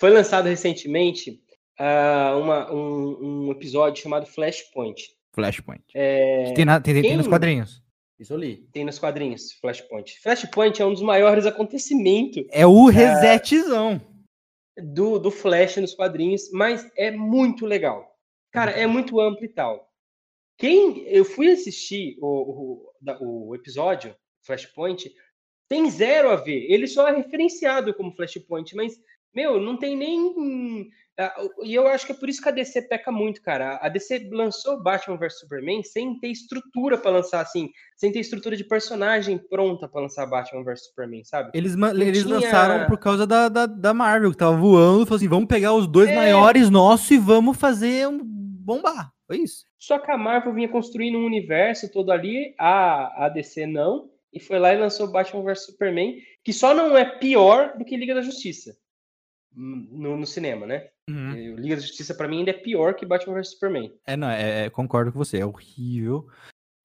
foi 0.00 0.10
lançado 0.10 0.46
recentemente 0.48 1.42
ah, 1.78 2.36
uma- 2.40 2.72
um, 2.72 3.46
um 3.46 3.50
episódio 3.52 4.02
chamado 4.02 4.26
Flashpoint. 4.26 5.02
Flashpoint. 5.34 5.82
É, 5.94 6.52
tem, 6.54 6.64
na- 6.64 6.80
tem- 6.80 6.94
tem 6.94 7.02
quem- 7.02 7.16
nos 7.16 7.26
quadrinhos. 7.26 7.82
Isso 8.20 8.34
eu 8.34 8.38
li. 8.38 8.68
tem 8.72 8.84
nos 8.84 8.98
quadrinhos, 9.00 9.52
Flashpoint. 9.54 10.20
Flashpoint 10.20 10.80
é 10.80 10.86
um 10.86 10.92
dos 10.92 11.02
maiores 11.02 11.44
acontecimentos 11.46 12.44
É 12.50 12.64
o 12.66 12.86
resetzão. 12.86 14.00
do, 14.76 15.18
do 15.18 15.30
Flash 15.30 15.76
nos 15.78 15.94
quadrinhos, 15.94 16.50
mas 16.52 16.88
é 16.96 17.10
muito 17.10 17.66
legal. 17.66 18.14
Cara, 18.52 18.70
é 18.72 18.86
muito 18.86 19.18
amplo 19.20 19.44
e 19.44 19.48
tal. 19.48 19.90
Quem 20.58 21.00
eu 21.08 21.24
fui 21.24 21.50
assistir 21.50 22.16
o, 22.20 22.84
o, 23.18 23.48
o 23.48 23.54
episódio 23.56 24.14
Flashpoint 24.46 25.10
tem 25.72 25.90
zero 25.90 26.28
a 26.30 26.36
ver. 26.36 26.66
Ele 26.70 26.86
só 26.86 27.08
é 27.08 27.16
referenciado 27.16 27.94
como 27.94 28.12
Flashpoint, 28.14 28.76
mas 28.76 28.92
meu, 29.34 29.58
não 29.58 29.78
tem 29.78 29.96
nem 29.96 30.90
ah, 31.18 31.34
e 31.62 31.74
eu 31.74 31.86
acho 31.86 32.06
que 32.06 32.12
é 32.12 32.14
por 32.14 32.28
isso 32.28 32.42
que 32.42 32.48
a 32.48 32.52
DC 32.52 32.82
peca 32.82 33.12
muito, 33.12 33.42
cara. 33.42 33.78
A 33.82 33.88
DC 33.88 34.28
lançou 34.32 34.82
Batman 34.82 35.16
vs 35.16 35.40
Superman 35.40 35.82
sem 35.82 36.18
ter 36.18 36.28
estrutura 36.28 36.96
pra 36.98 37.10
lançar 37.10 37.40
assim, 37.40 37.70
sem 37.96 38.10
ter 38.12 38.20
estrutura 38.20 38.56
de 38.56 38.64
personagem 38.64 39.38
pronta 39.38 39.88
pra 39.88 40.00
lançar 40.00 40.26
Batman 40.26 40.64
vs 40.64 40.86
Superman, 40.86 41.22
sabe? 41.24 41.50
Eles, 41.54 41.76
Não 41.76 41.90
eles 41.90 42.22
tinha- 42.22 42.34
lançaram 42.34 42.86
por 42.86 42.98
causa 42.98 43.26
da, 43.26 43.48
da, 43.48 43.66
da 43.66 43.94
Marvel, 43.94 44.30
que 44.30 44.36
tava 44.36 44.56
voando, 44.56 45.04
falou 45.06 45.16
assim: 45.16 45.28
vamos 45.28 45.48
pegar 45.48 45.74
os 45.74 45.86
dois 45.86 46.10
É. 46.10 46.14
maiores 46.16 46.68
nossos 46.70 47.10
e 47.10 47.18
vamos 47.18 47.56
fazer 47.58 48.08
um 48.08 48.20
bombar. 48.22 49.10
Foi 49.26 49.38
isso. 49.38 49.64
Só 49.78 49.98
que 49.98 50.10
a 50.10 50.16
Marvel 50.18 50.52
vinha 50.54 50.68
construindo 50.68 51.18
um 51.18 51.24
universo 51.26 51.90
todo 51.90 52.10
ali, 52.10 52.54
a, 52.58 53.26
a 53.26 53.28
DC 53.28 53.66
não, 53.66 54.10
e 54.32 54.40
foi 54.40 54.58
lá 54.58 54.72
e 54.72 54.78
lançou 54.78 55.10
Batman 55.10 55.42
vs 55.42 55.66
Superman, 55.66 56.16
que 56.42 56.52
só 56.52 56.74
não 56.74 56.96
é 56.96 57.04
pior 57.04 57.76
do 57.76 57.84
que 57.84 57.96
Liga 57.96 58.14
da 58.14 58.22
Justiça 58.22 58.74
no, 59.54 60.16
no 60.16 60.26
cinema, 60.26 60.66
né? 60.66 60.88
O 61.08 61.56
Liga 61.60 61.76
da 61.76 61.82
Justiça 61.82 62.14
pra 62.14 62.28
mim 62.28 62.38
ainda 62.38 62.50
é 62.50 62.54
pior 62.54 62.94
que 62.94 63.04
Batman 63.04 63.34
vs 63.34 63.50
Superman. 63.50 63.92
É, 64.06 64.16
não, 64.16 64.28
é, 64.30 64.64
é, 64.66 64.70
concordo 64.70 65.12
com 65.12 65.18
você, 65.18 65.38
é 65.38 65.46
horrível. 65.46 66.26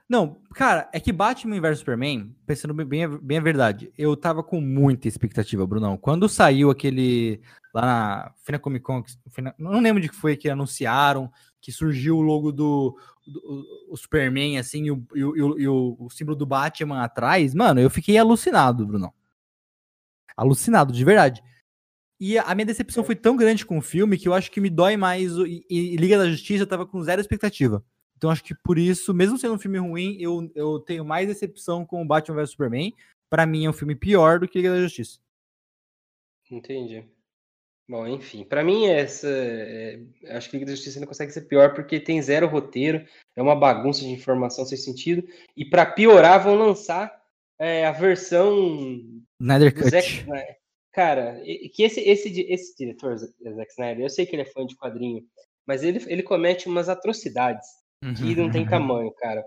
Não, 0.09 0.41
cara, 0.53 0.89
é 0.93 0.99
que 0.99 1.11
Batman 1.11 1.59
vs 1.59 1.79
Superman, 1.79 2.33
pensando 2.45 2.73
bem- 2.73 2.85
bem, 3.19 3.37
a- 3.37 3.41
verdade, 3.41 3.91
eu 3.97 4.15
tava 4.15 4.41
com 4.43 4.59
muita 4.61 5.07
expectativa, 5.07 5.67
Brunão. 5.67 5.97
Quando 5.97 6.29
saiu 6.29 6.69
aquele 6.69 7.41
lá 7.73 7.81
na 7.81 8.33
foi 8.43 8.53
na 8.53 8.59
Comic 8.59 8.83
Con, 8.83 9.03
não 9.57 9.81
lembro 9.81 10.01
de 10.01 10.09
que 10.09 10.15
foi 10.15 10.35
que 10.37 10.49
anunciaram, 10.49 11.29
que 11.61 11.71
surgiu 11.71 12.17
o 12.17 12.21
logo 12.21 12.51
do, 12.51 12.97
o- 13.91 13.95
Superman, 13.97 14.57
assim, 14.57 14.85
e, 14.85 14.91
o, 14.91 15.05
e 15.15 15.23
o- 15.23 15.59
e 15.59 15.67
o- 15.67 15.95
o- 15.99 16.09
símbolo 16.09 16.35
do 16.37 16.45
Batman 16.45 17.01
atrás, 17.03 17.53
mano, 17.53 17.79
eu 17.79 17.89
fiquei 17.89 18.17
alucinado, 18.17 18.85
Brunão. 18.85 19.13
Alucinado, 20.35 20.93
de 20.93 21.03
verdade. 21.03 21.43
E 22.19 22.37
a 22.37 22.53
minha 22.55 22.65
decepção 22.65 23.03
foi 23.03 23.15
tão 23.15 23.35
grande 23.35 23.65
com 23.65 23.77
o 23.77 23.81
filme 23.81 24.17
que 24.17 24.27
eu 24.27 24.33
acho 24.33 24.51
que 24.51 24.59
me 24.61 24.69
dói 24.69 24.97
mais. 24.97 25.31
E, 25.33 25.65
e 25.69 25.95
Liga 25.97 26.17
da 26.17 26.29
Justiça 26.29 26.63
eu 26.63 26.67
tava 26.67 26.85
com 26.85 27.01
zero 27.03 27.21
expectativa. 27.21 27.83
Então 28.17 28.29
acho 28.31 28.43
que 28.43 28.55
por 28.55 28.77
isso, 28.79 29.13
mesmo 29.13 29.37
sendo 29.37 29.53
um 29.53 29.59
filme 29.59 29.77
ruim, 29.77 30.17
eu, 30.19 30.51
eu 30.55 30.79
tenho 30.79 31.05
mais 31.05 31.27
decepção 31.27 31.85
com 31.85 32.01
o 32.01 32.07
Batman 32.07 32.37
vs 32.37 32.51
Superman. 32.51 32.93
Pra 33.29 33.45
mim 33.45 33.65
é 33.65 33.69
um 33.69 33.73
filme 33.73 33.95
pior 33.95 34.39
do 34.39 34.47
que 34.47 34.57
Liga 34.57 34.71
da 34.73 34.81
Justiça. 34.81 35.19
Entendi. 36.49 37.07
Bom, 37.89 38.05
enfim, 38.05 38.43
pra 38.43 38.65
mim 38.65 38.85
essa, 38.87 39.29
é, 39.29 39.99
acho 40.31 40.49
que 40.49 40.57
Liga 40.57 40.65
da 40.65 40.75
Justiça 40.75 40.99
não 40.99 41.07
consegue 41.07 41.31
ser 41.31 41.43
pior 41.43 41.73
porque 41.73 42.01
tem 42.01 42.21
zero 42.21 42.45
roteiro, 42.45 43.05
é 43.33 43.41
uma 43.41 43.55
bagunça 43.55 44.01
de 44.01 44.09
informação 44.09 44.65
sem 44.65 44.77
sentido, 44.77 45.25
e 45.55 45.63
pra 45.63 45.85
piorar 45.85 46.43
vão 46.43 46.55
lançar 46.55 47.23
é, 47.57 47.85
a 47.85 47.93
versão 47.93 49.01
Snyder 49.39 49.73
do 49.73 49.89
Zack 49.89 50.09
Cut. 50.09 50.19
Snyder. 50.19 50.57
Cara, 50.91 51.41
que 51.73 51.83
esse, 51.83 52.01
esse, 52.01 52.41
esse 52.41 52.75
diretor, 52.75 53.15
Zack 53.17 53.71
Snyder, 53.71 54.03
eu 54.03 54.09
sei 54.09 54.25
que 54.25 54.35
ele 54.35 54.41
é 54.41 54.45
fã 54.45 54.65
de 54.65 54.75
quadrinho, 54.75 55.23
mas 55.65 55.83
ele, 55.83 56.03
ele 56.07 56.23
comete 56.23 56.67
umas 56.67 56.89
atrocidades 56.89 57.67
que 58.17 58.35
não 58.35 58.45
Uhum. 58.45 58.51
tem 58.51 58.65
tamanho, 58.65 59.11
cara. 59.11 59.45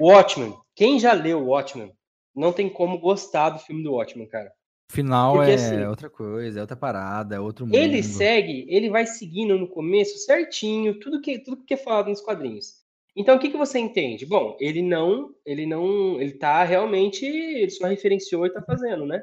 Watchmen, 0.00 0.56
quem 0.74 0.98
já 0.98 1.12
leu 1.12 1.40
o 1.40 1.46
Watchmen, 1.48 1.92
não 2.34 2.52
tem 2.52 2.68
como 2.68 2.98
gostar 2.98 3.50
do 3.50 3.58
filme 3.58 3.82
do 3.82 3.92
Watchmen, 3.92 4.26
cara. 4.26 4.52
O 4.90 4.92
final 4.92 5.36
Porque, 5.36 5.50
é 5.50 5.54
assim, 5.54 5.84
outra 5.84 6.10
coisa, 6.10 6.58
é 6.58 6.62
outra 6.62 6.76
parada, 6.76 7.36
é 7.36 7.40
outro 7.40 7.66
mundo. 7.66 7.74
Ele 7.74 8.02
segue, 8.02 8.66
ele 8.68 8.90
vai 8.90 9.06
seguindo 9.06 9.58
no 9.58 9.68
começo 9.68 10.18
certinho 10.18 10.98
tudo 11.00 11.20
que 11.20 11.38
tudo 11.38 11.64
que 11.64 11.74
é 11.74 11.76
falado 11.76 12.08
nos 12.08 12.20
quadrinhos. 12.20 12.84
Então 13.16 13.36
o 13.36 13.38
que 13.38 13.50
que 13.50 13.56
você 13.56 13.78
entende? 13.78 14.26
Bom, 14.26 14.56
ele 14.60 14.82
não, 14.82 15.34
ele 15.46 15.66
não, 15.66 16.20
ele 16.20 16.32
tá 16.32 16.64
realmente, 16.64 17.24
ele 17.24 17.70
só 17.70 17.86
referenciou 17.86 18.46
e 18.46 18.52
tá 18.52 18.60
fazendo, 18.62 19.06
né? 19.06 19.22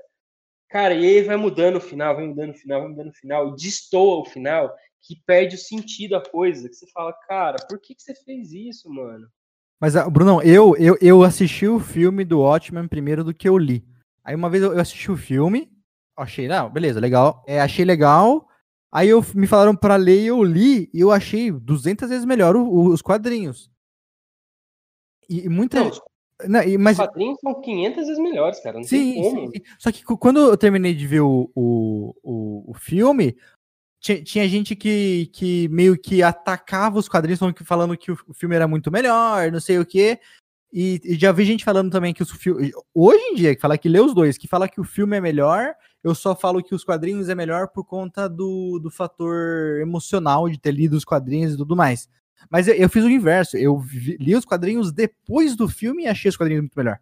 Cara, 0.70 0.94
e 0.94 1.06
aí 1.06 1.22
vai 1.22 1.36
mudando 1.36 1.76
o 1.76 1.82
final, 1.82 2.16
vai 2.16 2.26
mudando 2.26 2.52
o 2.52 2.58
final, 2.58 2.80
vai 2.80 2.90
mudando 2.90 3.10
o 3.10 3.14
final, 3.14 3.50
e 3.50 3.56
destoa 3.58 4.22
o 4.22 4.26
final, 4.26 4.74
que 5.02 5.18
perde 5.26 5.56
o 5.56 5.60
sentido 5.60 6.16
a 6.16 6.24
coisa. 6.24 6.70
Que 6.70 6.76
você 6.76 6.88
fala, 6.92 7.12
cara, 7.28 7.58
por 7.68 7.78
que, 7.78 7.94
que 7.94 8.02
você 8.02 8.16
fez 8.16 8.54
isso, 8.54 8.90
mano? 8.90 9.28
Mas, 9.82 9.98
ah, 9.98 10.10
Brunão, 10.10 10.42
eu, 10.42 10.74
eu, 10.78 10.98
eu 11.02 11.24
assisti 11.24 11.68
o 11.68 11.80
filme 11.80 12.24
do 12.24 12.40
Watchmen 12.40 12.88
primeiro 12.88 13.22
do 13.22 13.34
que 13.34 13.50
eu 13.50 13.58
li. 13.58 13.84
Aí 14.24 14.36
uma 14.36 14.50
vez 14.50 14.64
eu, 14.64 14.80
assisti 14.80 15.12
o 15.12 15.18
filme, 15.18 15.72
achei, 16.16 16.48
não, 16.48 16.70
beleza, 16.70 17.00
legal. 17.00 17.44
É, 17.48 17.60
achei 17.60 17.84
legal. 17.84 18.48
Aí 18.92 19.10
eu, 19.10 19.24
me 19.34 19.48
falaram 19.48 19.76
para 19.76 19.96
ler 19.96 20.22
e 20.22 20.28
eu 20.28 20.44
li 20.44 20.90
e 20.94 21.00
eu 21.00 21.12
achei 21.12 21.52
200 21.52 22.10
vezes 22.10 22.26
melhor 22.26 22.56
o, 22.56 22.64
o, 22.64 22.88
os 22.90 23.02
quadrinhos. 23.02 23.72
E, 25.30 25.46
e 25.46 25.50
muita. 25.50 25.84
Não, 25.84 25.92
não, 26.48 26.64
e, 26.64 26.78
mas, 26.78 27.00
Os 27.00 27.06
quadrinhos 27.06 27.40
são 27.40 27.62
500 27.62 27.96
vezes 27.96 28.20
melhores, 28.20 28.60
cara. 28.60 28.78
Não 28.78 28.84
sim, 28.84 29.14
tem 29.14 29.24
como. 29.24 29.52
sim. 29.52 29.62
Só 29.80 29.92
que 29.92 30.04
quando 30.04 30.40
eu 30.40 30.58
terminei 30.58 30.94
de 30.94 31.08
ver 31.08 31.22
o, 31.22 31.50
o, 31.56 32.16
o, 32.22 32.72
o 32.72 32.74
filme, 32.74 33.38
tinha, 34.00 34.22
tinha 34.24 34.48
gente 34.48 34.76
que, 34.76 35.30
que 35.34 35.68
meio 35.70 35.98
que 35.98 36.24
atacava 36.24 36.98
os 37.00 37.08
quadrinhos, 37.08 37.40
falando 37.40 37.56
que, 37.56 37.64
falando 37.64 37.98
que 37.98 38.12
o 38.12 38.34
filme 38.34 38.56
era 38.56 38.68
muito 38.68 38.92
melhor, 38.92 39.52
não 39.52 39.60
sei 39.60 39.80
o 39.80 39.86
quê. 39.86 40.20
E, 40.74 41.02
e 41.04 41.16
já 41.16 41.32
vi 41.32 41.44
gente 41.44 41.66
falando 41.66 41.92
também 41.92 42.14
que 42.14 42.24
os 42.24 42.32
filmes. 42.32 42.72
Hoje 42.94 43.20
em 43.20 43.36
dia, 43.36 43.54
que 43.56 43.62
fala 43.62 43.78
que 43.78 43.90
lê 43.90 44.00
os 44.00 44.14
dois, 44.14 44.38
que 44.38 44.48
fala 44.48 44.70
que 44.70 44.80
o 44.80 44.86
filme 44.86 45.18
é 45.18 45.22
melhor, 45.22 45.74
eu 46.04 46.16
só 46.16 46.34
falo 46.36 46.64
que 46.64 46.74
os 46.74 46.84
quadrinhos 46.84 47.28
é 47.28 47.36
melhor 47.36 47.68
por 47.68 47.84
conta 47.84 48.30
do, 48.30 48.80
do 48.80 48.90
fator 48.90 49.80
emocional 49.82 50.50
de 50.50 50.58
ter 50.58 50.72
lido 50.72 50.94
os 50.96 51.04
quadrinhos 51.04 51.54
e 51.54 51.58
tudo 51.58 51.76
mais. 51.76 52.08
Mas 52.50 52.68
eu, 52.68 52.74
eu 52.76 52.90
fiz 52.90 53.04
o 53.04 53.10
inverso. 53.10 53.58
Eu 53.58 53.78
vi- 53.78 54.18
li 54.20 54.36
os 54.36 54.46
quadrinhos 54.46 54.92
depois 54.94 55.56
do 55.56 55.68
filme 55.68 56.04
e 56.04 56.08
achei 56.08 56.30
os 56.30 56.38
quadrinhos 56.38 56.62
muito 56.64 56.76
melhor. 56.78 57.00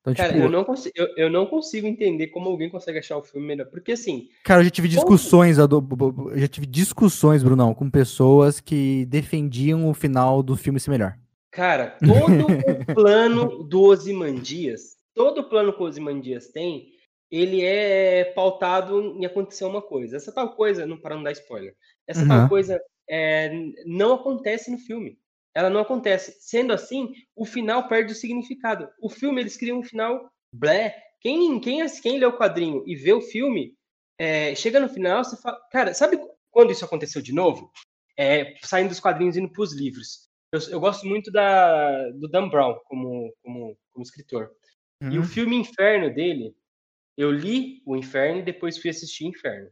Então, 0.00 0.14
Cara, 0.14 0.32
tipo, 0.32 0.44
eu 0.44 0.50
não, 0.50 0.64
consigo, 0.64 0.94
eu, 0.96 1.06
eu 1.16 1.30
não 1.30 1.46
consigo 1.46 1.86
entender 1.86 2.28
como 2.28 2.48
alguém 2.48 2.70
consegue 2.70 2.98
achar 2.98 3.16
o 3.16 3.22
filme 3.22 3.46
melhor. 3.46 3.66
Porque 3.66 3.92
assim, 3.92 4.28
Cara, 4.44 4.60
eu 4.60 4.64
já 4.64 4.70
tive 4.70 4.88
discussões, 4.88 5.58
bo- 5.58 6.30
eu 6.32 6.38
já 6.38 6.48
tive 6.48 6.66
discussões, 6.66 7.42
Brunão, 7.42 7.74
com 7.74 7.88
pessoas 7.90 8.58
que 8.60 9.06
defendiam 9.06 9.88
o 9.88 9.94
final 9.94 10.42
do 10.42 10.56
filme 10.56 10.80
ser 10.80 10.90
melhor. 10.90 11.16
Cara, 11.58 11.98
todo 11.98 12.46
o 12.46 12.94
plano 12.94 13.64
do 13.64 13.82
Ozymandias, 13.82 14.96
todo 15.12 15.40
o 15.40 15.48
plano 15.48 15.72
que 15.72 15.82
o 15.82 15.86
Ozymandias 15.86 16.46
tem, 16.52 16.92
ele 17.28 17.64
é 17.64 18.26
pautado 18.26 19.00
em 19.18 19.26
acontecer 19.26 19.64
uma 19.64 19.82
coisa. 19.82 20.16
Essa 20.16 20.30
tal 20.30 20.54
coisa, 20.54 20.86
não 20.86 20.96
para 20.96 21.16
não 21.16 21.24
dar 21.24 21.32
spoiler, 21.32 21.74
essa 22.06 22.22
Uhum. 22.22 22.28
tal 22.28 22.48
coisa 22.48 22.80
é, 23.10 23.50
não 23.84 24.14
acontece 24.14 24.70
no 24.70 24.78
filme. 24.78 25.18
Ela 25.52 25.68
não 25.68 25.80
acontece. 25.80 26.36
Sendo 26.38 26.72
assim, 26.72 27.12
o 27.34 27.44
final 27.44 27.88
perde 27.88 28.12
o 28.12 28.14
significado. 28.14 28.88
O 29.02 29.10
filme, 29.10 29.40
eles 29.40 29.56
criam 29.56 29.80
um 29.80 29.82
final 29.82 30.30
blé. 30.54 30.96
Quem, 31.20 31.58
quem, 31.58 31.84
quem 32.00 32.20
lê 32.20 32.26
o 32.26 32.38
quadrinho 32.38 32.84
e 32.86 32.94
vê 32.94 33.12
o 33.12 33.20
filme, 33.20 33.74
é, 34.16 34.54
chega 34.54 34.78
no 34.78 34.88
final, 34.88 35.24
você 35.24 35.36
fala... 35.36 35.58
Cara, 35.72 35.92
sabe 35.92 36.20
quando 36.52 36.70
isso 36.70 36.84
aconteceu 36.84 37.20
de 37.20 37.32
novo? 37.34 37.68
É, 38.16 38.54
saindo 38.62 38.90
dos 38.90 39.00
quadrinhos 39.00 39.34
e 39.36 39.40
indo 39.40 39.50
para 39.50 39.62
os 39.62 39.74
livros. 39.74 40.27
Eu, 40.52 40.60
eu 40.70 40.80
gosto 40.80 41.06
muito 41.06 41.30
da, 41.30 42.08
do 42.10 42.28
Dan 42.28 42.48
Brown 42.48 42.78
como, 42.84 43.34
como, 43.42 43.78
como 43.92 44.02
escritor. 44.02 44.50
E 45.02 45.18
o 45.18 45.20
Uhum. 45.20 45.26
filme 45.26 45.56
Inferno 45.56 46.12
dele, 46.12 46.56
eu 47.16 47.30
li 47.30 47.82
o 47.86 47.96
Inferno 47.96 48.40
e 48.40 48.44
depois 48.44 48.78
fui 48.78 48.90
assistir 48.90 49.26
Inferno. 49.26 49.70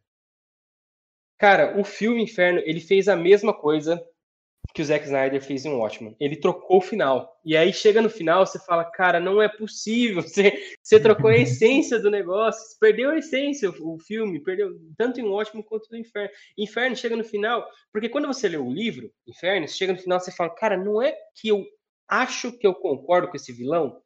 Cara, 1.39 1.79
o 1.79 1.85
filme 1.85 2.23
Inferno, 2.23 2.61
ele 2.65 2.81
fez 2.81 3.09
a 3.09 3.17
mesma 3.17 3.53
coisa 3.53 4.03
que 4.77 4.83
o 4.83 4.85
Zack 4.85 5.07
Snyder 5.07 5.43
fez 5.43 5.65
em 5.65 5.73
Watchmen. 5.73 6.15
Ele 6.21 6.37
trocou 6.37 6.77
o 6.77 6.83
final. 6.83 7.41
E 7.43 7.57
aí 7.57 7.73
chega 7.73 8.03
no 8.03 8.11
final, 8.11 8.45
você 8.45 8.59
fala, 8.59 8.85
cara, 8.85 9.19
não 9.19 9.41
é 9.41 9.49
possível. 9.49 10.21
Você, 10.37 10.53
você 10.83 11.01
trocou 11.01 11.31
a 11.31 11.37
essência 11.39 11.99
do 11.99 12.11
negócio. 12.11 12.77
Perdeu 12.79 13.09
a 13.09 13.17
essência, 13.17 13.71
o, 13.71 13.99
filme. 13.99 14.39
Perdeu 14.39 14.79
tanto 14.99 15.19
em 15.19 15.23
Watchmen 15.23 15.63
quanto 15.63 15.91
no 15.91 15.97
Inferno. 15.97 16.29
Inferno 16.59 16.95
chega 16.95 17.17
no 17.17 17.25
final, 17.25 17.67
porque 17.91 18.11
quando 18.11 18.27
você 18.27 18.49
lê 18.49 18.59
o 18.59 18.71
livro, 18.71 19.11
Inferno, 19.27 19.67
chega 19.67 19.95
no 19.95 19.99
final, 19.99 20.21
você 20.21 20.31
fala, 20.31 20.51
cara, 20.51 20.77
não 20.77 21.01
é 21.01 21.17
que 21.35 21.49
eu 21.49 21.65
acho 22.07 22.53
que 22.53 22.67
eu 22.67 22.75
concordo 22.75 23.29
com 23.29 23.37
esse 23.37 23.55
vilão. 23.55 23.99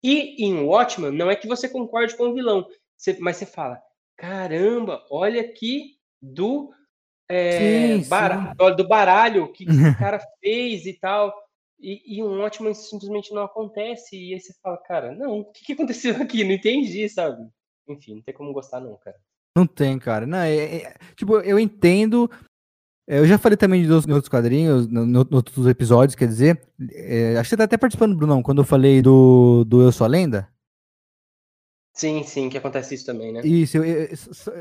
E 0.00 0.44
em 0.44 0.62
Watchmen, 0.62 1.10
não 1.10 1.28
é 1.28 1.34
que 1.34 1.48
você 1.48 1.68
concorde 1.68 2.16
com 2.16 2.28
o 2.28 2.34
vilão. 2.34 2.68
Você- 2.96 3.16
mas 3.18 3.36
você 3.36 3.46
fala, 3.46 3.82
caramba, 4.16 5.04
olha 5.10 5.40
aqui 5.40 5.96
do 6.22 6.70
é, 7.28 7.98
Sim, 8.02 8.08
bara- 8.08 8.54
do 8.76 8.86
baralho 8.86 9.52
que 9.52 9.64
esse 9.68 9.98
cara 9.98 10.20
fez 10.40 10.86
e 10.86 10.92
tal. 10.94 11.32
E, 11.80 12.18
e 12.18 12.22
um 12.22 12.40
ótimo 12.40 12.72
simplesmente 12.74 13.32
não 13.34 13.42
acontece. 13.42 14.16
E 14.16 14.34
aí 14.34 14.40
você 14.40 14.54
fala, 14.62 14.76
cara, 14.78 15.12
não, 15.12 15.40
o 15.40 15.44
que, 15.52 15.64
que 15.66 15.72
aconteceu 15.74 16.16
aqui? 16.22 16.44
Não 16.44 16.52
entendi, 16.52 17.08
sabe? 17.08 17.36
Enfim, 17.88 18.14
não 18.16 18.22
tem 18.22 18.34
como 18.34 18.52
gostar, 18.52 18.80
não, 18.80 18.96
cara. 18.96 19.16
Não 19.56 19.66
tem, 19.66 19.98
cara. 19.98 20.26
Não, 20.26 20.38
é- 20.38 20.76
é- 20.76 20.94
tipo, 21.16 21.38
eu 21.40 21.58
entendo. 21.58 22.30
é, 23.08 23.18
Eu 23.18 23.26
já 23.26 23.36
falei 23.38 23.56
também 23.56 23.82
de 23.82 23.92
outros, 23.92 24.28
quadrinhos, 24.28 24.86
no, 24.88 25.04
no- 25.04 25.22
em 25.30 25.34
outros 25.34 25.66
episódios, 25.66 26.14
quer 26.14 26.26
dizer. 26.28 26.60
é, 26.92 27.32
acho 27.36 27.42
que 27.44 27.50
você 27.50 27.56
tá 27.56 27.64
até 27.64 27.76
participando, 27.76 28.16
Brunão, 28.16 28.42
quando 28.42 28.62
eu 28.62 28.64
falei 28.64 29.02
do, 29.02 29.64
do 29.66 29.82
Eu 29.82 29.92
Sou 29.92 30.04
a 30.06 30.08
Lenda. 30.08 30.48
Sim, 31.94 32.24
sim, 32.24 32.48
que 32.48 32.58
acontece 32.58 32.96
isso 32.96 33.06
também, 33.06 33.32
né? 33.32 33.40
Isso, 33.44 33.76
eu, 33.76 33.84
eu- 33.84 34.08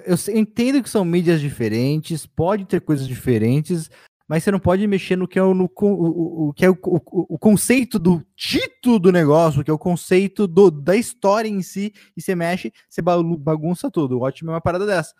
eu- 0.06 0.36
entendo 0.40 0.84
que 0.84 0.90
são 0.90 1.04
mídias 1.04 1.42
diferentes, 1.42 2.28
pode 2.28 2.64
ter 2.66 2.80
coisas 2.80 3.08
diferentes, 3.08 3.90
mas 4.28 4.44
você 4.44 4.52
não 4.52 4.60
pode 4.60 4.86
mexer 4.86 5.16
no 5.16 5.28
que 5.28 5.40
é 5.40 5.44
o, 5.44 5.52
no 5.54 5.66
o, 5.66 5.86
o- 5.86 6.50
o 6.50 6.54
que 6.54 6.64
é 6.64 6.70
o, 6.70 6.74
o- 6.84 7.36
o 7.36 7.40
conceito 7.40 7.98
do 7.98 8.24
título 8.36 9.00
do 9.00 9.12
negócio, 9.12 9.64
que 9.64 9.72
é 9.72 9.74
o 9.74 9.80
conceito 9.80 10.46
do- 10.46 10.70
da 10.70 10.96
história 10.96 11.50
em 11.50 11.64
si, 11.64 11.92
e 12.16 12.22
você 12.22 12.36
mexe, 12.36 12.72
você 12.88 13.02
ba- 13.02 13.18
bagunça 13.24 13.90
tudo. 13.90 14.22
Ótimo 14.22 14.52
é 14.52 14.54
uma 14.54 14.62
parada 14.62 14.86
dessa. 14.86 15.12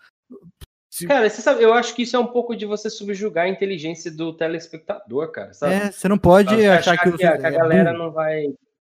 Se- 0.88 1.08
Cara, 1.08 1.28
você 1.28 1.42
sabe, 1.42 1.64
eu 1.64 1.74
acho 1.74 1.96
que 1.96 2.02
isso 2.02 2.14
é 2.14 2.20
um 2.20 2.28
pouco 2.28 2.54
de 2.54 2.64
você 2.64 2.88
subjugar 2.88 3.46
a 3.46 3.48
inteligência 3.48 4.08
do 4.12 4.32
telespectador, 4.32 5.32
cara, 5.32 5.52
sabe? 5.52 5.74
É, 5.74 5.90
você 5.90 6.06
não 6.06 6.16
pode 6.16 6.54
você 6.54 6.68
achar, 6.68 6.96
que, 6.96 7.08
a, 7.08 7.16
que 7.16 7.24
a 7.26 7.48
é 7.48 7.50
galera 7.50 7.90
burro. 7.92 8.04
não 8.04 8.12
vai. 8.12 8.44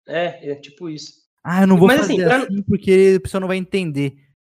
É, 0.07 0.51
é 0.51 0.55
tipo 0.55 0.87
isso. 0.87 1.24
Ah, 1.47 1.61
eu 1.61 1.67
não 1.67 1.77
vou 1.77 1.87
Mas, 1.87 2.01
fazer 2.01 2.23
assim, 2.23 2.23
assim, 2.23 2.55
pra- 2.55 2.63
porque 2.67 3.15
a 3.17 3.21
pessoa 3.21 3.39
não 3.39 3.47
vai 3.47 3.57
entender. 3.57 4.15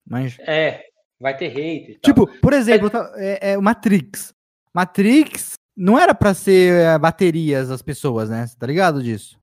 Mas, 0.08 0.38
É, 0.38 0.84
vai 1.20 1.36
ter 1.36 1.46
hate 1.50 1.98
tipo, 2.00 2.28
por 2.40 2.52
exemplo, 2.52 2.88
tá- 2.88 3.12
é, 3.16 3.52
é 3.52 3.58
o 3.58 3.62
Matrix. 3.62 4.32
Matrix 4.72 5.54
não 5.76 5.98
era 5.98 6.14
pra 6.14 6.32
ser 6.32 6.72
é, 6.74 6.96
baterias 6.98 7.70
as 7.72 7.82
pessoas, 7.82 8.30
né? 8.30 8.46
Você 8.46 8.56
tá 8.56 8.66
ligado 8.68 9.02
disso? 9.02 9.36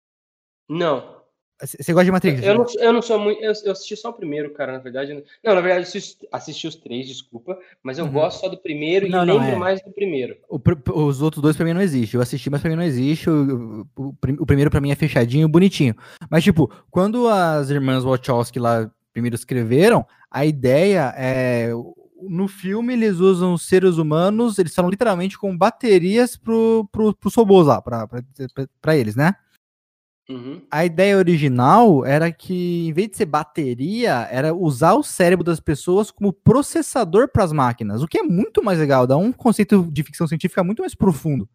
Não. 0.70 1.22
Você 1.62 1.94
gosta 1.94 2.06
de 2.06 2.12
Matrix? 2.12 2.42
Eu 2.44 2.56
não, 2.56 2.66
eu 2.80 2.94
não 2.94 3.02
sou 3.02 3.18
muito. 3.20 3.42
Eu, 3.42 3.54
eu 3.64 3.72
assisti 3.72 3.96
só 3.96 4.10
o 4.10 4.14
primeiro, 4.14 4.52
cara, 4.54 4.74
na 4.74 4.80
verdade. 4.80 5.14
Não, 5.44 5.56
na 5.56 5.62
verdade, 5.62 5.86
eu 5.86 5.88
assisti, 5.88 6.28
assisti 6.32 6.68
os 6.68 6.76
três, 6.76 7.08
desculpa. 7.08 7.58
Mas 7.82 7.98
eu 7.98 8.06
Uhum. 8.06 8.12
gosto 8.12 8.42
só 8.42 8.50
do 8.50 8.58
primeiro 8.58 9.08
Não, 9.08 9.24
e 9.24 9.26
não, 9.28 9.38
lembro 9.38 9.56
é. 9.56 9.60
mais 9.60 9.82
do 9.82 9.92
primeiro. 9.92 10.36
O 10.50 10.60
os 11.06 11.22
outros 11.22 11.42
dois 11.42 11.56
pra 11.56 11.66
mim 11.66 11.74
não 11.74 11.82
existem. 11.82 12.18
Eu 12.18 12.22
assisti, 12.22 12.50
mas 12.50 12.60
pra 12.60 12.70
mim 12.70 12.76
não 12.76 12.84
existe. 12.84 13.30
O, 13.30 13.86
o- 13.96 14.08
o 14.10 14.14
prim- 14.14 14.38
o 14.40 14.46
primeiro 14.46 14.70
pra 14.72 14.82
mim 14.82 14.92
é 14.92 14.96
fechadinho, 14.96 15.48
bonitinho. 15.48 15.96
Mas, 16.30 16.44
tipo, 16.44 16.70
quando 16.92 17.30
as 17.30 17.70
irmãs 17.70 18.04
Wachowski 18.04 18.60
lá 18.60 18.92
primeiro 19.14 19.36
escreveram, 19.36 20.06
a 20.30 20.46
ideia 20.46 21.14
é. 21.16 21.70
No 22.26 22.48
filme, 22.48 22.94
eles 22.94 23.18
usam 23.20 23.58
seres 23.58 23.98
humanos, 23.98 24.58
eles 24.58 24.74
falam 24.74 24.90
literalmente 24.90 25.38
com 25.38 25.56
baterias 25.58 26.38
pro, 26.38 26.88
pro, 26.90 27.14
pros 27.14 27.36
robôs 27.36 27.68
lá, 27.68 27.82
pra, 27.82 28.08
pra, 28.08 28.22
pra- 28.54 28.68
pra 28.82 28.96
eles, 28.98 29.14
né? 29.16 29.36
Uhum. 30.30 30.62
A 30.72 30.86
ideia 30.86 31.18
original 31.18 32.06
era 32.06 32.32
que, 32.32 32.88
em 32.88 32.94
vez 32.94 33.10
de 33.10 33.18
ser 33.18 33.26
bateria, 33.26 34.28
era 34.32 34.54
usar 34.54 34.94
o 34.94 35.04
cérebro 35.04 35.44
das 35.44 35.60
pessoas 35.60 36.10
como 36.10 36.32
processador 36.32 37.28
para 37.28 37.44
as 37.44 37.52
máquinas, 37.52 38.02
o 38.02 38.08
que 38.08 38.20
é 38.20 38.24
muito 38.24 38.64
mais 38.64 38.80
legal, 38.80 39.06
dá 39.06 39.18
um 39.18 39.34
conceito 39.34 39.90
de 39.92 40.04
ficção 40.04 40.28
científica 40.28 40.64
muito 40.64 40.82
mais 40.82 40.96
profundo. 40.96 41.50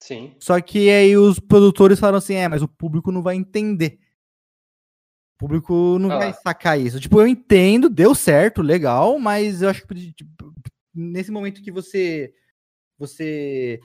Sim. 0.00 0.34
Só 0.38 0.60
que 0.60 0.90
aí 0.90 1.16
os 1.16 1.40
produtores 1.40 1.98
falaram 1.98 2.18
assim: 2.18 2.34
é, 2.34 2.46
mas 2.46 2.62
o 2.62 2.68
público 2.68 3.10
não 3.10 3.22
vai 3.22 3.34
entender. 3.36 3.98
O 5.34 5.38
público 5.38 5.98
não 5.98 6.12
Ah 6.12 6.18
vai 6.18 6.32
sacar 6.32 6.78
isso. 6.78 7.00
Tipo, 7.00 7.20
eu 7.20 7.26
entendo, 7.26 7.88
deu 7.88 8.14
certo, 8.14 8.62
legal, 8.62 9.18
mas 9.18 9.62
eu 9.62 9.68
acho 9.68 9.84
que 9.86 10.12
tipo, 10.12 10.54
nesse 10.94 11.30
momento 11.30 11.62
que 11.62 11.72
você 11.72 12.32
você 12.96 13.80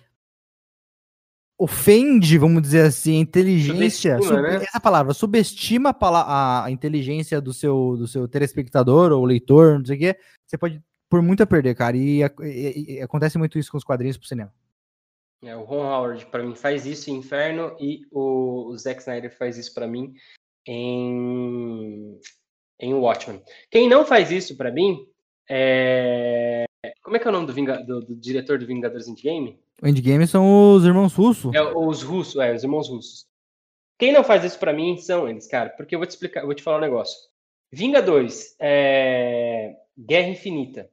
ofende, 1.59 2.37
vamos 2.37 2.61
dizer 2.61 2.85
assim, 2.85 3.17
a 3.17 3.21
inteligência, 3.21 4.13
Subestima, 4.15 4.41
sub- 4.41 4.41
né? 4.49 4.63
essa 4.63 4.79
palavra, 4.79 5.13
subestima 5.13 5.89
a, 5.99 6.63
a 6.65 6.71
inteligência 6.71 7.41
do 7.41 7.53
seu, 7.53 7.97
do 7.97 8.07
seu 8.07 8.29
telespectador 8.29 9.11
ou 9.11 9.25
leitor, 9.25 9.77
não 9.77 9.85
sei 9.85 9.97
o 9.97 9.99
quê, 9.99 10.15
você 10.47 10.57
pode 10.57 10.81
por 11.09 11.21
muito 11.21 11.43
a 11.43 11.47
perder, 11.47 11.75
cara. 11.75 11.97
E, 11.97 12.21
e- 12.23 12.93
e 12.97 13.01
acontece 13.01 13.37
muito 13.37 13.59
isso 13.59 13.69
com 13.71 13.77
os 13.77 13.83
quadrinhos 13.83 14.15
pro 14.17 14.27
cinema. 14.27 14.53
É, 15.43 15.55
o 15.55 15.63
Ron 15.63 15.83
Howard, 15.83 16.25
pra 16.27 16.43
mim, 16.43 16.55
faz 16.55 16.85
isso 16.85 17.09
em 17.09 17.15
Inferno 17.15 17.75
e 17.79 18.01
o, 18.11 18.69
o 18.69 18.77
Zack 18.77 19.01
Snyder 19.01 19.35
faz 19.37 19.57
isso 19.57 19.73
pra 19.73 19.87
mim 19.87 20.13
em, 20.67 22.19
em 22.79 22.93
Watchmen. 22.93 23.41
Quem 23.71 23.89
não 23.89 24.05
faz 24.05 24.31
isso 24.31 24.55
pra 24.55 24.71
mim 24.71 25.05
é. 25.49 26.65
Como 27.09 27.17
é 27.17 27.19
que 27.19 27.27
é 27.27 27.31
o 27.31 27.33
nome 27.33 27.47
do, 27.47 27.53
Vinga- 27.53 27.81
do- 27.83 28.01
do 28.01 28.15
diretor 28.15 28.59
do 28.59 28.67
Vingadores 28.67 29.07
Endgame? 29.07 29.59
O 29.81 29.87
Endgame 29.87 30.27
são 30.27 30.75
os 30.75 30.85
irmãos 30.85 31.11
russos. 31.11 31.51
É 31.55 31.59
os 31.63 32.03
russos, 32.03 32.35
é, 32.39 32.53
os 32.53 32.63
irmãos 32.63 32.87
russos. 32.87 33.25
Quem 33.97 34.13
não 34.13 34.23
faz 34.23 34.43
isso 34.43 34.59
pra 34.59 34.71
mim 34.71 34.95
são 34.95 35.27
eles, 35.27 35.47
cara. 35.47 35.71
Porque 35.71 35.95
eu 35.95 35.99
vou 35.99 36.05
te 36.05 36.11
explicar, 36.11 36.45
vou 36.45 36.53
te 36.53 36.61
falar 36.61 36.77
um 36.77 36.81
negócio. 36.81 37.17
Vingadores, 37.71 38.55
é... 38.59 39.75
Guerra 39.97 40.29
Infinita 40.29 40.87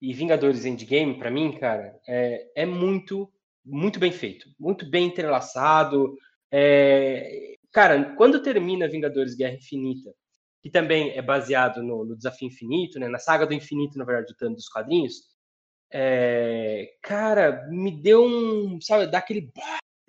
e 0.00 0.14
Vingadores 0.14 0.64
Endgame, 0.64 1.18
para 1.18 1.30
mim, 1.30 1.52
cara, 1.52 1.94
é, 2.08 2.62
é, 2.62 2.64
muito, 2.64 3.30
muito 3.62 4.00
bem 4.00 4.12
feito, 4.12 4.48
muito 4.58 4.88
bem 4.88 5.08
entrelaçado. 5.08 6.16
É... 6.50 7.56
Cara, 7.70 8.14
quando 8.16 8.40
termina 8.42 8.88
Vingadores 8.88 9.34
Guerra 9.34 9.56
Infinita, 9.56 10.10
que 10.62 10.70
também 10.70 11.10
é 11.10 11.20
baseado 11.20 11.82
no, 11.82 12.02
no 12.02 12.16
Desafio 12.16 12.48
Infinito, 12.48 12.98
né, 12.98 13.08
na 13.08 13.18
saga 13.18 13.46
do 13.46 13.52
infinito, 13.52 13.98
na 13.98 14.06
verdade, 14.06 14.28
do 14.28 14.36
Thanos 14.38 14.56
dos 14.56 14.68
quadrinhos, 14.70 15.33
é... 15.94 16.90
cara, 17.02 17.66
me 17.70 17.90
deu 17.90 18.24
um, 18.24 18.80
sabe, 18.80 19.06
dá 19.06 19.18
aquele 19.18 19.50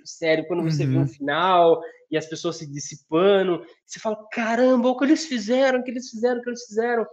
sério 0.04 0.48
quando 0.48 0.64
você 0.64 0.84
uhum. 0.84 0.92
vê 0.92 0.98
um 0.98 1.08
final 1.08 1.82
e 2.10 2.18
as 2.18 2.26
pessoas 2.26 2.58
se 2.58 2.72
dissipando, 2.72 3.66
você 3.86 4.00
fala, 4.00 4.18
caramba, 4.32 4.90
o 4.90 4.98
que 4.98 5.06
eles 5.06 5.26
fizeram, 5.26 5.80
o 5.80 5.84
que 5.84 5.92
eles 5.92 6.10
fizeram, 6.10 6.40
o 6.40 6.44
que 6.44 6.50
eles 6.50 6.66
fizeram. 6.66 7.06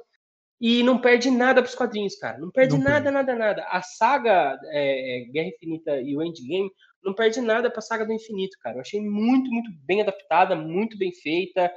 E 0.61 0.83
não 0.85 1.01
perde 1.01 1.29
nada 1.31 1.61
para 1.61 1.69
os 1.69 1.75
quadrinhos, 1.75 2.15
cara. 2.17 2.39
Não 2.39 2.51
perde 2.51 2.77
não 2.77 2.85
nada, 2.85 3.11
perde. 3.11 3.15
nada, 3.15 3.35
nada. 3.35 3.67
A 3.69 3.83
saga 3.83 4.57
é, 4.67 5.27
Guerra 5.33 5.49
Infinita 5.49 6.01
e 6.01 6.17
o 6.17 6.23
Endgame 6.23 6.71
não 7.03 7.13
perde 7.13 7.41
nada 7.41 7.69
para 7.69 7.81
a 7.81 7.83
saga 7.83 8.07
do 8.07 8.13
infinito, 8.13 8.57
cara. 8.61 8.77
Eu 8.77 8.81
achei 8.81 9.01
muito, 9.01 9.51
muito 9.51 9.71
bem 9.85 10.03
adaptada, 10.03 10.55
muito 10.55 10.97
bem 10.97 11.13
feita. 11.13 11.73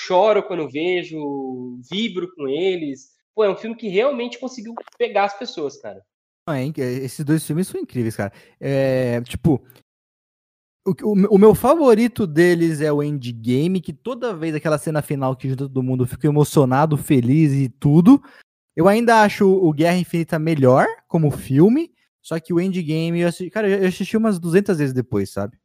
Choro 0.00 0.42
quando 0.42 0.70
vejo, 0.70 1.78
vibro 1.90 2.32
com 2.34 2.48
eles. 2.48 3.10
Pô, 3.34 3.44
é 3.44 3.50
um 3.50 3.56
filme 3.56 3.76
que 3.76 3.88
realmente 3.88 4.38
conseguiu 4.38 4.74
pegar 4.96 5.24
as 5.24 5.38
pessoas, 5.38 5.76
cara. 5.76 6.00
É, 6.48 6.64
esses 6.64 7.24
dois 7.24 7.44
filmes 7.46 7.68
são 7.68 7.80
incríveis, 7.80 8.16
cara. 8.16 8.32
É, 8.58 9.20
tipo, 9.22 9.62
o, 10.86 10.90
o, 10.90 11.34
o, 11.34 11.38
meu 11.38 11.54
favorito 11.54 12.26
deles 12.26 12.80
é 12.80 12.90
o 12.90 13.02
Endgame, 13.02 13.80
que 13.80 13.92
toda 13.92 14.34
vez 14.34 14.54
aquela 14.54 14.78
cena 14.78 15.02
final 15.02 15.36
que 15.36 15.48
junta 15.48 15.64
todo 15.64 15.82
mundo 15.82 16.06
fica 16.06 16.26
emocionado, 16.26 16.96
feliz 16.96 17.52
e 17.52 17.68
tudo. 17.68 18.22
Eu 18.74 18.88
ainda 18.88 19.22
acho 19.22 19.46
o 19.46 19.72
Guerra 19.72 19.98
Infinita 19.98 20.38
melhor 20.38 20.86
como 21.06 21.30
filme, 21.30 21.92
só 22.22 22.40
que 22.40 22.52
o 22.52 22.60
Endgame, 22.60 23.20
eu 23.20 23.28
assisti, 23.28 23.50
cara, 23.50 23.68
eu 23.68 23.86
assisti 23.86 24.16
umas 24.16 24.38
200 24.38 24.78
vezes 24.78 24.94
depois, 24.94 25.28
sabe? 25.28 25.59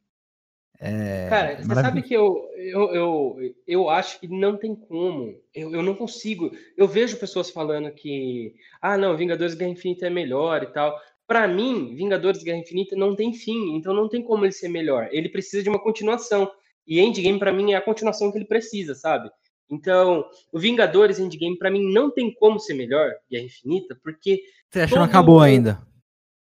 É, 0.78 1.26
cara, 1.30 1.56
você 1.56 1.74
sabe 1.74 2.02
que 2.02 2.12
eu, 2.12 2.48
eu, 2.56 2.94
eu, 2.94 3.36
eu 3.66 3.90
acho 3.90 4.20
que 4.20 4.28
não 4.28 4.56
tem 4.56 4.74
como. 4.74 5.34
Eu, 5.54 5.72
eu 5.72 5.82
não 5.82 5.94
consigo. 5.94 6.50
Eu 6.76 6.86
vejo 6.86 7.18
pessoas 7.18 7.50
falando 7.50 7.90
que, 7.90 8.54
ah, 8.80 8.96
não, 8.96 9.16
Vingadores 9.16 9.54
Guerra 9.54 9.70
Infinita 9.70 10.06
é 10.06 10.10
melhor 10.10 10.62
e 10.62 10.66
tal 10.66 10.98
para 11.26 11.48
mim, 11.48 11.94
Vingadores 11.94 12.42
Guerra 12.42 12.58
Infinita 12.58 12.94
não 12.94 13.16
tem 13.16 13.32
fim, 13.32 13.74
então 13.74 13.92
não 13.92 14.08
tem 14.08 14.22
como 14.22 14.44
ele 14.44 14.52
ser 14.52 14.68
melhor. 14.68 15.08
Ele 15.10 15.28
precisa 15.28 15.62
de 15.62 15.68
uma 15.68 15.82
continuação. 15.82 16.50
E 16.86 17.00
Endgame, 17.00 17.38
para 17.38 17.52
mim, 17.52 17.72
é 17.72 17.76
a 17.76 17.82
continuação 17.82 18.30
que 18.30 18.38
ele 18.38 18.44
precisa, 18.44 18.94
sabe? 18.94 19.28
Então, 19.68 20.24
o 20.52 20.58
Vingadores 20.58 21.18
Endgame, 21.18 21.58
para 21.58 21.70
mim, 21.70 21.92
não 21.92 22.10
tem 22.12 22.32
como 22.32 22.60
ser 22.60 22.74
melhor, 22.74 23.12
Guerra 23.28 23.44
Infinita, 23.44 23.98
porque. 24.02 24.40
Você 24.70 24.80
acha 24.80 24.92
que 24.92 24.98
não 24.98 25.04
acabou 25.04 25.40
ainda? 25.40 25.84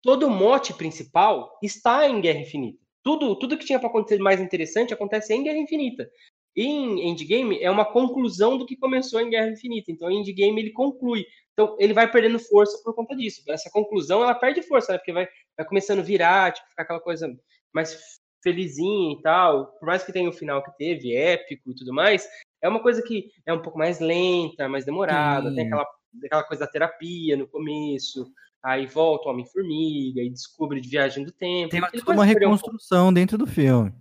Todo 0.01 0.25
o 0.25 0.31
mote 0.31 0.73
principal 0.73 1.59
está 1.61 2.09
em 2.09 2.19
Guerra 2.19 2.39
Infinita. 2.39 2.79
Tudo, 3.03 3.35
tudo 3.35 3.57
que 3.57 3.65
tinha 3.65 3.79
para 3.79 3.89
acontecer 3.89 4.19
mais 4.19 4.39
interessante 4.39 4.93
acontece 4.93 5.33
em 5.33 5.43
Guerra 5.43 5.57
Infinita. 5.57 6.09
E 6.55 6.65
em 6.65 7.09
Endgame 7.09 7.61
é 7.61 7.71
uma 7.71 7.85
conclusão 7.85 8.57
do 8.57 8.65
que 8.65 8.75
começou 8.75 9.21
em 9.21 9.29
Guerra 9.29 9.49
Infinita. 9.49 9.91
Então, 9.91 10.11
Endgame 10.11 10.61
ele 10.61 10.71
conclui. 10.71 11.25
Então, 11.53 11.75
ele 11.79 11.93
vai 11.93 12.09
perdendo 12.09 12.39
força 12.39 12.81
por 12.83 12.93
conta 12.93 13.15
disso. 13.15 13.43
Essa 13.49 13.69
conclusão, 13.71 14.23
ela 14.23 14.35
perde 14.35 14.61
força, 14.61 14.91
né? 14.91 14.97
Porque 14.97 15.13
vai, 15.13 15.27
vai 15.57 15.65
começando 15.65 15.99
a 15.99 16.03
virar, 16.03 16.53
tipo, 16.53 16.69
ficar 16.69 16.83
aquela 16.83 16.99
coisa 16.99 17.27
mais 17.73 18.19
felizinha 18.43 19.13
e 19.13 19.21
tal. 19.21 19.67
Por 19.79 19.85
mais 19.85 20.03
que 20.03 20.11
tenha 20.11 20.29
o 20.29 20.33
final 20.33 20.63
que 20.63 20.75
teve, 20.77 21.15
épico 21.15 21.71
e 21.71 21.75
tudo 21.75 21.93
mais, 21.93 22.27
é 22.61 22.67
uma 22.67 22.81
coisa 22.81 23.01
que 23.01 23.31
é 23.45 23.53
um 23.53 23.61
pouco 23.61 23.77
mais 23.77 23.99
lenta, 23.99 24.67
mais 24.67 24.85
demorada. 24.85 25.49
Sim. 25.49 25.55
Tem 25.55 25.65
aquela, 25.67 25.87
aquela 26.25 26.43
coisa 26.43 26.65
da 26.65 26.71
terapia 26.71 27.37
no 27.37 27.47
começo. 27.47 28.31
Aí 28.63 28.85
volta 28.85 29.27
o 29.27 29.31
Homem-Formiga 29.31 30.21
e 30.21 30.29
descobre 30.29 30.79
de 30.79 30.89
viagem 30.89 31.25
do 31.25 31.31
tempo. 31.31 31.69
Tem 31.69 31.81
uma 32.07 32.25
reconstrução 32.25 33.09
um 33.09 33.13
dentro 33.13 33.37
do 33.37 33.47
filme. 33.47 33.91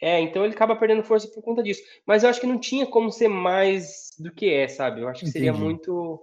É, 0.00 0.18
então 0.20 0.44
ele 0.44 0.54
acaba 0.54 0.74
perdendo 0.74 1.02
força 1.02 1.28
por 1.28 1.42
conta 1.42 1.62
disso. 1.62 1.82
Mas 2.06 2.22
eu 2.22 2.30
acho 2.30 2.40
que 2.40 2.46
não 2.46 2.58
tinha 2.58 2.86
como 2.86 3.12
ser 3.12 3.28
mais 3.28 4.10
do 4.18 4.32
que 4.32 4.48
é, 4.48 4.66
sabe? 4.66 5.02
Eu 5.02 5.08
acho 5.08 5.20
que 5.20 5.28
Entendi. 5.28 5.44
seria 5.44 5.52
muito 5.52 6.20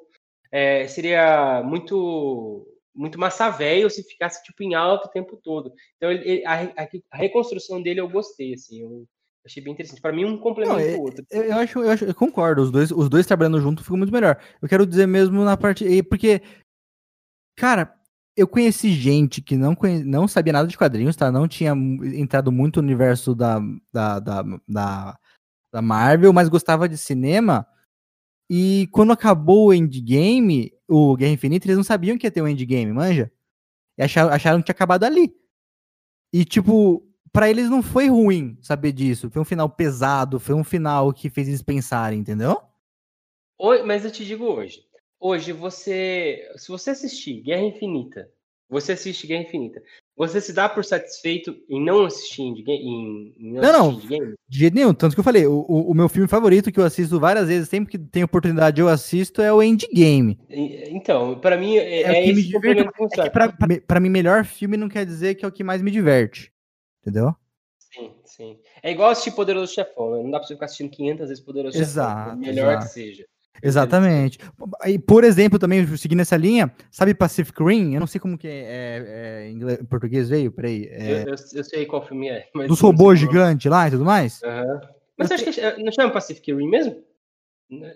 é, 0.52 0.88
seria 0.88 1.62
muito 1.64 2.66
muito 2.96 3.20
massa 3.20 3.50
velho 3.52 3.90
se 3.92 4.02
ficasse 4.02 4.44
tipo 4.44 4.64
em 4.64 4.74
alto 4.74 5.08
o 5.08 5.12
tempo 5.12 5.38
todo. 5.38 5.72
Então 5.98 6.12
ele, 6.12 6.44
a, 6.46 6.64
a, 7.12 7.18
reconstrução 7.18 7.82
dele 7.82 8.00
eu 8.00 8.10
gostei 8.10 8.56
assim, 8.56 8.82
eu 8.82 9.06
achei 9.46 9.62
bem 9.62 9.74
interessante. 9.74 10.02
Para 10.02 10.12
mim 10.12 10.26
um 10.26 10.40
complemento 10.40 10.78
o 10.78 10.80
é, 10.80 10.96
outro. 10.96 11.24
Eu, 11.30 11.44
eu, 11.44 11.58
acho, 11.58 11.80
eu 11.80 11.92
acho, 11.92 12.06
eu 12.06 12.16
concordo. 12.16 12.64
Os 12.64 12.72
dois, 12.72 12.92
os 12.92 13.08
dois 13.08 13.28
trabalhando 13.28 13.62
junto 13.62 13.84
ficou 13.84 13.98
muito 13.98 14.12
melhor. 14.12 14.40
Eu 14.60 14.68
quero 14.68 14.88
dizer 14.88 15.06
mesmo 15.06 15.44
na 15.44 15.56
parte 15.56 16.02
porque 16.04 16.42
cara, 17.58 17.94
eu 18.38 18.48
conheci 18.48 18.92
gente 18.94 19.42
que 19.42 19.58
não, 19.58 19.76
conhe... 19.76 20.04
não 20.04 20.28
sabia 20.28 20.54
nada 20.54 20.68
de 20.68 20.78
quadrinhos, 20.78 21.16
tá? 21.16 21.32
Não 21.32 21.48
tinha 21.48 21.72
entrado 22.16 22.52
muito 22.52 22.82
no 22.82 22.88
universo 22.88 23.36
da, 23.36 23.60
da, 23.92 24.20
da, 24.20 24.44
da, 24.68 25.20
da 25.74 25.82
Marvel, 25.82 26.32
mas 26.32 26.48
gostava 26.48 26.88
de 26.88 26.98
cinema 26.98 27.68
e 28.50 28.88
quando 28.92 29.12
acabou 29.12 29.68
o 29.68 29.74
Endgame, 29.74 30.72
o 30.88 31.16
Guerra 31.16 31.34
Infinita, 31.34 31.68
eles 31.68 31.78
não 31.78 31.84
sabiam 31.84 32.18
que 32.18 32.26
ia 32.26 32.32
ter 32.32 32.42
um 32.42 32.48
Endgame, 32.48 32.94
manja? 32.94 33.32
E 33.98 34.04
acharam, 34.04 34.32
acharam 34.32 34.60
que 34.60 34.66
tinha 34.66 34.74
acabado 34.74 35.04
ali. 35.04 35.36
E, 36.32 36.46
tipo, 36.46 37.06
para 37.32 37.50
eles 37.50 37.70
não 37.70 37.84
foi 37.84 38.08
ruim 38.08 38.58
saber 38.62 38.94
disso. 38.94 39.30
Foi 39.30 39.42
um 39.42 39.46
final 39.46 39.70
pesado, 39.70 40.40
foi 40.40 40.56
um 40.56 40.64
final 40.64 41.12
que 41.12 41.30
fez 41.30 41.48
eles 41.48 41.62
pensarem, 41.62 42.20
entendeu? 42.20 42.62
Oi, 43.60 43.84
mas 43.84 44.06
eu 44.06 44.12
te 44.12 44.24
digo 44.24 44.46
hoje. 44.46 44.87
Hoje, 45.20 45.52
você. 45.52 46.48
Se 46.56 46.70
você 46.70 46.92
assistir 46.92 47.42
Guerra 47.42 47.64
Infinita, 47.64 48.30
você 48.70 48.92
assiste 48.94 49.26
Guerra 49.26 49.44
Infinita. 49.44 49.82
Você 50.16 50.42
se 50.42 50.52
dá 50.52 50.68
por 50.68 50.84
satisfeito 50.84 51.56
em 51.70 51.84
não 51.84 52.06
assistir 52.06 52.42
em, 52.42 52.64
em, 52.68 53.36
em 53.38 53.54
não, 53.54 53.62
não, 53.62 53.92
não 53.92 54.00
de 54.00 54.60
jeito 54.60 54.74
nenhum. 54.74 54.94
Tanto 54.94 55.14
que 55.14 55.20
eu 55.20 55.24
falei, 55.24 55.46
o, 55.46 55.62
o, 55.62 55.94
meu 55.94 56.10
filme 56.10 56.28
favorito 56.28 56.72
que 56.72 56.80
eu 56.80 56.84
assisto 56.84 57.20
várias 57.20 57.48
vezes, 57.48 57.70
sempre 57.70 57.92
que 57.92 58.00
tem 58.00 58.24
oportunidade 58.24 58.82
eu 58.82 58.90
assisto, 58.90 59.44
é 59.44 59.54
o 59.54 59.62
Endgame. 59.62 60.40
Então, 60.50 61.40
para 61.40 61.56
mim 61.56 61.78
é, 61.78 62.02
é, 62.02 62.20
é 62.20 62.24
que 62.24 62.34
me 62.34 62.44
diverte. 62.44 62.82
É 62.82 63.24
que 63.24 63.30
pra, 63.30 63.54
pra, 63.86 64.00
mim, 64.00 64.10
melhor 64.10 64.44
filme 64.44 64.76
não 64.76 64.90
quer 64.90 65.06
dizer 65.06 65.36
que 65.36 65.46
é 65.46 65.48
o 65.48 65.52
que 65.52 65.64
mais 65.64 65.84
me 65.84 65.92
diverte. 65.92 66.52
Entendeu? 67.02 67.36
Sim, 67.78 68.12
sim. 68.26 68.60
É 68.82 68.92
igual 68.92 69.12
assistir 69.12 69.32
Poderoso 69.32 69.72
Chefão, 69.72 70.16
né? 70.16 70.24
Não 70.24 70.32
dá 70.32 70.40
pra 70.40 70.48
você 70.48 70.56
ficar 70.56 70.66
assistindo 70.66 70.90
500 70.90 71.30
vezes 71.30 71.44
Poderoso 71.44 71.78
exato, 71.78 72.32
Chefão, 72.32 72.38
melhor 72.38 72.72
exato. 72.72 72.86
que 72.86 72.92
seja. 72.92 73.26
Exatamente. 73.62 74.40
E, 74.86 75.00
por 75.00 75.24
exemplo, 75.24 75.58
também, 75.58 75.86
seguindo 75.98 76.22
essa 76.22 76.38
linha, 76.38 76.72
sabe 76.92 77.14
Pacific 77.14 77.62
Rim? 77.64 77.94
Eu 77.94 78.00
não 78.00 78.08
sei 78.08 78.20
como 78.20 78.38
que 78.38 78.48
é, 78.48 78.52
é, 78.52 79.48
é 79.48 79.50
em 79.50 79.86
português 79.86 80.30
veio, 80.30 80.52
peraí. 80.52 80.88
É... 80.92 81.24
Eu, 81.24 81.28
eu, 81.30 81.36
eu, 81.54 81.64
sei 81.64 81.86
qual 81.86 82.06
filme 82.06 82.30
é. 82.30 82.48
Dos 82.68 82.80
robôs 82.80 83.20
gigantes 83.20 83.70
lá 83.70 83.88
e 83.88 83.92
tudo 83.92 84.06
mais? 84.06 84.42
Uhum. 84.42 84.80
Mas 85.18 85.28
você 85.28 85.34
acha 85.34 85.52
que 85.52 85.60
é, 85.60 85.78
não 85.84 85.92
chama 85.92 86.12
Pacific 86.12 86.54
Rim 86.54 86.70
mesmo? 86.70 87.04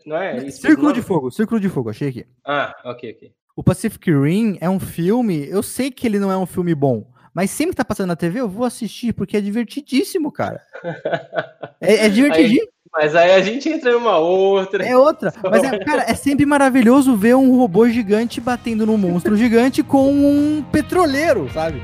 Não 0.06 0.18
é? 0.18 0.50
Círculo 0.50 0.92
de 0.92 1.02
Fogo, 1.02 1.32
Círculo 1.32 1.60
de 1.60 1.70
Fogo, 1.70 1.90
achei 1.90 2.10
aqui. 2.10 2.26
Ah, 2.46 2.76
ok, 2.84 3.12
ok. 3.12 3.34
O 3.56 3.64
Pacific 3.64 4.12
Rim 4.12 4.58
é 4.60 4.70
um 4.70 4.80
filme, 4.80 5.48
eu 5.48 5.62
sei 5.62 5.92
que 5.92 6.08
ele 6.08 6.20
não 6.20 6.32
é 6.32 6.38
um 6.38 6.46
filme 6.46 6.74
bom, 6.74 7.06
mas 7.34 7.52
sempre 7.52 7.72
que 7.72 7.78
tá 7.78 7.86
passando 7.86 8.08
na 8.08 8.16
TV 8.16 8.40
eu 8.40 8.50
vou 8.50 8.66
assistir, 8.66 9.14
porque 9.14 9.38
é 9.38 9.42
divertidíssimo, 9.42 10.32
cara. 10.32 10.62
é, 11.80 12.06
é 12.06 12.10
divertidíssimo. 12.10 12.62
Aí... 12.62 12.81
Mas 12.94 13.16
aí 13.16 13.32
a 13.32 13.42
gente 13.42 13.70
entra 13.70 13.94
numa 13.94 14.18
outra. 14.18 14.86
É 14.86 14.98
outra. 14.98 15.34
Mas, 15.50 15.64
é, 15.64 15.80
cara, 15.80 16.04
é 16.08 16.14
sempre 16.14 16.46
maravilhoso 16.46 17.16
ver 17.16 17.36
um 17.36 17.58
robô 17.58 17.88
gigante 17.88 18.42
batendo 18.42 18.86
num 18.86 18.98
monstro 18.98 19.38
gigante 19.38 19.82
com 19.82 20.12
um 20.12 20.62
petroleiro, 20.72 21.50
sabe? 21.54 21.82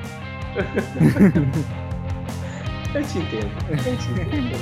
eu 2.94 3.04
te 3.04 3.20
entendo. 3.20 3.50
Eu 3.70 3.78
te 3.98 4.12
entendo. 4.12 4.58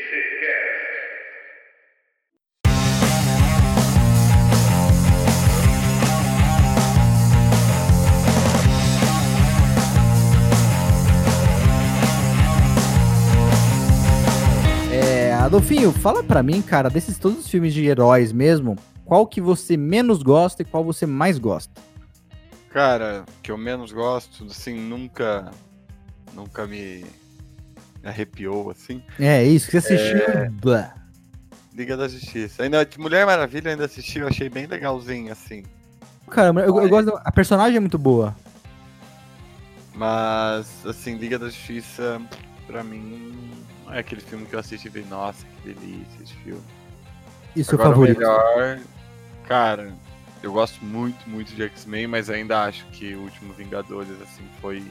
Adolfinho, 15.54 15.92
fala 15.92 16.24
pra 16.24 16.42
mim, 16.42 16.60
cara, 16.60 16.90
desses 16.90 17.16
todos 17.16 17.38
os 17.38 17.48
filmes 17.48 17.72
de 17.72 17.86
heróis 17.86 18.32
mesmo, 18.32 18.76
qual 19.04 19.24
que 19.24 19.40
você 19.40 19.76
menos 19.76 20.20
gosta 20.20 20.62
e 20.62 20.64
qual 20.64 20.82
você 20.82 21.06
mais 21.06 21.38
gosta? 21.38 21.80
Cara, 22.70 23.24
que 23.40 23.52
eu 23.52 23.56
menos 23.56 23.92
gosto, 23.92 24.46
assim, 24.46 24.74
nunca 24.74 25.52
nunca 26.34 26.66
me 26.66 27.06
arrepiou, 28.02 28.68
assim. 28.68 29.00
É, 29.16 29.44
isso, 29.44 29.70
que 29.70 29.80
você 29.80 29.94
assistiu. 29.94 30.72
É... 30.72 30.92
Liga 31.72 31.96
da 31.96 32.08
Justiça. 32.08 32.64
Ainda, 32.64 32.84
Mulher 32.98 33.24
Maravilha 33.24 33.70
ainda 33.70 33.84
assisti, 33.84 34.18
eu 34.18 34.26
achei 34.26 34.48
bem 34.48 34.66
legalzinho, 34.66 35.30
assim. 35.30 35.62
Cara, 36.30 36.48
eu, 36.62 36.82
eu 36.82 36.88
gosto. 36.88 37.16
A 37.24 37.30
personagem 37.30 37.76
é 37.76 37.80
muito 37.80 37.96
boa. 37.96 38.34
Mas, 39.94 40.84
assim, 40.84 41.14
Liga 41.14 41.38
da 41.38 41.46
Justiça, 41.46 42.20
pra 42.66 42.82
mim, 42.82 43.52
é 43.94 44.00
aquele 44.00 44.20
filme 44.20 44.46
que 44.46 44.54
eu 44.54 44.58
assisti 44.60 44.88
e 44.88 44.90
falei, 44.90 45.06
nossa, 45.08 45.46
que 45.62 45.72
delícia 45.72 46.22
esse 46.22 46.34
filme. 46.34 46.62
E 47.54 47.62
seu 47.62 47.74
Agora, 47.74 47.90
favorito? 47.90 48.18
melhor, 48.18 48.80
cara, 49.46 49.94
eu 50.42 50.52
gosto 50.52 50.84
muito, 50.84 51.28
muito 51.28 51.54
de 51.54 51.62
X-Men, 51.62 52.06
mas 52.08 52.28
ainda 52.28 52.64
acho 52.64 52.84
que 52.86 53.14
o 53.14 53.20
último 53.20 53.52
Vingadores, 53.54 54.10
assim, 54.20 54.42
foi 54.60 54.82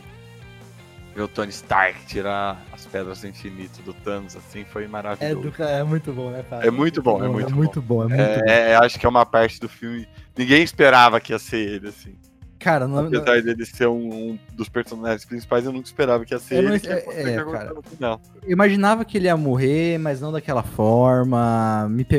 ver 1.14 1.22
o 1.22 1.28
Tony 1.28 1.52
Stark 1.52 2.06
tirar 2.08 2.60
as 2.72 2.86
pedras 2.86 3.22
do 3.22 3.28
infinito 3.28 3.82
do 3.84 3.94
Thanos, 3.94 4.36
assim, 4.36 4.66
foi 4.66 4.86
É, 4.86 4.88
maravilhoso. 4.88 5.52
do, 5.52 5.64
é 5.64 5.84
muito 5.84 6.12
bom, 6.12 6.32
né, 6.32 6.44
cara? 6.50 6.66
É 6.66 6.72
muito 6.72 7.02
bom, 7.04 7.24
é 7.24 7.28
muito 7.28 7.52
é 7.52 7.56
muito 7.56 7.82
bom. 7.82 8.04
É 8.04 8.08
muito 8.08 8.18
bom. 8.18 8.50
É, 8.50 8.72
é, 8.72 8.76
acho 8.78 9.00
que 9.00 9.06
é 9.06 9.10
uma 9.10 9.26
parte 9.26 9.60
do 9.60 9.70
filme. 9.70 10.08
Ninguém 10.36 10.64
esperava 10.64 11.20
que 11.20 11.32
ia 11.34 11.40
ser 11.40 11.58
ele, 11.58 11.90
assim. 11.90 12.16
Cara, 12.64 12.88
não, 12.88 13.02
não, 13.02 13.08
Apesar 13.20 13.42
dele 13.42 13.66
ser 13.66 13.88
um, 13.88 14.32
um 14.32 14.40
dos 14.54 14.70
personagens 14.70 15.26
principais, 15.26 15.66
eu 15.66 15.74
nunca 15.74 15.86
esperava 15.86 16.24
que 16.24 16.34
ia 16.34 16.40
ser 16.40 16.60
Eu 16.60 16.62
não- 16.64 16.70
ele. 16.72 16.80
que 16.80 16.88
ia 16.88 16.94
é- 16.94 16.96
é, 16.96 17.02
aconteceu 17.02 17.52
cara. 17.52 17.74
eu 18.42 18.52
imaginava 18.52 19.04
que 19.04 19.18
ele 19.18 19.26
ia 19.26 19.36
morrer, 19.36 19.98
mas 19.98 20.22
não 20.22 20.32
daquela 20.32 20.64
forma. 20.64 21.90
Me 21.90 22.06
pe... 22.06 22.16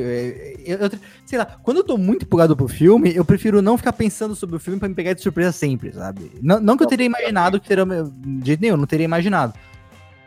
eu, 0.67 0.77
eu- 0.79 0.91
sei 1.25 1.39
lá, 1.39 1.47
quando 1.63 1.79
eu 1.79 1.85
tô 1.85 1.97
muito 1.97 2.27
empolgado 2.27 2.55
pro 2.55 2.69
filme, 2.69 3.17
eu 3.17 3.25
prefiro 3.25 3.63
não 3.63 3.79
ficar 3.79 3.95
pensando 3.95 4.35
sobre 4.37 4.57
o 4.57 4.61
filme 4.61 4.79
pra 4.79 4.87
me 4.87 4.95
pegar 4.95 5.15
de 5.15 5.23
surpresa 5.23 5.51
sempre, 5.51 5.91
sabe? 5.93 6.31
Não, 6.43 6.61
não 6.61 6.77
que 6.77 6.85
eu 6.85 6.89
teria 6.89 7.07
imaginado 7.07 7.59
que 7.59 7.67
teria. 7.67 7.85
De 7.87 8.47
jeito 8.47 8.61
nenhum, 8.61 8.77
não 8.77 8.87
teria 8.87 9.05
imaginado. 9.05 9.55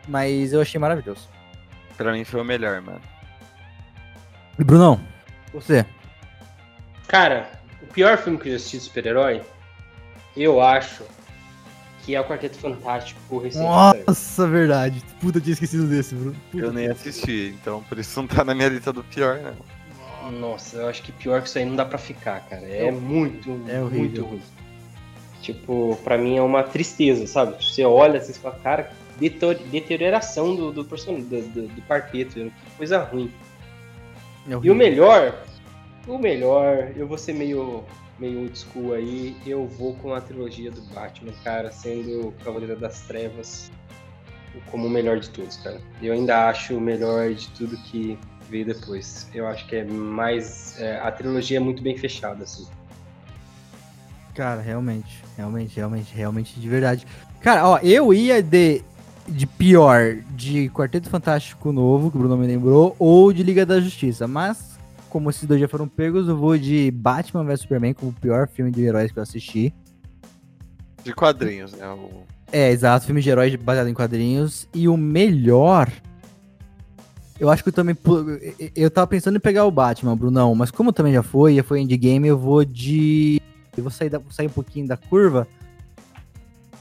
Mas 0.08 0.52
eu 0.52 0.60
achei 0.60 0.80
maravilhoso. 0.80 1.28
Pra 1.96 2.10
mim 2.12 2.24
foi 2.24 2.40
o 2.40 2.44
melhor, 2.44 2.80
mano. 2.80 3.00
E 4.58 4.64
Brunão, 4.64 5.00
você? 5.54 5.86
Cara, 7.06 7.48
o 7.82 7.86
pior 7.86 8.18
filme 8.18 8.36
que 8.36 8.48
eu 8.48 8.52
já 8.52 8.56
assisti 8.56 8.78
de 8.78 8.82
super-herói, 8.84 9.42
eu 10.42 10.60
acho 10.60 11.02
que 12.04 12.14
é 12.14 12.20
o 12.20 12.24
Quarteto 12.24 12.58
Fantástico, 12.58 13.20
o 13.30 13.38
recente. 13.38 13.64
Nossa, 13.64 14.46
verdade. 14.46 15.02
Puta, 15.20 15.38
eu 15.38 15.42
tinha 15.42 15.52
esquecido 15.52 15.86
desse, 15.86 16.14
Bruno. 16.14 16.36
Puta. 16.50 16.64
Eu 16.64 16.72
nem 16.72 16.88
assisti, 16.88 17.54
então 17.60 17.82
por 17.82 17.98
isso 17.98 18.18
não 18.20 18.26
tá 18.26 18.44
na 18.44 18.54
minha 18.54 18.68
lista 18.68 18.92
do 18.92 19.04
pior, 19.04 19.38
não. 19.40 20.30
Nossa, 20.30 20.78
eu 20.78 20.88
acho 20.88 21.02
que 21.02 21.12
pior 21.12 21.40
que 21.42 21.48
isso 21.48 21.58
aí 21.58 21.64
não 21.64 21.76
dá 21.76 21.84
pra 21.84 21.98
ficar, 21.98 22.40
cara. 22.48 22.62
É 22.66 22.90
muito, 22.90 23.50
É 23.68 23.80
horrível. 23.80 23.98
muito 23.98 24.24
ruim. 24.24 24.42
Tipo, 25.42 25.98
pra 26.02 26.18
mim 26.18 26.36
é 26.36 26.42
uma 26.42 26.62
tristeza, 26.62 27.26
sabe? 27.26 27.62
Você 27.64 27.84
olha 27.84 28.18
assim 28.18 28.32
e 28.32 28.34
fala, 28.34 28.58
cara, 28.62 28.92
deterioração 29.70 30.54
do, 30.54 30.72
do 30.72 30.84
personagem, 30.84 31.26
do, 31.26 31.40
do, 31.48 31.68
do 31.68 31.82
quarteto, 31.82 32.34
que 32.34 32.52
coisa 32.76 32.98
ruim. 33.02 33.30
É 34.48 34.58
E 34.62 34.70
o 34.70 34.74
melhor, 34.74 35.34
o 36.06 36.18
melhor, 36.18 36.92
eu 36.96 37.06
vou 37.06 37.16
ser 37.18 37.34
meio, 37.34 37.84
meio 38.18 38.40
old 38.40 38.58
school 38.58 38.94
aí, 38.94 39.36
eu 39.46 39.66
vou 39.66 39.94
com 39.94 40.12
a 40.12 40.20
trilogia 40.20 40.70
do 40.70 40.80
Batman, 40.94 41.32
cara, 41.44 41.70
sendo 41.70 42.34
Cavaleiro 42.44 42.76
das 42.76 43.00
Trevas 43.02 43.70
como 44.70 44.86
o 44.86 44.90
melhor 44.90 45.20
de 45.20 45.30
todos, 45.30 45.56
cara. 45.56 45.80
Eu 46.02 46.12
ainda 46.12 46.48
acho 46.48 46.76
o 46.76 46.80
melhor 46.80 47.32
de 47.32 47.48
tudo 47.50 47.76
que 47.76 48.18
veio 48.48 48.66
depois. 48.66 49.28
Eu 49.34 49.46
acho 49.46 49.66
que 49.66 49.76
é 49.76 49.84
mais. 49.84 50.78
é, 50.80 50.98
a 50.98 51.10
trilogia 51.12 51.58
é 51.58 51.60
muito 51.60 51.82
bem 51.82 51.96
fechada, 51.96 52.44
assim. 52.44 52.66
Cara, 54.34 54.60
realmente, 54.60 55.22
realmente, 55.36 55.76
realmente, 55.76 56.14
realmente, 56.14 56.60
de 56.60 56.68
verdade. 56.68 57.06
Cara, 57.40 57.66
ó, 57.66 57.78
eu 57.78 58.14
ia 58.14 58.42
de, 58.42 58.82
de 59.26 59.46
pior 59.46 60.16
de 60.30 60.70
Quarteto 60.70 61.08
Fantástico 61.08 61.72
Novo, 61.72 62.10
que 62.10 62.16
o 62.16 62.20
Bruno 62.20 62.36
me 62.36 62.46
lembrou, 62.46 62.94
ou 62.98 63.32
de 63.32 63.42
Liga 63.42 63.66
da 63.66 63.80
Justiça, 63.80 64.28
mas 64.28 64.77
como 65.08 65.30
esses 65.30 65.44
dois 65.44 65.60
já 65.60 65.68
foram 65.68 65.88
pegos, 65.88 66.28
eu 66.28 66.36
vou 66.36 66.56
de 66.58 66.90
Batman 66.90 67.44
vs 67.44 67.60
Superman 67.60 67.94
como 67.94 68.10
o 68.10 68.14
pior 68.14 68.48
filme 68.48 68.70
de 68.70 68.82
heróis 68.82 69.10
que 69.12 69.18
eu 69.18 69.22
assisti. 69.22 69.74
De 71.04 71.12
quadrinhos, 71.14 71.72
né? 71.72 71.88
O... 71.88 72.22
É, 72.52 72.70
exato, 72.70 73.06
filme 73.06 73.20
de 73.20 73.28
heróis 73.30 73.54
baseado 73.56 73.88
em 73.88 73.94
quadrinhos. 73.94 74.68
E 74.74 74.88
o 74.88 74.96
melhor. 74.96 75.90
Eu 77.38 77.48
acho 77.50 77.62
que 77.62 77.68
eu 77.68 77.72
também. 77.72 77.96
Eu 78.74 78.90
tava 78.90 79.06
pensando 79.06 79.36
em 79.36 79.40
pegar 79.40 79.64
o 79.64 79.70
Batman, 79.70 80.16
Brunão, 80.16 80.54
mas 80.54 80.70
como 80.70 80.92
também 80.92 81.12
já 81.12 81.22
foi, 81.22 81.54
já 81.54 81.62
foi 81.62 81.80
endgame, 81.80 82.26
eu 82.28 82.36
vou 82.38 82.64
de. 82.64 83.40
Eu 83.76 83.84
vou 83.84 83.92
sair, 83.92 84.10
da- 84.10 84.18
vou 84.18 84.32
sair 84.32 84.46
um 84.48 84.50
pouquinho 84.50 84.88
da 84.88 84.96
curva. 84.96 85.46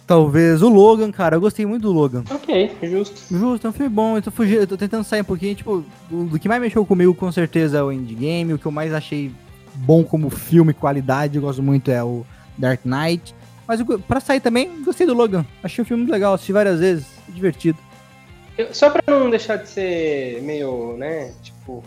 Talvez 0.07 0.61
o 0.61 0.69
Logan, 0.69 1.11
cara. 1.11 1.35
Eu 1.35 1.41
gostei 1.41 1.65
muito 1.65 1.81
do 1.83 1.91
Logan. 1.91 2.23
Ok, 2.31 2.71
justo. 2.83 3.21
Justo, 3.29 3.67
é 3.67 3.69
um 3.69 3.73
filme 3.73 3.89
bom. 3.93 4.15
Eu 4.15 4.21
tô, 4.21 4.31
fugindo, 4.31 4.61
eu 4.61 4.67
tô 4.67 4.77
tentando 4.77 5.03
sair 5.03 5.19
um 5.21 5.25
pouquinho. 5.25 5.53
Tipo, 5.53 5.83
o 6.09 6.23
do 6.23 6.39
que 6.39 6.47
mais 6.47 6.61
mexeu 6.61 6.85
comigo, 6.85 7.13
com 7.13 7.29
certeza, 7.31 7.79
é 7.79 7.83
o 7.83 7.91
Endgame. 7.91 8.53
O 8.53 8.57
que 8.57 8.65
eu 8.65 8.71
mais 8.71 8.93
achei 8.93 9.29
bom 9.75 10.05
como 10.05 10.29
filme, 10.29 10.73
qualidade, 10.73 11.35
eu 11.35 11.41
gosto 11.41 11.61
muito, 11.61 11.91
é 11.91 12.01
o 12.01 12.25
Dark 12.57 12.79
Knight. 12.85 13.35
Mas 13.67 13.81
eu- 13.81 13.99
pra 13.99 14.21
sair 14.21 14.39
também, 14.39 14.81
gostei 14.81 15.05
do 15.05 15.13
Logan. 15.13 15.45
Achei 15.61 15.81
o 15.81 15.85
filme 15.85 16.03
muito 16.03 16.11
legal, 16.13 16.33
assisti 16.33 16.53
várias 16.53 16.79
vezes, 16.79 17.05
divertido. 17.27 17.77
Eu- 18.57 18.73
só 18.73 18.89
pra 18.89 19.03
não 19.07 19.29
deixar 19.29 19.57
de 19.57 19.67
ser 19.67 20.41
meio, 20.41 20.95
né, 20.97 21.33
tipo. 21.43 21.83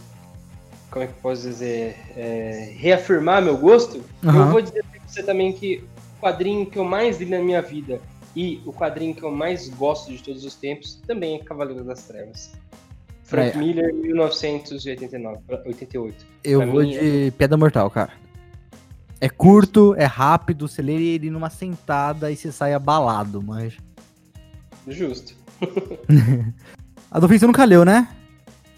Como 0.91 1.05
é 1.05 1.07
que 1.07 1.15
eu 1.15 1.19
posso 1.23 1.43
dizer? 1.43 1.97
É, 2.17 2.75
reafirmar 2.77 3.41
meu 3.41 3.57
gosto, 3.57 4.03
eu 4.23 4.29
Aham. 4.29 4.51
vou 4.51 4.61
dizer 4.61 4.85
pra 4.91 5.01
você 5.07 5.23
também 5.23 5.53
que 5.53 5.83
quadrinho 6.21 6.67
que 6.67 6.79
eu 6.79 6.85
mais 6.85 7.19
li 7.19 7.27
na 7.27 7.39
minha 7.41 7.63
vida 7.63 8.01
e 8.37 8.61
o 8.65 8.73
quadrinho 8.73 9.15
que 9.15 9.23
eu 9.23 9.31
mais 9.31 9.69
gosto 9.69 10.11
de 10.13 10.23
todos 10.23 10.45
os 10.45 10.55
tempos 10.55 10.97
também 11.07 11.37
é 11.37 11.39
Cavaleiro 11.45 11.83
das 11.85 12.05
Trevas. 12.05 12.53
Frank 13.25 13.57
É. 13.57 13.61
Miller, 13.61 13.95
1989, 13.95 15.39
pra- 15.47 15.63
88. 15.65 16.27
Eu 16.43 16.61
Pra 16.61 16.71
vou 16.71 16.83
mim, 16.83 16.91
de 16.91 17.33
Pedra 17.39 17.57
Mortal, 17.57 17.89
cara. 17.91 18.13
É 19.21 19.29
curto, 19.29 19.95
é 19.97 20.05
rápido, 20.05 20.67
você 20.67 20.81
lê 20.83 20.95
ele 20.95 21.31
numa 21.31 21.51
sentada 21.51 22.31
e 22.31 22.37
você 22.37 22.51
sai 22.51 22.73
abalado, 22.73 23.43
mas. 23.43 23.77
Justo. 24.89 25.35
Adolfinho, 27.11 27.41
você 27.41 27.47
nunca 27.47 27.65
leu, 27.65 27.85
né? 27.85 28.09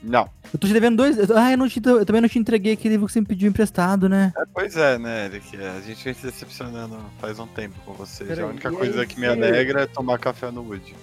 Não. 0.03 0.29
Eu 0.53 0.59
tô 0.59 0.67
te 0.67 0.73
devendo 0.73 0.97
dois. 0.97 1.31
Ah, 1.31 1.53
eu, 1.53 1.57
não 1.59 1.69
te- 1.69 1.81
eu 1.85 2.05
também 2.05 2.21
não 2.21 2.29
te 2.29 2.39
entreguei 2.39 2.73
aquele 2.73 2.95
livro 2.95 3.07
que 3.07 3.13
você 3.13 3.21
me 3.21 3.27
pediu 3.27 3.49
emprestado, 3.49 4.09
né? 4.09 4.33
É, 4.37 4.43
pois 4.53 4.77
é, 4.77 4.99
né, 4.99 5.27
Eric? 5.27 5.57
A 5.57 5.81
gente 5.81 6.03
vem 6.05 6.13
se 6.15 6.23
decepcionando 6.27 6.99
faz 7.21 7.39
um 7.39 7.47
tempo 7.47 7.79
com 7.85 7.93
vocês. 7.93 8.29
Peraí, 8.29 8.45
a 8.45 8.49
única 8.49 8.71
coisa 8.73 9.07
que 9.07 9.19
me 9.21 9.27
alegra 9.27 9.83
é 9.83 9.87
tomar 9.87 10.19
café 10.19 10.51
no 10.51 10.63
Wood. 10.63 10.95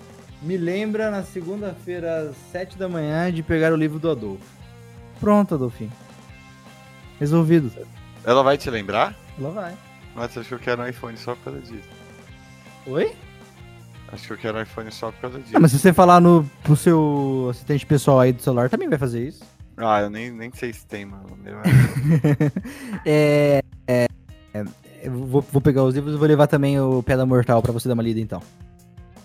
Me 0.42 0.58
lembra 0.58 1.10
na 1.12 1.24
segunda-feira, 1.24 2.30
às 2.30 2.36
sete 2.52 2.78
da 2.78 2.88
manhã, 2.90 3.32
de 3.32 3.42
pegar 3.44 3.72
o 3.74 3.76
livro 3.76 4.00
do 4.00 4.10
Adolfo. 4.12 4.44
Pronto, 5.20 5.56
Adolfinho. 5.56 5.92
Resolvido. 7.20 7.72
Ela 8.24 8.44
vai 8.44 8.58
te 8.58 8.70
lembrar? 8.70 9.16
Ela 9.38 9.50
vai. 9.52 9.74
Nossa, 10.16 10.40
acho 10.40 10.50
que 10.50 10.56
eu 10.56 10.60
quero 10.60 10.82
um 10.82 10.88
iPhone 10.88 11.18
só 11.18 11.36
por 11.36 11.46
causa 11.46 11.60
disso. 11.62 11.88
Oi? 12.88 13.12
Acho 14.12 14.28
que 14.28 14.34
eu 14.34 14.38
quero 14.38 14.62
iPhone 14.62 14.92
só 14.92 15.12
por 15.12 15.22
causa 15.22 15.40
disso. 15.40 15.52
Ah, 15.56 15.60
mas 15.60 15.72
se 15.72 15.80
você 15.80 15.94
falar 15.94 16.20
no, 16.20 16.44
pro 16.64 16.76
seu 16.76 17.48
assistente 17.52 17.86
pessoal 17.86 18.20
aí 18.20 18.32
do 18.34 18.42
celular, 18.42 18.70
também 18.70 18.90
vai 18.90 18.98
fazer 18.98 19.28
isso. 19.28 19.44
Ah, 19.78 20.02
eu 20.02 20.10
nem, 20.10 20.32
nem 20.32 20.52
sei 20.54 20.74
se 20.74 20.86
tem, 20.86 21.06
mano. 21.06 21.26
É, 23.06 23.62
é, 23.88 24.08
é, 24.54 24.66
eu 25.04 25.12
vou, 25.12 25.42
vou 25.42 25.62
pegar 25.62 25.84
os 25.84 25.96
livros 25.96 26.14
e 26.16 26.18
vou 26.18 26.28
levar 26.28 26.48
também 26.48 26.80
o 26.80 27.02
Pedra 27.04 27.26
Mortal 27.26 27.62
pra 27.62 27.72
você 27.72 27.88
dar 27.88 27.94
uma 27.94 28.04
lida, 28.04 28.20
então. 28.20 28.42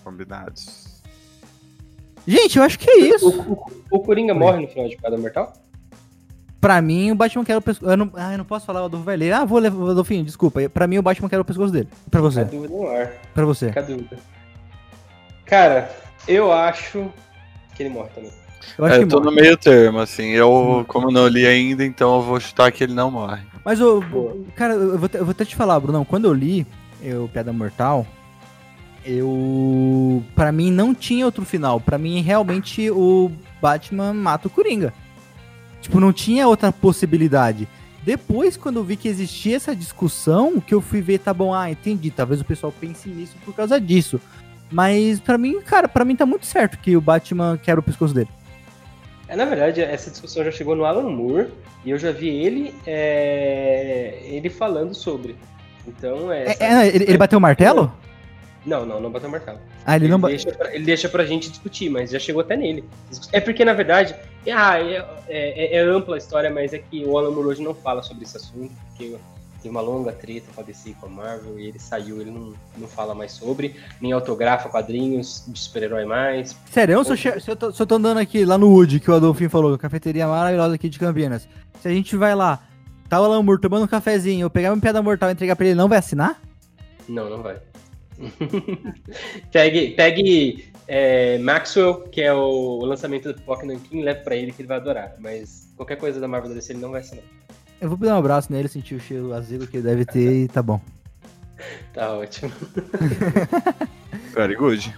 combinados. 0.03 1.01
Gente, 2.27 2.57
eu 2.57 2.63
acho 2.63 2.79
que 2.79 2.89
é 2.89 2.93
O, 2.95 3.15
isso. 3.15 3.29
o, 3.41 3.97
o 3.97 3.99
Coringa 3.99 4.33
Oi. 4.33 4.39
morre 4.39 4.61
no 4.61 4.67
final 4.67 4.87
de 4.87 4.95
Cada 4.97 5.17
Mortal? 5.17 5.53
Pra 6.61 6.81
mim, 6.81 7.11
o 7.11 7.15
Batman 7.15 7.43
quer 7.45 7.57
o 7.57 7.61
pescoço. 7.61 7.91
Eu 7.91 7.97
não, 7.97 8.11
ah, 8.15 8.31
eu 8.33 8.37
não 8.39 8.45
posso 8.45 8.65
falar, 8.65 8.81
o 8.81 8.85
Adolfo 8.85 9.05
vai 9.05 9.15
ler. 9.17 9.31
Ah, 9.33 9.45
vou 9.45 9.59
levar, 9.59 9.91
Adolfinho, 9.91 10.23
desculpa. 10.25 10.67
Pra 10.69 10.87
mim, 10.87 10.97
o 10.97 11.03
Batman 11.03 11.29
quer 11.29 11.39
o 11.39 11.45
pescoço 11.45 11.71
dele. 11.71 11.87
Pra 12.09 12.19
Fica 12.19 12.19
a 12.19 12.21
você. 12.21 12.45
dúvida 12.45 12.73
no 12.73 12.87
ar. 12.87 13.11
Pra 13.33 13.45
você. 13.45 13.67
Fica 13.67 13.79
a 13.81 13.83
dúvida. 13.83 14.17
Cara, 15.45 15.89
eu 16.27 16.51
acho 16.51 17.11
que 17.75 17.83
ele 17.83 17.89
morre 17.89 18.09
também. 18.15 18.31
Eu 18.77 18.85
acho 18.85 18.95
É, 18.95 18.97
que 18.99 19.03
eu 19.03 19.07
tô 19.09 19.19
morre. 19.21 19.29
no 19.35 19.41
meio 19.41 19.57
termo, 19.57 19.99
assim. 19.99 20.29
Eu, 20.29 20.83
como 20.87 21.11
não 21.11 21.27
li 21.27 21.45
ainda, 21.45 21.85
então 21.85 22.15
eu 22.15 22.21
vou 22.21 22.39
chutar 22.39 22.71
que 22.71 22.83
ele 22.83 22.93
não 22.93 23.11
morre. 23.11 23.41
Mas, 23.63 23.79
o 23.81 24.01
Boa. 24.01 24.35
cara, 24.55 24.73
eu 24.73 24.97
vou, 24.97 25.07
te- 25.09 25.17
eu 25.17 25.25
vou 25.25 25.31
até 25.31 25.45
te 25.45 25.55
falar, 25.55 25.79
Brunão. 25.79 26.03
Quando 26.05 26.25
eu 26.25 26.33
li 26.33 26.65
o 27.03 27.27
Pedra 27.29 27.53
Mortal, 27.53 28.05
eu. 29.05 30.23
Pra 30.35 30.51
mim, 30.51 30.71
não 30.71 30.93
tinha 30.95 31.25
outro 31.25 31.45
final. 31.45 31.79
Pra 31.79 31.97
mim, 31.97 32.21
realmente, 32.21 32.89
o 32.89 33.31
Batman 33.61 34.13
mata 34.13 34.47
o 34.47 34.51
Coringa. 34.51 34.93
Tipo, 35.81 35.99
não 35.99 36.11
tinha 36.11 36.47
outra 36.47 36.71
possibilidade. 36.71 37.67
Depois, 38.03 38.55
quando 38.57 38.77
eu 38.77 38.83
vi 38.83 38.95
que 38.95 39.07
existia 39.07 39.55
essa 39.55 39.75
discussão, 39.75 40.59
que 40.59 40.73
eu 40.73 40.81
fui 40.81 41.01
ver, 41.01 41.19
tá 41.19 41.33
bom, 41.33 41.53
ah, 41.53 41.69
entendi. 41.69 42.11
Talvez 42.11 42.41
o 42.41 42.45
pessoal 42.45 42.73
pense 42.79 43.07
nisso 43.09 43.35
por 43.43 43.53
causa 43.55 43.79
disso. 43.79 44.19
Mas 44.71 45.19
pra 45.19 45.37
mim, 45.37 45.61
cara, 45.61 45.87
pra 45.87 46.03
mim 46.05 46.15
tá 46.15 46.25
muito 46.25 46.45
certo 46.45 46.77
que 46.79 46.95
o 46.97 47.01
Batman 47.01 47.57
quer 47.61 47.77
o 47.77 47.83
pescoço 47.83 48.13
dele. 48.13 48.29
É, 49.27 49.35
na 49.35 49.45
verdade, 49.45 49.81
essa 49.81 50.09
discussão 50.11 50.43
já 50.43 50.51
chegou 50.51 50.75
no 50.75 50.85
Alan 50.85 51.09
Moore 51.09 51.47
e 51.83 51.91
eu 51.91 51.97
já 51.97 52.11
vi 52.11 52.29
ele, 52.29 52.73
é, 52.85 54.19
ele 54.23 54.49
falando 54.49 54.93
sobre. 54.95 55.35
Então, 55.87 56.31
é. 56.31 56.45
É, 56.45 56.55
é, 56.59 56.87
ele, 56.87 57.03
ele 57.05 57.17
bateu 57.17 57.37
o 57.37 57.41
martelo? 57.41 57.91
Não, 58.65 58.83
não, 58.85 58.99
não 58.99 59.11
bateu 59.11 59.29
o 59.29 59.31
martelo. 59.31 59.59
Ah, 59.85 59.95
ele, 59.95 60.05
Ele, 60.05 60.11
não 60.11 60.19
ba- 60.19 60.27
deixa 60.29 60.51
pra, 60.51 60.73
ele 60.75 60.83
deixa 60.85 61.07
pra 61.09 61.23
gente 61.25 61.49
discutir, 61.49 61.89
mas 61.89 62.09
já 62.09 62.17
chegou 62.19 62.41
até 62.41 62.57
nele. 62.57 62.83
É 63.31 63.39
porque, 63.39 63.63
na 63.63 63.73
verdade, 63.73 64.15
é, 64.45 64.51
ah, 64.51 64.79
é, 64.79 65.05
é- 65.27 65.75
é 65.77 65.79
ampla 65.81 66.15
a 66.15 66.17
história, 66.17 66.49
mas 66.49 66.73
é 66.73 66.79
que 66.79 67.03
o 67.05 67.15
Alan 67.17 67.29
Moore 67.31 67.49
hoje 67.49 67.61
não 67.63 67.75
fala 67.75 68.01
sobre 68.01 68.23
esse 68.23 68.35
assunto, 68.37 68.71
porque 68.89 69.15
teve 69.65 69.69
uma 69.69 69.81
longa 69.81 70.11
treta 70.11 70.45
com 70.53 70.61
a 70.61 70.63
DC 70.63 70.95
com 70.99 71.07
a 71.07 71.09
Marvel, 71.09 71.59
e 71.59 71.67
ele 71.67 71.79
saiu, 71.79 72.21
ele 72.21 72.29
não, 72.29 72.53
não 72.77 72.87
fala 72.87 73.15
mais 73.15 73.31
sobre, 73.31 73.75
nem 73.99 74.11
autografa 74.11 74.69
quadrinhos 74.69 75.43
de 75.47 75.57
super-herói 75.57 76.05
mais. 76.05 76.55
Sério, 76.69 77.03
se 77.03 77.11
eu, 77.11 77.41
se, 77.41 77.49
eu 77.49 77.55
tô, 77.55 77.71
se 77.71 77.81
eu 77.81 77.87
tô 77.87 77.95
andando 77.95 78.19
aqui 78.19 78.45
lá 78.45 78.57
no 78.57 78.69
Wood, 78.69 78.99
que 78.99 79.09
o 79.09 79.15
Adolfinho 79.15 79.49
falou, 79.49 79.77
cafeteria 79.77 80.27
maravilhosa 80.27 80.75
aqui 80.75 80.87
de 80.87 80.99
Campinas. 80.99 81.47
Se 81.81 81.87
a 81.87 81.91
gente 81.91 82.15
vai 82.15 82.35
lá, 82.35 82.61
tá 83.09 83.19
o 83.19 83.23
Alan 83.23 83.41
Moore 83.41 83.59
tomando 83.59 83.85
um 83.85 83.87
cafezinho, 83.87 84.45
eu 84.45 84.49
pegar 84.51 84.71
uma 84.71 84.79
piada 84.79 85.01
mortal 85.01 85.29
e 85.29 85.33
entregar 85.33 85.55
pra 85.55 85.65
ele, 85.65 85.75
não 85.75 85.89
vai 85.89 85.97
assinar? 85.97 86.39
Não, 87.09 87.27
não 87.27 87.41
vai. 87.41 87.57
pegue 89.51 89.89
pegue 89.89 90.71
é, 90.87 91.37
Maxwell, 91.39 92.01
que 92.03 92.21
é 92.21 92.31
o, 92.31 92.79
o 92.79 92.85
lançamento 92.85 93.29
do 93.29 93.33
Pipoca 93.33 93.65
Nankin, 93.65 94.03
leve 94.03 94.21
pra 94.21 94.35
ele 94.35 94.51
que 94.51 94.61
ele 94.61 94.67
vai 94.67 94.77
adorar. 94.77 95.15
Mas 95.19 95.73
qualquer 95.75 95.97
coisa 95.97 96.19
da 96.19 96.27
Marvel 96.27 96.53
DC 96.53 96.73
ele 96.73 96.81
não 96.81 96.91
vai 96.91 97.01
assinar. 97.01 97.23
Eu 97.79 97.89
vou 97.89 97.97
dar 97.97 98.15
um 98.15 98.19
abraço 98.19 98.51
nele, 98.51 98.67
sentir 98.67 98.95
o 98.95 98.99
cheiro 98.99 99.33
azul 99.33 99.67
que 99.67 99.77
ele 99.77 99.83
deve 99.83 100.05
ter 100.05 100.43
e 100.43 100.47
tá 100.47 100.61
bom. 100.61 100.79
Tá 101.93 102.13
ótimo. 102.13 102.51
Very 104.33 104.55
good. 104.55 104.93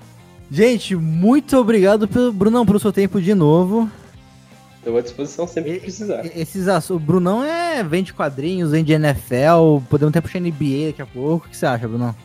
Gente, 0.50 0.96
muito 0.96 1.58
obrigado, 1.58 2.08
pelo, 2.08 2.32
Brunão, 2.32 2.66
pelo 2.66 2.80
seu 2.80 2.92
tempo 2.94 3.22
de 3.22 3.34
novo. 3.34 3.90
Estou 4.78 4.98
à 4.98 5.02
disposição 5.02 5.46
sempre 5.48 5.74
que 5.74 5.80
precisar. 5.82 6.26
Esses 6.26 6.68
O 6.90 6.98
Brunão 6.98 7.44
é, 7.44 7.84
vende 7.84 8.14
quadrinhos, 8.14 8.72
vende 8.72 8.94
NFL, 8.94 9.82
podemos 9.90 10.12
até 10.12 10.22
puxar 10.22 10.40
NBA 10.40 10.88
daqui 10.88 11.02
a 11.02 11.06
pouco. 11.06 11.46
O 11.46 11.50
que 11.50 11.58
você 11.58 11.66
acha, 11.66 11.88
Brunão? 11.88 12.16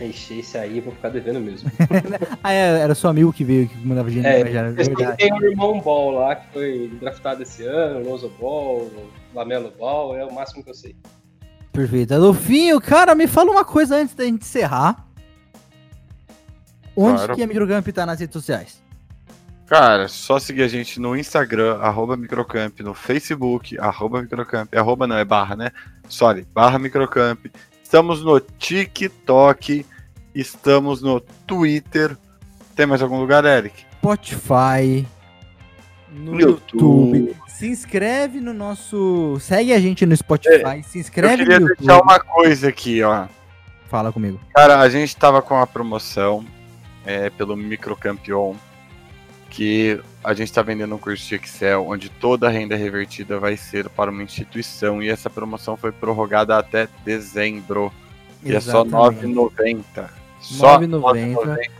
Ixi, 0.00 0.38
esse 0.38 0.56
aí 0.56 0.78
eu 0.78 0.84
vou 0.84 0.94
ficar 0.94 1.10
devendo 1.10 1.40
mesmo. 1.40 1.70
Ah, 2.42 2.52
é, 2.52 2.80
era 2.80 2.94
seu 2.94 3.10
amigo 3.10 3.32
que 3.32 3.44
veio, 3.44 3.68
que 3.68 3.76
mandava 3.86 4.08
gente 4.08 4.26
É, 4.26 4.50
já, 4.50 4.72
tem 5.16 5.32
o 5.32 5.44
irmão 5.44 5.80
Ball 5.80 6.12
lá, 6.12 6.36
que 6.36 6.52
foi 6.52 6.90
draftado 7.00 7.42
esse 7.42 7.64
ano, 7.64 8.00
o 8.00 8.10
Lonzo 8.10 8.32
Ball, 8.40 8.90
Lamelo 9.34 9.72
Ball, 9.78 10.16
é 10.16 10.24
o 10.24 10.32
máximo 10.32 10.62
que 10.64 10.70
eu 10.70 10.74
sei. 10.74 10.96
Perfeito. 11.72 12.14
Adolfinho, 12.14 12.80
cara, 12.80 13.14
me 13.14 13.26
fala 13.26 13.50
uma 13.50 13.64
coisa 13.64 13.96
antes 13.96 14.14
da 14.14 14.24
gente 14.24 14.42
encerrar. 14.42 15.06
Onde 16.96 17.16
Claro. 17.18 17.34
que 17.36 17.42
a 17.42 17.46
Microcamp 17.46 17.86
tá 17.88 18.04
nas 18.04 18.18
redes 18.20 18.32
sociais? 18.34 18.82
Cara, 19.66 20.08
só 20.08 20.38
seguir 20.40 20.62
a 20.64 20.68
gente 20.68 20.98
no 20.98 21.16
Instagram, 21.16 21.78
arroba 21.78 22.16
Microcamp, 22.16 22.80
no 22.80 22.92
Facebook, 22.92 23.78
arroba 23.78 24.20
Microcamp. 24.20 24.74
Arroba 24.74 25.06
não, 25.06 25.16
é 25.16 25.24
barra, 25.24 25.54
né? 25.54 25.70
Sorry, 26.08 26.44
barra 26.52 26.76
Microcamp. 26.78 27.46
Estamos 27.82 28.22
no 28.24 28.40
TikTok, 28.40 29.86
estamos 30.34 31.00
no 31.02 31.20
Twitter. 31.46 32.16
Tem 32.74 32.84
mais 32.84 33.00
algum 33.00 33.20
lugar, 33.20 33.44
Eric? 33.44 33.84
Spotify, 33.98 35.06
no 36.10 36.32
No 36.32 36.40
YouTube. 36.40 37.18
YouTube. 37.18 37.36
Se 37.60 37.68
inscreve 37.68 38.40
no 38.40 38.54
nosso. 38.54 39.36
Segue 39.38 39.74
a 39.74 39.78
gente 39.78 40.06
no 40.06 40.16
Spotify. 40.16 40.82
se 40.82 40.96
Eu 40.96 41.00
inscreve 41.02 41.36
queria 41.36 41.60
no 41.60 41.66
YouTube. 41.66 41.86
deixar 41.86 42.02
uma 42.02 42.18
coisa 42.18 42.70
aqui, 42.70 43.02
ó. 43.02 43.26
Fala 43.86 44.10
comigo. 44.10 44.40
Cara, 44.54 44.80
a 44.80 44.88
gente 44.88 45.14
tava 45.14 45.42
com 45.42 45.52
uma 45.52 45.66
promoção 45.66 46.42
é, 47.04 47.28
pelo 47.28 47.54
Microcampion, 47.54 48.54
que 49.50 50.00
a 50.24 50.32
gente 50.32 50.50
tá 50.50 50.62
vendendo 50.62 50.94
um 50.94 50.98
curso 50.98 51.28
de 51.28 51.34
Excel, 51.34 51.86
onde 51.86 52.08
toda 52.08 52.46
a 52.46 52.50
renda 52.50 52.76
revertida 52.76 53.38
vai 53.38 53.58
ser 53.58 53.90
para 53.90 54.10
uma 54.10 54.22
instituição, 54.22 55.02
e 55.02 55.10
essa 55.10 55.28
promoção 55.28 55.76
foi 55.76 55.92
prorrogada 55.92 56.56
até 56.56 56.88
dezembro. 57.04 57.92
E 58.42 58.54
é 58.54 58.60
só 58.60 58.84
R$ 58.84 58.88
Exatamente. 58.88 59.26
9,90. 59.26 60.08
Só 60.40 60.78
R$ 60.78 60.86
9,90. 60.86 61.34
9,90 61.34 61.70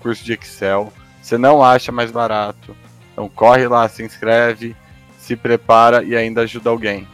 curso 0.00 0.22
de 0.22 0.34
Excel. 0.34 0.92
Você 1.22 1.38
não 1.38 1.64
acha 1.64 1.90
mais 1.90 2.10
barato. 2.10 2.76
Então 3.14 3.26
corre 3.26 3.66
lá, 3.66 3.88
se 3.88 4.02
inscreve, 4.02 4.76
se 5.30 5.36
prepara 5.36 6.02
e 6.02 6.16
ainda 6.16 6.40
ajuda 6.40 6.70
alguém. 6.70 7.06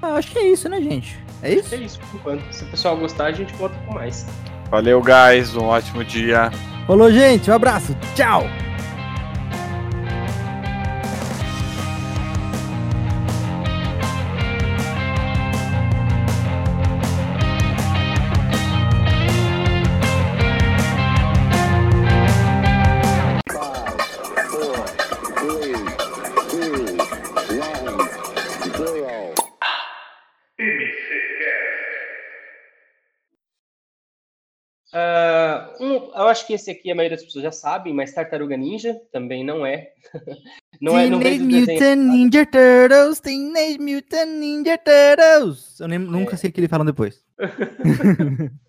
Ah, 0.00 0.14
acho 0.14 0.30
que 0.30 0.38
é 0.38 0.48
isso, 0.48 0.68
né, 0.68 0.80
gente? 0.80 1.18
É 1.42 1.54
isso? 1.54 1.74
É 1.74 1.78
isso, 1.78 1.98
por 1.98 2.14
enquanto. 2.14 2.52
Se 2.52 2.62
o 2.62 2.66
pessoal 2.68 2.96
gostar, 2.96 3.26
a 3.26 3.32
gente 3.32 3.52
volta 3.54 3.74
com 3.84 3.94
mais. 3.94 4.24
Valeu, 4.70 5.02
guys. 5.02 5.56
Um 5.56 5.64
ótimo 5.64 6.04
dia. 6.04 6.52
Falou, 6.86 7.10
gente. 7.10 7.50
Um 7.50 7.54
abraço. 7.54 7.96
Tchau. 8.14 8.44
Eu 36.24 36.28
acho 36.28 36.46
que 36.46 36.52
esse 36.54 36.70
aqui 36.70 36.90
a 36.90 36.94
maioria 36.94 37.16
das 37.16 37.24
pessoas 37.24 37.44
já 37.44 37.52
sabem, 37.52 37.94
mas 37.94 38.12
Tartaruga 38.12 38.56
Ninja 38.56 39.00
também 39.12 39.44
não 39.44 39.64
é. 39.64 39.92
não 40.80 40.98
é 40.98 41.06
não 41.08 41.18
Teenage 41.20 41.38
vejo 41.38 41.44
o 41.44 41.66
desenho. 41.66 41.80
Mutant 41.80 41.98
Ninja 41.98 42.46
Turtles, 42.46 43.20
Teenage 43.20 43.78
Mutant 43.78 44.28
Ninja 44.28 44.78
Turtles. 44.78 45.80
Eu 45.80 45.88
nem- 45.88 45.98
nunca 45.98 46.36
sei 46.36 46.50
o 46.50 46.52
que 46.52 46.60
ele 46.60 46.68
falam 46.68 46.86
depois. 46.86 47.22